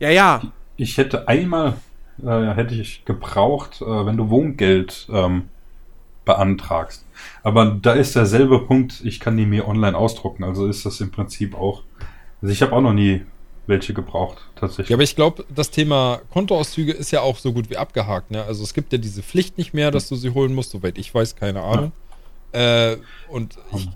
[0.00, 0.42] Ja, ja.
[0.76, 1.74] Ich hätte einmal,
[2.24, 5.48] äh, hätte ich gebraucht, äh, wenn du Wohngeld ähm,
[6.24, 7.04] beantragst.
[7.42, 10.44] Aber da ist derselbe Punkt, ich kann die mir online ausdrucken.
[10.44, 11.82] Also ist das im Prinzip auch.
[12.42, 13.22] Also ich habe auch noch nie
[13.68, 14.88] welche gebraucht, tatsächlich.
[14.88, 18.30] Ja, aber ich glaube, das Thema Kontoauszüge ist ja auch so gut wie abgehakt.
[18.30, 18.42] Ne?
[18.42, 21.14] Also es gibt ja diese Pflicht nicht mehr, dass du sie holen musst, soweit ich
[21.14, 21.92] weiß, keine Ahnung.
[22.52, 22.96] Äh,
[23.28, 23.88] und ich,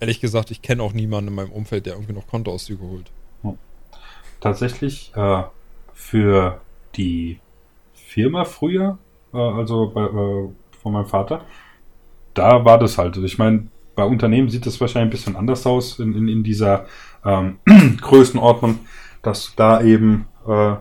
[0.00, 3.10] ehrlich gesagt, ich kenne auch niemanden in meinem Umfeld, der irgendwie noch Kontoauszüge holt.
[4.40, 5.42] tatsächlich äh,
[5.94, 6.60] für
[6.96, 7.38] die
[7.94, 8.98] Firma früher,
[9.32, 10.48] äh, also bei, äh,
[10.82, 11.44] von meinem Vater,
[12.34, 13.14] da war das halt.
[13.14, 16.42] Also ich meine, bei Unternehmen sieht das wahrscheinlich ein bisschen anders aus in, in, in
[16.42, 16.86] dieser
[17.24, 17.58] ähm,
[18.00, 18.80] Größenordnung,
[19.22, 20.76] dass du da eben äh,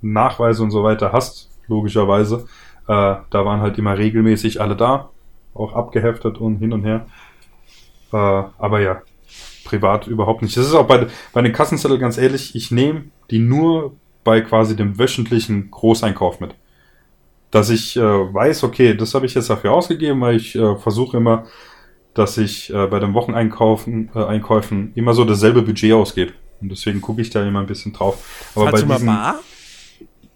[0.00, 2.46] Nachweise und so weiter hast, logischerweise.
[2.86, 5.10] Äh, da waren halt immer regelmäßig alle da,
[5.54, 7.06] auch abgeheftet und hin und her.
[8.12, 9.02] Äh, aber ja,
[9.64, 10.56] privat überhaupt nicht.
[10.56, 14.76] Das ist auch bei, bei den Kassenzettel ganz ehrlich, ich nehme die nur bei quasi
[14.76, 16.54] dem wöchentlichen Großeinkauf mit.
[17.50, 21.16] Dass ich äh, weiß, okay, das habe ich jetzt dafür ausgegeben, weil ich äh, versuche
[21.16, 21.44] immer,
[22.12, 26.32] dass ich äh, bei den Wocheneinkaufen äh, Einkäufen immer so dasselbe Budget ausgebe.
[26.60, 28.50] Und deswegen gucke ich da immer ein bisschen drauf.
[28.54, 29.40] Aber Falls bei du mal diesen, bar?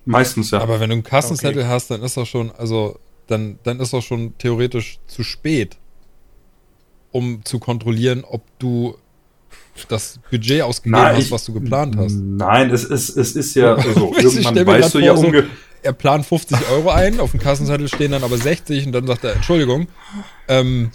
[0.05, 0.61] meistens ja.
[0.61, 4.05] Aber wenn du einen Kassenzettel hast, dann ist das schon, also dann, dann ist das
[4.05, 5.77] schon theoretisch zu spät,
[7.13, 8.97] um zu kontrollieren, ob du
[9.89, 12.13] das Budget ausgegeben Nein, hast, ich- was du geplant hast.
[12.15, 14.13] Nein, es ist, es ist ja so.
[14.19, 15.47] Ich Irgendwann weißt du ja vor, so- unge
[15.89, 19.25] Er plant 50 Euro ein, auf dem Kassenzettel stehen dann aber 60 und dann sagt
[19.25, 19.89] er, Entschuldigung,
[20.47, 20.91] ähm,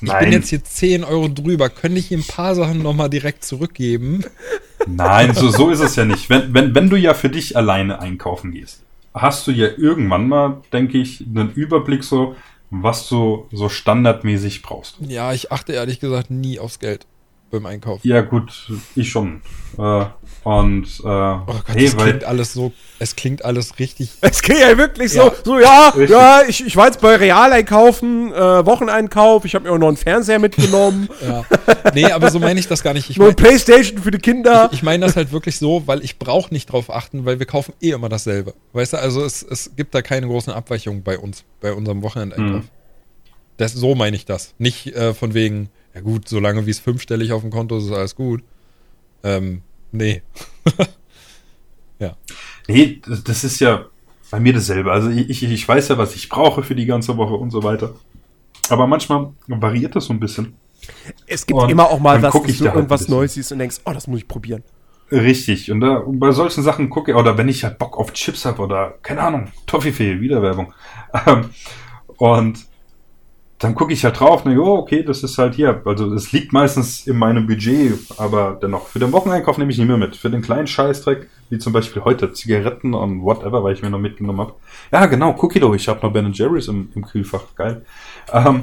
[0.00, 3.42] ich bin jetzt hier 10 Euro drüber, könnte ich ihm ein paar Sachen nochmal direkt
[3.42, 4.24] zurückgeben?
[4.86, 6.30] Nein, so, so ist es ja nicht.
[6.30, 8.82] Wenn, wenn, wenn du ja für dich alleine einkaufen gehst,
[9.14, 12.36] hast du ja irgendwann mal, denke ich, einen Überblick so,
[12.70, 14.98] was du so standardmäßig brauchst.
[15.00, 17.04] Ja, ich achte ehrlich gesagt nie aufs Geld
[17.50, 18.06] beim Einkaufen.
[18.06, 19.42] Ja, gut, ich schon.
[19.76, 20.04] Äh,
[20.42, 24.10] und äh, Oh Gott, hey, es weil klingt alles so, es klingt alles richtig.
[24.22, 25.32] Es geht ja wirklich so, Ja.
[25.44, 26.10] so, ja, Richtig.
[26.10, 29.88] ja, ich, ich war jetzt bei Real einkaufen, äh, Wocheneinkauf, ich habe mir auch noch
[29.88, 31.44] einen Fernseher mitgenommen, Ja.
[31.94, 33.10] Nee, aber so meine ich das gar nicht.
[33.10, 34.68] Ich eine meine Playstation für die Kinder.
[34.72, 37.74] ich mein das halt wirklich so, weil ich brauche nicht drauf achten, weil wir kaufen
[37.80, 38.54] eh immer dasselbe.
[38.72, 42.62] Weißt du, also es, es gibt da keine großen Abweichungen bei uns, bei unserem Wochenendeinkauf.
[42.64, 42.68] Mhm.
[43.56, 44.54] Das, so meine ich das.
[44.58, 47.92] Nicht äh, von wegen, ja gut, solange wie es fünfstellig auf dem Konto ist, ist
[47.92, 48.42] alles gut.
[49.22, 49.60] Ähm,
[49.92, 50.22] nee.
[52.68, 53.86] nee, das, das ist ja
[54.30, 54.92] bei mir dasselbe.
[54.92, 57.62] Also ich, ich, ich weiß ja, was ich brauche für die ganze Woche und so
[57.62, 57.94] weiter.
[58.68, 60.54] Aber manchmal variiert das so ein bisschen.
[61.26, 63.08] Es gibt Und immer auch mal was, dass ich du da halt irgendwas.
[63.08, 64.62] Neues siehst und denkst, oh, das muss ich probieren.
[65.10, 65.70] Richtig.
[65.70, 68.44] Und, da, und bei solchen Sachen gucke ich, oder wenn ich halt Bock auf Chips
[68.44, 70.72] habe oder, keine Ahnung, Toffifee, Wiederwerbung.
[71.26, 71.50] Ähm,
[72.18, 72.69] und
[73.60, 75.82] dann gucke ich halt drauf und denke, oh, okay, das ist halt hier.
[75.84, 79.86] Also es liegt meistens in meinem Budget, aber dennoch, für den Wocheneinkauf nehme ich nicht
[79.86, 80.16] mehr mit.
[80.16, 83.98] Für den kleinen Scheißdreck, wie zum Beispiel heute Zigaretten und whatever, weil ich mir noch
[83.98, 84.54] mitgenommen habe.
[84.90, 87.84] Ja, genau, Cookie Dough, ich habe noch Ben Jerry's im, im Kühlfach, geil.
[88.32, 88.62] Ähm,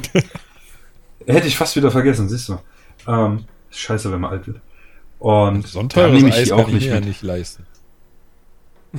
[1.27, 2.57] hätte ich fast wieder vergessen, siehst du.
[3.07, 4.61] Ähm, scheiße, wenn man alt wird.
[5.19, 7.05] Und So ein da teures nehme ich Eis die auch ich nicht ja mit.
[7.05, 7.67] nicht leisten.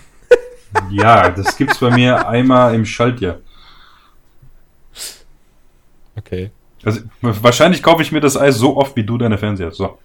[0.90, 3.38] Ja, das gibt's bei mir einmal im Schaltjahr.
[6.18, 6.50] Okay.
[6.84, 9.72] Also wahrscheinlich kaufe ich mir das Eis so oft wie du deine Fernseher.
[9.72, 9.98] So.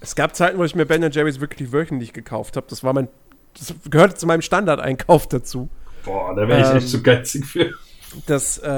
[0.00, 2.66] Es gab Zeiten, wo ich mir Ben Jerry's wirklich wöchentlich gekauft habe.
[2.68, 3.08] Das war mein,
[3.58, 5.68] das gehörte zu meinem Standardeinkauf dazu.
[6.04, 7.70] Boah, da wäre ich Ähm, echt zu geizig für.
[8.26, 8.68] Das äh,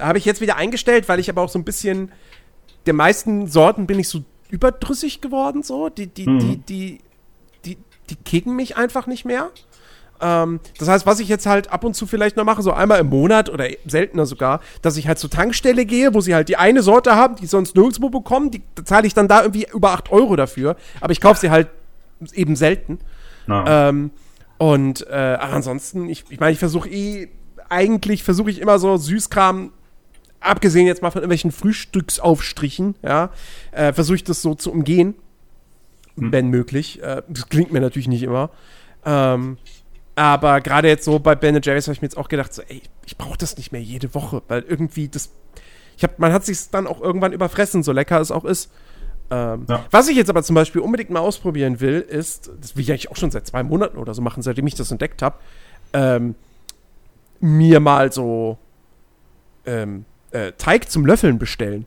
[0.00, 2.12] habe ich jetzt wieder eingestellt, weil ich aber auch so ein bisschen
[2.86, 5.62] der meisten Sorten bin ich so überdrüssig geworden.
[5.62, 6.40] So, die die Mhm.
[6.40, 7.00] die die
[7.64, 7.78] die
[8.10, 9.50] die kicken mich einfach nicht mehr.
[10.20, 13.00] Ähm, das heißt, was ich jetzt halt ab und zu vielleicht noch mache, so einmal
[13.00, 16.56] im Monat oder seltener sogar, dass ich halt zur Tankstelle gehe, wo sie halt die
[16.56, 19.92] eine Sorte haben, die ich sonst nirgendwo bekommen, die zahle ich dann da irgendwie über
[19.92, 21.68] 8 Euro dafür, aber ich kaufe sie halt
[22.32, 22.98] eben selten.
[23.48, 24.10] Ähm,
[24.58, 27.28] und äh, ansonsten, ich, ich meine, ich versuche eh,
[27.68, 29.72] eigentlich versuche ich immer so Süßkram,
[30.40, 33.30] abgesehen jetzt mal von irgendwelchen Frühstücksaufstrichen, ja,
[33.72, 35.14] äh, versuche ich das so zu umgehen,
[36.18, 36.32] Hm.
[36.32, 37.02] wenn möglich.
[37.02, 38.50] Äh, das klingt mir natürlich nicht immer.
[39.04, 39.58] Ähm,
[40.16, 42.82] Aber gerade jetzt so bei Ben Jerry's habe ich mir jetzt auch gedacht, so, ey,
[43.04, 45.30] ich brauche das nicht mehr jede Woche, weil irgendwie das.
[45.96, 48.70] Ich hab, man hat sich dann auch irgendwann überfressen, so lecker es auch ist.
[49.30, 49.84] Ähm, Ja.
[49.90, 53.10] Was ich jetzt aber zum Beispiel unbedingt mal ausprobieren will, ist, das will ich eigentlich
[53.10, 55.36] auch schon seit zwei Monaten oder so machen, seitdem ich das entdeckt habe,
[55.92, 56.34] ähm,
[57.40, 58.56] mir mal so
[59.66, 61.86] ähm, äh, Teig zum Löffeln bestellen.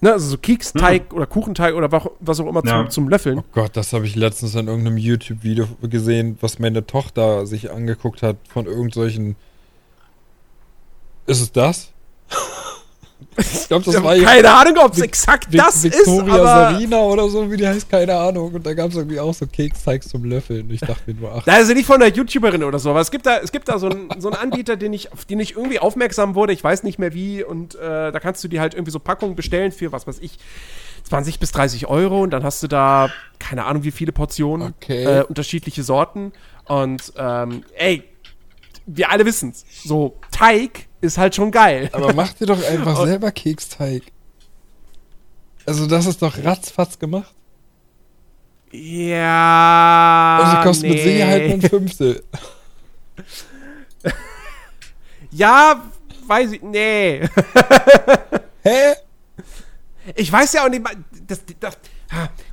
[0.00, 2.82] Ne, also so Keksteig oder Kuchenteig oder was, was auch immer Ja.
[2.84, 3.38] zum, zum Löffeln.
[3.40, 8.22] Oh Gott, das habe ich letztens in irgendeinem YouTube-Video gesehen, was meine Tochter sich angeguckt
[8.22, 9.34] hat von irgendwelchen.
[11.26, 11.92] Ist es das?
[13.36, 16.44] Ich glaube, das Ich war keine Ahnung, ob es exakt Vic- das Victoria ist, aber
[16.72, 18.52] Sarina oder so, wie die heißt, keine Ahnung.
[18.54, 20.68] Und da gab es irgendwie auch so Keksteigs zum Löffeln.
[20.70, 23.00] Ich dachte mir nur, ach, Da ist sie nicht von einer YouTuberin oder so, aber
[23.00, 25.40] es gibt da, es gibt da so einen, so einen Anbieter, den ich, auf den
[25.40, 28.60] ich irgendwie aufmerksam wurde, ich weiß nicht mehr wie, und äh, da kannst du dir
[28.60, 30.38] halt irgendwie so Packungen bestellen für, was weiß ich,
[31.04, 33.08] 20 bis 30 Euro und dann hast du da,
[33.38, 35.04] keine Ahnung, wie viele Portionen, Okay.
[35.04, 36.32] äh, unterschiedliche Sorten
[36.66, 38.02] und, ähm, ey,
[38.86, 41.88] wir alle wissen's, so Teig ist halt schon geil.
[41.92, 44.02] aber mach dir doch einfach selber Keksteig.
[45.66, 47.34] Also, das ist doch ratzfatz gemacht.
[48.72, 50.40] Ja.
[50.42, 51.12] Also, kostet mit nee.
[51.12, 52.24] Sicherheit nur ein Fünftel.
[55.30, 55.82] Ja,
[56.26, 57.20] weiß ich, nee.
[58.62, 58.94] Hä?
[60.14, 60.82] Ich weiß ja auch nicht,
[61.26, 61.78] das, das,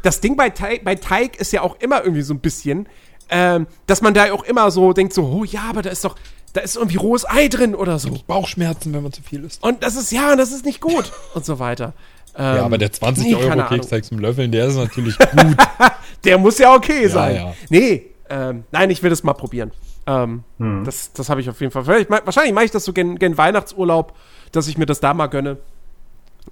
[0.02, 2.90] das Ding bei Teig, bei Teig ist ja auch immer irgendwie so ein bisschen,
[3.30, 6.18] ähm, dass man da auch immer so denkt, so, oh ja, aber da ist doch,
[6.56, 8.18] da ist irgendwie rohes Ei drin oder so.
[8.28, 9.62] Bauchschmerzen, wenn man zu viel isst.
[9.62, 11.94] Und das ist, ja, das ist nicht gut und so weiter.
[12.38, 13.80] Ähm, Ja, aber der 20 nee, Euro keine Ahnung.
[13.80, 15.58] Keksteig zum Löffeln, der ist natürlich gut.
[16.24, 17.36] Der muss ja okay sein.
[17.36, 17.54] ja.
[17.70, 19.72] Nee, ähm, nein, ich will das mal probieren.
[20.08, 20.44] Ähm,
[20.84, 21.86] Das, das habe ich auf jeden Fall.
[21.86, 24.16] Wahrscheinlich mache ich das so gen, gen Weihnachtsurlaub,
[24.52, 25.58] dass ich mir das da mal gönne.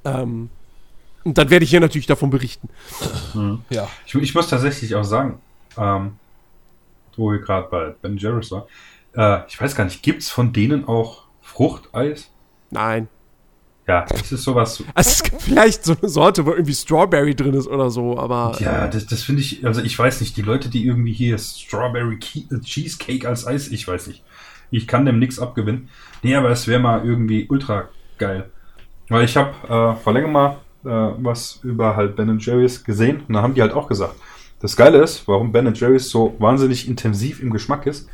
[0.05, 0.49] Ähm,
[1.23, 2.69] und dann werde ich hier natürlich davon berichten.
[3.69, 3.88] ja.
[4.05, 5.39] Ich, ich muss tatsächlich auch sagen,
[5.77, 6.17] ähm,
[7.15, 8.67] wo wir gerade bei Ben Jerry's war,
[9.15, 12.30] äh, ich weiß gar nicht, gibt's von denen auch Fruchteis?
[12.72, 13.07] Nein.
[13.88, 14.81] Ja, das ist sowas.
[14.94, 18.56] Also es gibt vielleicht so eine Sorte, wo irgendwie Strawberry drin ist oder so, aber
[18.60, 22.18] Ja, das, das finde ich, also ich weiß nicht, die Leute, die irgendwie hier Strawberry
[22.49, 24.23] äh, Cheesecake als Eis, ich weiß nicht.
[24.72, 25.90] Ich kann dem nichts abgewinnen.
[26.23, 28.49] Nee, aber es wäre mal irgendwie ultra geil.
[29.10, 33.34] Weil ich habe äh, vor länger mal äh, was über halt Ben Jerry's gesehen und
[33.34, 34.15] da haben die halt auch gesagt,
[34.61, 38.07] das Geile ist, warum Ben Jerry's so wahnsinnig intensiv im Geschmack ist,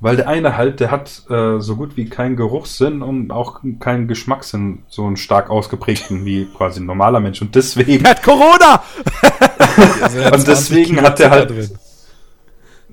[0.00, 4.06] weil der eine halt, der hat äh, so gut wie keinen Geruchssinn und auch keinen
[4.08, 8.82] Geschmackssinn, so einen stark ausgeprägten wie quasi ein normaler Mensch und deswegen er hat Corona!
[10.32, 11.52] Und deswegen hat er halt-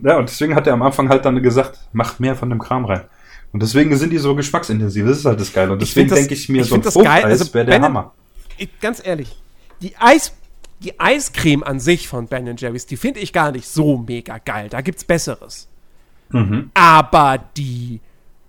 [0.04, 2.86] Ja, und deswegen hat er am Anfang halt dann gesagt, macht mehr von dem Kram
[2.86, 3.02] rein.
[3.54, 5.06] Und deswegen sind die so geschmacksintensiv.
[5.08, 5.72] Das ist halt das Geile.
[5.72, 7.22] Und deswegen denke ich mir, ich so ein find das geil.
[7.22, 8.14] Fruchteis Also wäre der Ben- Hammer.
[8.58, 9.36] Ich, ganz ehrlich,
[9.82, 10.34] die Eis,
[10.82, 14.68] die Eiscreme an sich von Ben Jerry's, die finde ich gar nicht so mega geil.
[14.70, 15.68] Da gibt's Besseres.
[16.30, 16.72] Mhm.
[16.74, 18.00] Aber die,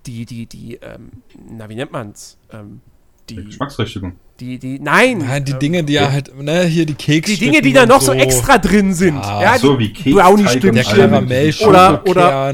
[0.05, 1.09] die, die, die, ähm,
[1.51, 2.37] na, wie nennt man's?
[2.51, 2.81] Ähm,
[3.29, 4.13] die, Geschmacksrichtung.
[4.39, 5.19] die, die, nein.
[5.19, 7.29] Nein, die ähm, Dinge, die ja halt, ne, hier die Keks.
[7.29, 9.17] die Dinge, die da noch so extra drin sind.
[9.17, 10.99] Ja, Ja, so die wie Keksteig Brownie und Der Stückchen.
[11.01, 11.11] allem.
[11.11, 12.53] Karamell, Oder- oder-.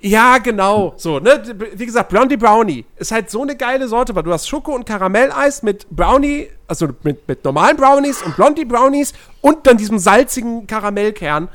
[0.00, 0.94] Ja, genau.
[0.96, 1.42] So, ne?
[1.74, 4.86] Wie gesagt, Blondie Brownie ist halt so eine geile Sorte, weil du hast Schoko- und
[4.86, 10.68] Karamelleis mit Brownie, also mit, mit normalen Brownies und Blondie Brownies und dann diesem salzigen
[10.68, 11.48] Karamellkern.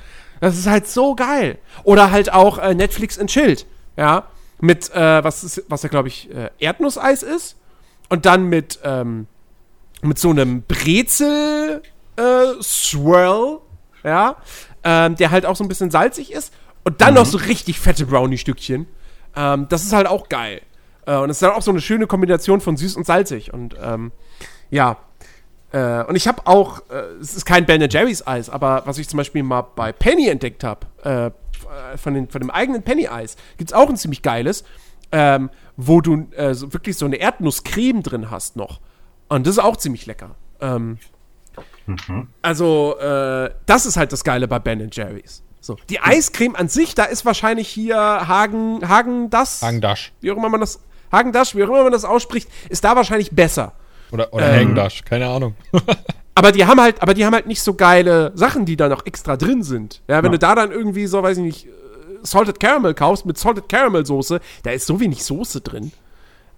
[0.44, 1.58] Das ist halt so geil.
[1.86, 3.66] Oder halt auch äh, Netflix and Chilled,
[3.96, 4.28] ja.
[4.60, 7.56] Mit, äh, was ist, was ja, glaube ich, äh, Erdnusseis ist.
[8.10, 9.28] Und dann mit, ähm,
[10.02, 11.82] mit so einem Brezel
[12.18, 13.60] äh, Swirl,
[14.04, 14.36] ja,
[14.84, 16.54] ähm, der halt auch so ein bisschen salzig ist.
[16.84, 18.86] Und dann noch so richtig fette Brownie-Stückchen.
[19.38, 20.62] Ähm, das ist halt auch geil.
[21.06, 23.54] Äh, und es ist dann auch so eine schöne Kombination von süß und salzig.
[23.54, 24.12] Und ähm,
[24.70, 24.98] ja.
[25.74, 29.10] Äh, und ich habe auch, äh, es ist kein Ben Jerry's Eis, aber was ich
[29.10, 31.32] zum Beispiel mal bei Penny entdeckt habe, äh,
[31.74, 34.64] äh, von, den, von dem eigenen Penny-Eis, gibt es auch ein ziemlich geiles,
[35.12, 38.80] ähm, wo du äh, so, wirklich so eine Erdnusscreme drin hast noch.
[39.30, 40.36] Und das ist auch ziemlich lecker.
[40.62, 41.00] Ähm,
[42.42, 45.44] Also, äh, das ist halt das Geile bei Ben Jerry's.
[45.60, 45.78] So.
[45.90, 50.12] Die Eiscreme an sich, da ist wahrscheinlich hier Hagen, Hagen das, Hangdash.
[50.22, 50.80] wie auch immer man das,
[51.12, 53.74] Hagen das, wie auch immer man das ausspricht, ist da wahrscheinlich besser.
[54.14, 54.68] Oder, oder Ähm.
[54.70, 55.56] Hangdash, keine Ahnung.
[56.36, 59.06] Aber die haben halt, aber die haben halt nicht so geile Sachen, die da noch
[59.06, 60.02] extra drin sind.
[60.08, 60.32] Ja, wenn Ja.
[60.32, 61.70] du da dann irgendwie so, weiß ich nicht, äh,
[62.24, 65.92] Salted Caramel kaufst mit Salted Caramel Soße, da ist so wenig Soße drin.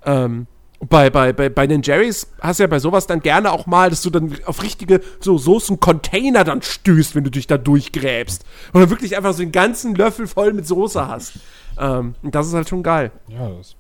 [0.05, 0.47] Ähm,
[0.79, 3.89] bei, bei, bei, bei den Jerry's hast du ja bei sowas dann gerne auch mal,
[3.89, 8.45] dass du dann auf richtige so Soßen-Container dann stößt, wenn du dich da durchgräbst.
[8.71, 11.33] Und dann wirklich einfach so einen ganzen Löffel voll mit Soße hast.
[11.77, 13.11] Ähm, und das ist halt schon geil.
[13.27, 13.75] Ja, das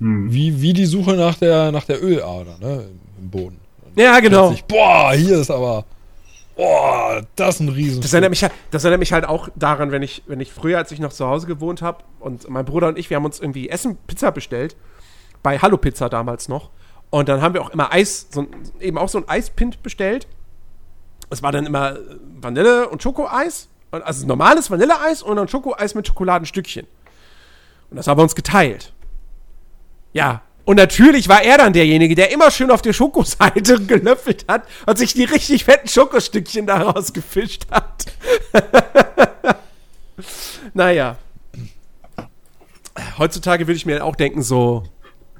[0.00, 0.32] Hm.
[0.32, 2.86] wie, wie die Suche nach der, nach der Ölader, ne?
[3.20, 3.60] Im Boden.
[3.96, 4.48] Ja, genau.
[4.48, 5.84] Plötzlich, boah, hier ist aber
[6.62, 8.02] Oh, das ist ein Riesen.
[8.02, 10.76] Das erinnert, mich, halt- das erinnert mich halt auch daran, wenn ich, wenn ich früher,
[10.76, 13.40] als ich noch zu Hause gewohnt habe und mein Bruder und ich, wir haben uns
[13.40, 14.76] irgendwie Essen, Pizza bestellt,
[15.42, 16.68] bei Hallo Pizza damals noch.
[17.08, 18.48] Und dann haben wir auch immer Eis, so, ein-
[18.78, 20.26] eben auch so ein Eispint bestellt.
[21.30, 21.96] Es war dann immer
[22.40, 26.86] Vanille und Schokoeis, und- also normales Vanilleeis und dann Schokoeis mit Schokoladenstückchen.
[27.90, 28.92] Und das haben wir uns geteilt.
[30.12, 34.68] Ja, und natürlich war er dann derjenige, der immer schön auf der Schokoseite gelöffelt hat
[34.86, 38.06] und sich die richtig fetten Schokostückchen daraus gefischt hat.
[40.74, 41.16] naja.
[43.18, 44.84] Heutzutage würde ich mir auch denken, so,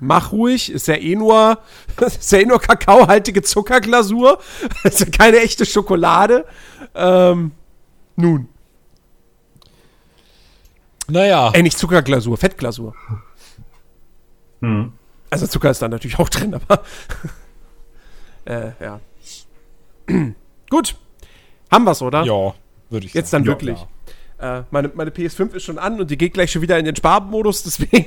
[0.01, 1.59] mach ruhig, ist ja eh nur,
[2.01, 4.40] ist ja eh nur kakaohaltige Zuckerglasur,
[4.82, 6.44] ist ja keine echte Schokolade.
[6.94, 7.52] Ähm,
[8.16, 8.48] nun,
[11.06, 12.94] Naja, äh, nicht Zuckerglasur, Fettglasur.
[14.61, 14.93] Hm.
[15.31, 16.82] Also Zucker ist da natürlich auch drin, aber
[18.45, 19.01] äh, ja.
[20.70, 20.97] Gut.
[21.70, 22.23] Haben wir's, oder?
[22.24, 22.55] ja,
[22.91, 23.45] würde ich Jetzt sagen.
[23.45, 23.77] dann Ja, wirklich.
[23.77, 24.61] klar.
[24.61, 26.97] Äh, meine, meine PS5 ist schon an und die geht gleich schon wieder in den
[26.97, 28.07] Sparmodus, deswegen.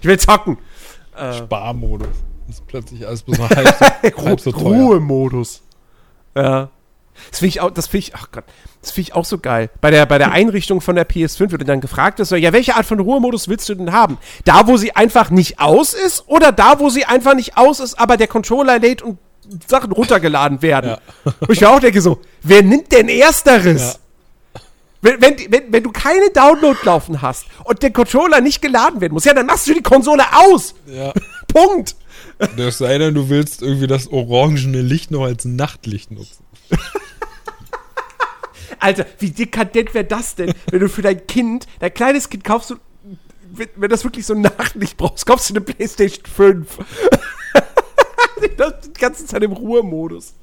[0.00, 0.58] ich will zocken.
[1.16, 2.08] Äh, Sparmodus.
[2.48, 3.84] Ist plötzlich alles bloß halb so,
[4.24, 4.50] halb so.
[4.50, 5.62] Ruhemodus.
[6.34, 6.70] Ja.
[7.30, 8.44] Das finde ich auch, das finde ich, ach Gott,
[8.82, 9.68] das finde ich auch so geil.
[9.80, 12.86] Bei der, bei der Einrichtung von der PS5 wird dann gefragt, so, ja, welche Art
[12.86, 14.16] von Ruhemodus willst du denn haben?
[14.44, 17.98] Da, wo sie einfach nicht aus ist oder da, wo sie einfach nicht aus ist,
[17.98, 19.18] aber der Controller lädt und
[19.68, 20.90] Sachen runtergeladen werden?
[21.24, 21.32] Ja.
[21.40, 23.98] Wo ich mir auch denke so, wer nimmt denn Ersteres?
[24.54, 24.60] Ja.
[25.02, 29.14] Wenn, wenn, wenn, wenn du keine Download laufen hast und der Controller nicht geladen werden
[29.14, 30.74] muss, ja, dann machst du die Konsole aus.
[30.86, 31.12] Ja.
[31.48, 31.96] Punkt.
[32.56, 36.44] Das sei denn, du willst irgendwie das orangene Licht noch als Nachtlicht nutzen.
[38.80, 42.70] Alter, wie dekadent wäre das denn, wenn du für dein Kind, dein kleines Kind kaufst
[42.70, 42.76] du,
[43.52, 46.78] wenn, wenn das wirklich so ein Nachlicht brauchst, kaufst du eine Playstation 5.
[48.56, 50.34] das die ganze Zeit im Ruhemodus.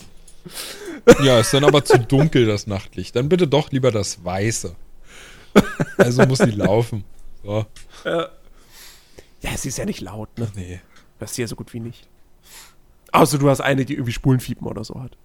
[1.21, 3.15] Ja, ist dann aber zu dunkel, das Nachtlicht.
[3.15, 4.75] Dann bitte doch lieber das Weiße.
[5.97, 7.03] Also muss die laufen.
[7.43, 7.65] So.
[8.03, 10.51] Ja, sie ist ja nicht laut, ne?
[10.55, 10.81] Nee.
[11.19, 12.07] Das ist ja so gut wie nicht.
[13.11, 15.17] Außer du hast eine, die irgendwie Spulenfiepen oder so hat.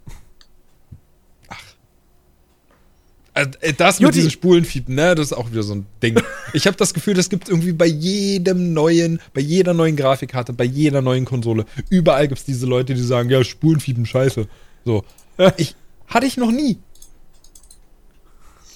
[3.34, 6.20] Also, äh, das mit diesen Spulenfiepen, ne, das ist auch wieder so ein Ding.
[6.54, 10.64] Ich habe das Gefühl, das gibt irgendwie bei jedem neuen, bei jeder neuen Grafikkarte, bei
[10.64, 11.64] jeder neuen Konsole.
[11.88, 14.46] Überall gibt es diese Leute, die sagen, ja, Spulenfiepen, scheiße.
[14.84, 15.04] So.
[15.56, 15.74] Ich,
[16.06, 16.76] hatte ich noch nie.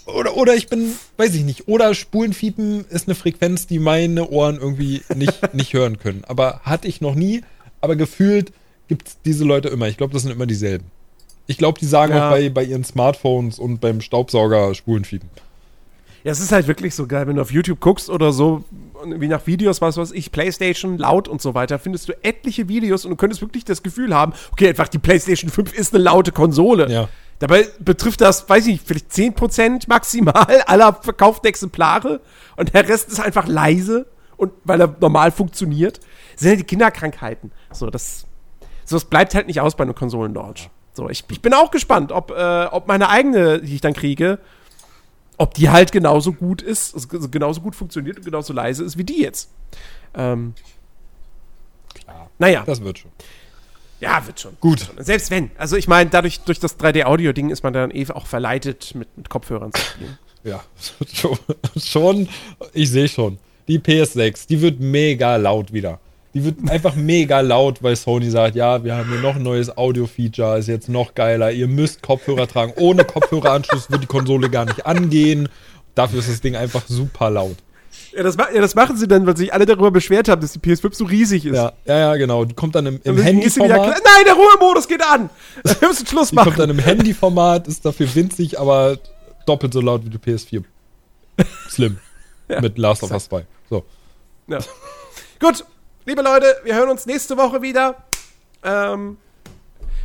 [0.06, 4.56] Oder, oder ich bin, weiß ich nicht, oder Spulenfiepen ist eine Frequenz, die meine Ohren
[4.56, 6.24] irgendwie nicht, nicht hören können.
[6.26, 7.42] Aber hatte ich noch nie,
[7.82, 8.52] aber gefühlt
[8.88, 9.88] gibt es diese Leute immer.
[9.88, 10.86] Ich glaube, das sind immer dieselben.
[11.46, 12.26] Ich glaube, die sagen Ja.
[12.26, 15.28] auch bei, bei ihren Smartphones und beim Staubsauger Spulenfiepen.
[16.24, 18.64] Ja, es ist halt wirklich so geil, wenn du auf YouTube guckst oder so,
[19.04, 23.04] wie nach Videos, was weiß ich, Playstation, laut und so weiter, findest du etliche Videos
[23.04, 26.32] und du könntest wirklich das Gefühl haben, okay, einfach die Playstation 5 ist eine laute
[26.32, 26.90] Konsole.
[26.90, 27.08] Ja.
[27.38, 32.20] Dabei betrifft das, weiß ich nicht, vielleicht 10% maximal aller verkauften Exemplare
[32.56, 34.06] und der Rest ist einfach leise
[34.36, 36.00] und weil er normal funktioniert.
[36.32, 37.52] Das sind ja die Kinderkrankheiten.
[37.70, 38.26] So, das,
[38.84, 40.70] so, es bleibt halt nicht aus bei einem Konsolenlaunch.
[40.96, 44.38] So, ich, ich bin auch gespannt, ob, äh, ob meine eigene, die ich dann kriege,
[45.36, 49.04] ob die halt genauso gut ist, also genauso gut funktioniert und genauso leise ist wie
[49.04, 49.50] die jetzt.
[50.14, 50.54] Ähm,
[51.94, 52.30] Klar.
[52.38, 53.10] naja, Das wird schon.
[54.00, 54.56] ja, wird schon.
[54.60, 54.90] Gut.
[54.96, 55.50] Selbst wenn.
[55.58, 59.28] Also ich meine, dadurch, durch das 3D-Audio-Ding ist man dann eh auch verleitet, mit, mit
[59.28, 60.18] Kopfhörern zu spielen.
[60.44, 60.64] Ja,
[61.12, 61.38] schon,
[61.76, 62.28] schon
[62.72, 63.38] ich sehe schon.
[63.68, 66.00] Die PS6, die wird mega laut wieder.
[66.36, 69.74] Die wird einfach mega laut, weil Sony sagt, ja, wir haben hier noch ein neues
[69.74, 71.50] Audio-Feature, ist jetzt noch geiler.
[71.50, 72.74] Ihr müsst Kopfhörer tragen.
[72.76, 75.48] Ohne Kopfhöreranschluss wird die Konsole gar nicht angehen.
[75.94, 77.56] Dafür ist das Ding einfach super laut.
[78.14, 80.58] Ja das, ja, das machen sie dann, weil sich alle darüber beschwert haben, dass die
[80.58, 81.56] PS5 so riesig ist.
[81.56, 82.44] Ja, ja, ja, genau.
[82.44, 83.78] Die kommt dann im, im Handyformat.
[83.78, 85.30] Nein, der Ruhemodus geht an!
[85.64, 86.58] Wir müssen Schluss Die kommt machen.
[86.58, 88.98] dann im Handyformat, ist dafür winzig, aber
[89.46, 90.62] doppelt so laut wie die PS4.
[91.70, 91.96] Slim.
[92.60, 93.46] Mit Last of Us 2.
[93.70, 93.86] So.
[94.48, 94.58] Ja.
[95.40, 95.64] Gut,
[96.06, 97.96] liebe Leute, wir hören uns nächste Woche wieder.
[98.62, 99.18] Ähm,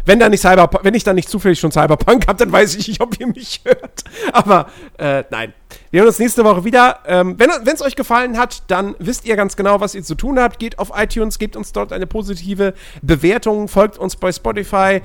[0.04, 2.88] wenn da nicht Cyberpunk, wenn ich dann nicht zufällig schon Cyberpunk habe, dann weiß ich
[2.88, 4.04] nicht, ob ihr mich hört.
[4.34, 4.68] Aber
[4.98, 5.54] äh, nein.
[5.92, 7.00] Wir hören uns nächste Woche wieder.
[7.06, 10.40] Ähm, wenn es euch gefallen hat, dann wisst ihr ganz genau, was ihr zu tun
[10.40, 10.58] habt.
[10.58, 12.74] Geht auf iTunes, gebt uns dort eine positive
[13.04, 15.02] Bewertung, folgt uns bei Spotify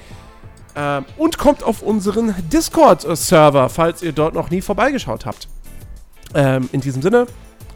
[0.74, 5.48] ähm, und kommt auf unseren Discord-Server, falls ihr dort noch nie vorbeigeschaut habt.
[6.34, 7.26] Ähm, in diesem Sinne,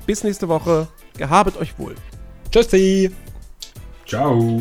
[0.06, 0.88] bis nächste Woche.
[1.18, 1.94] Gehabet euch wohl.
[2.50, 3.10] Tschüssi!
[4.06, 4.60] Ciao.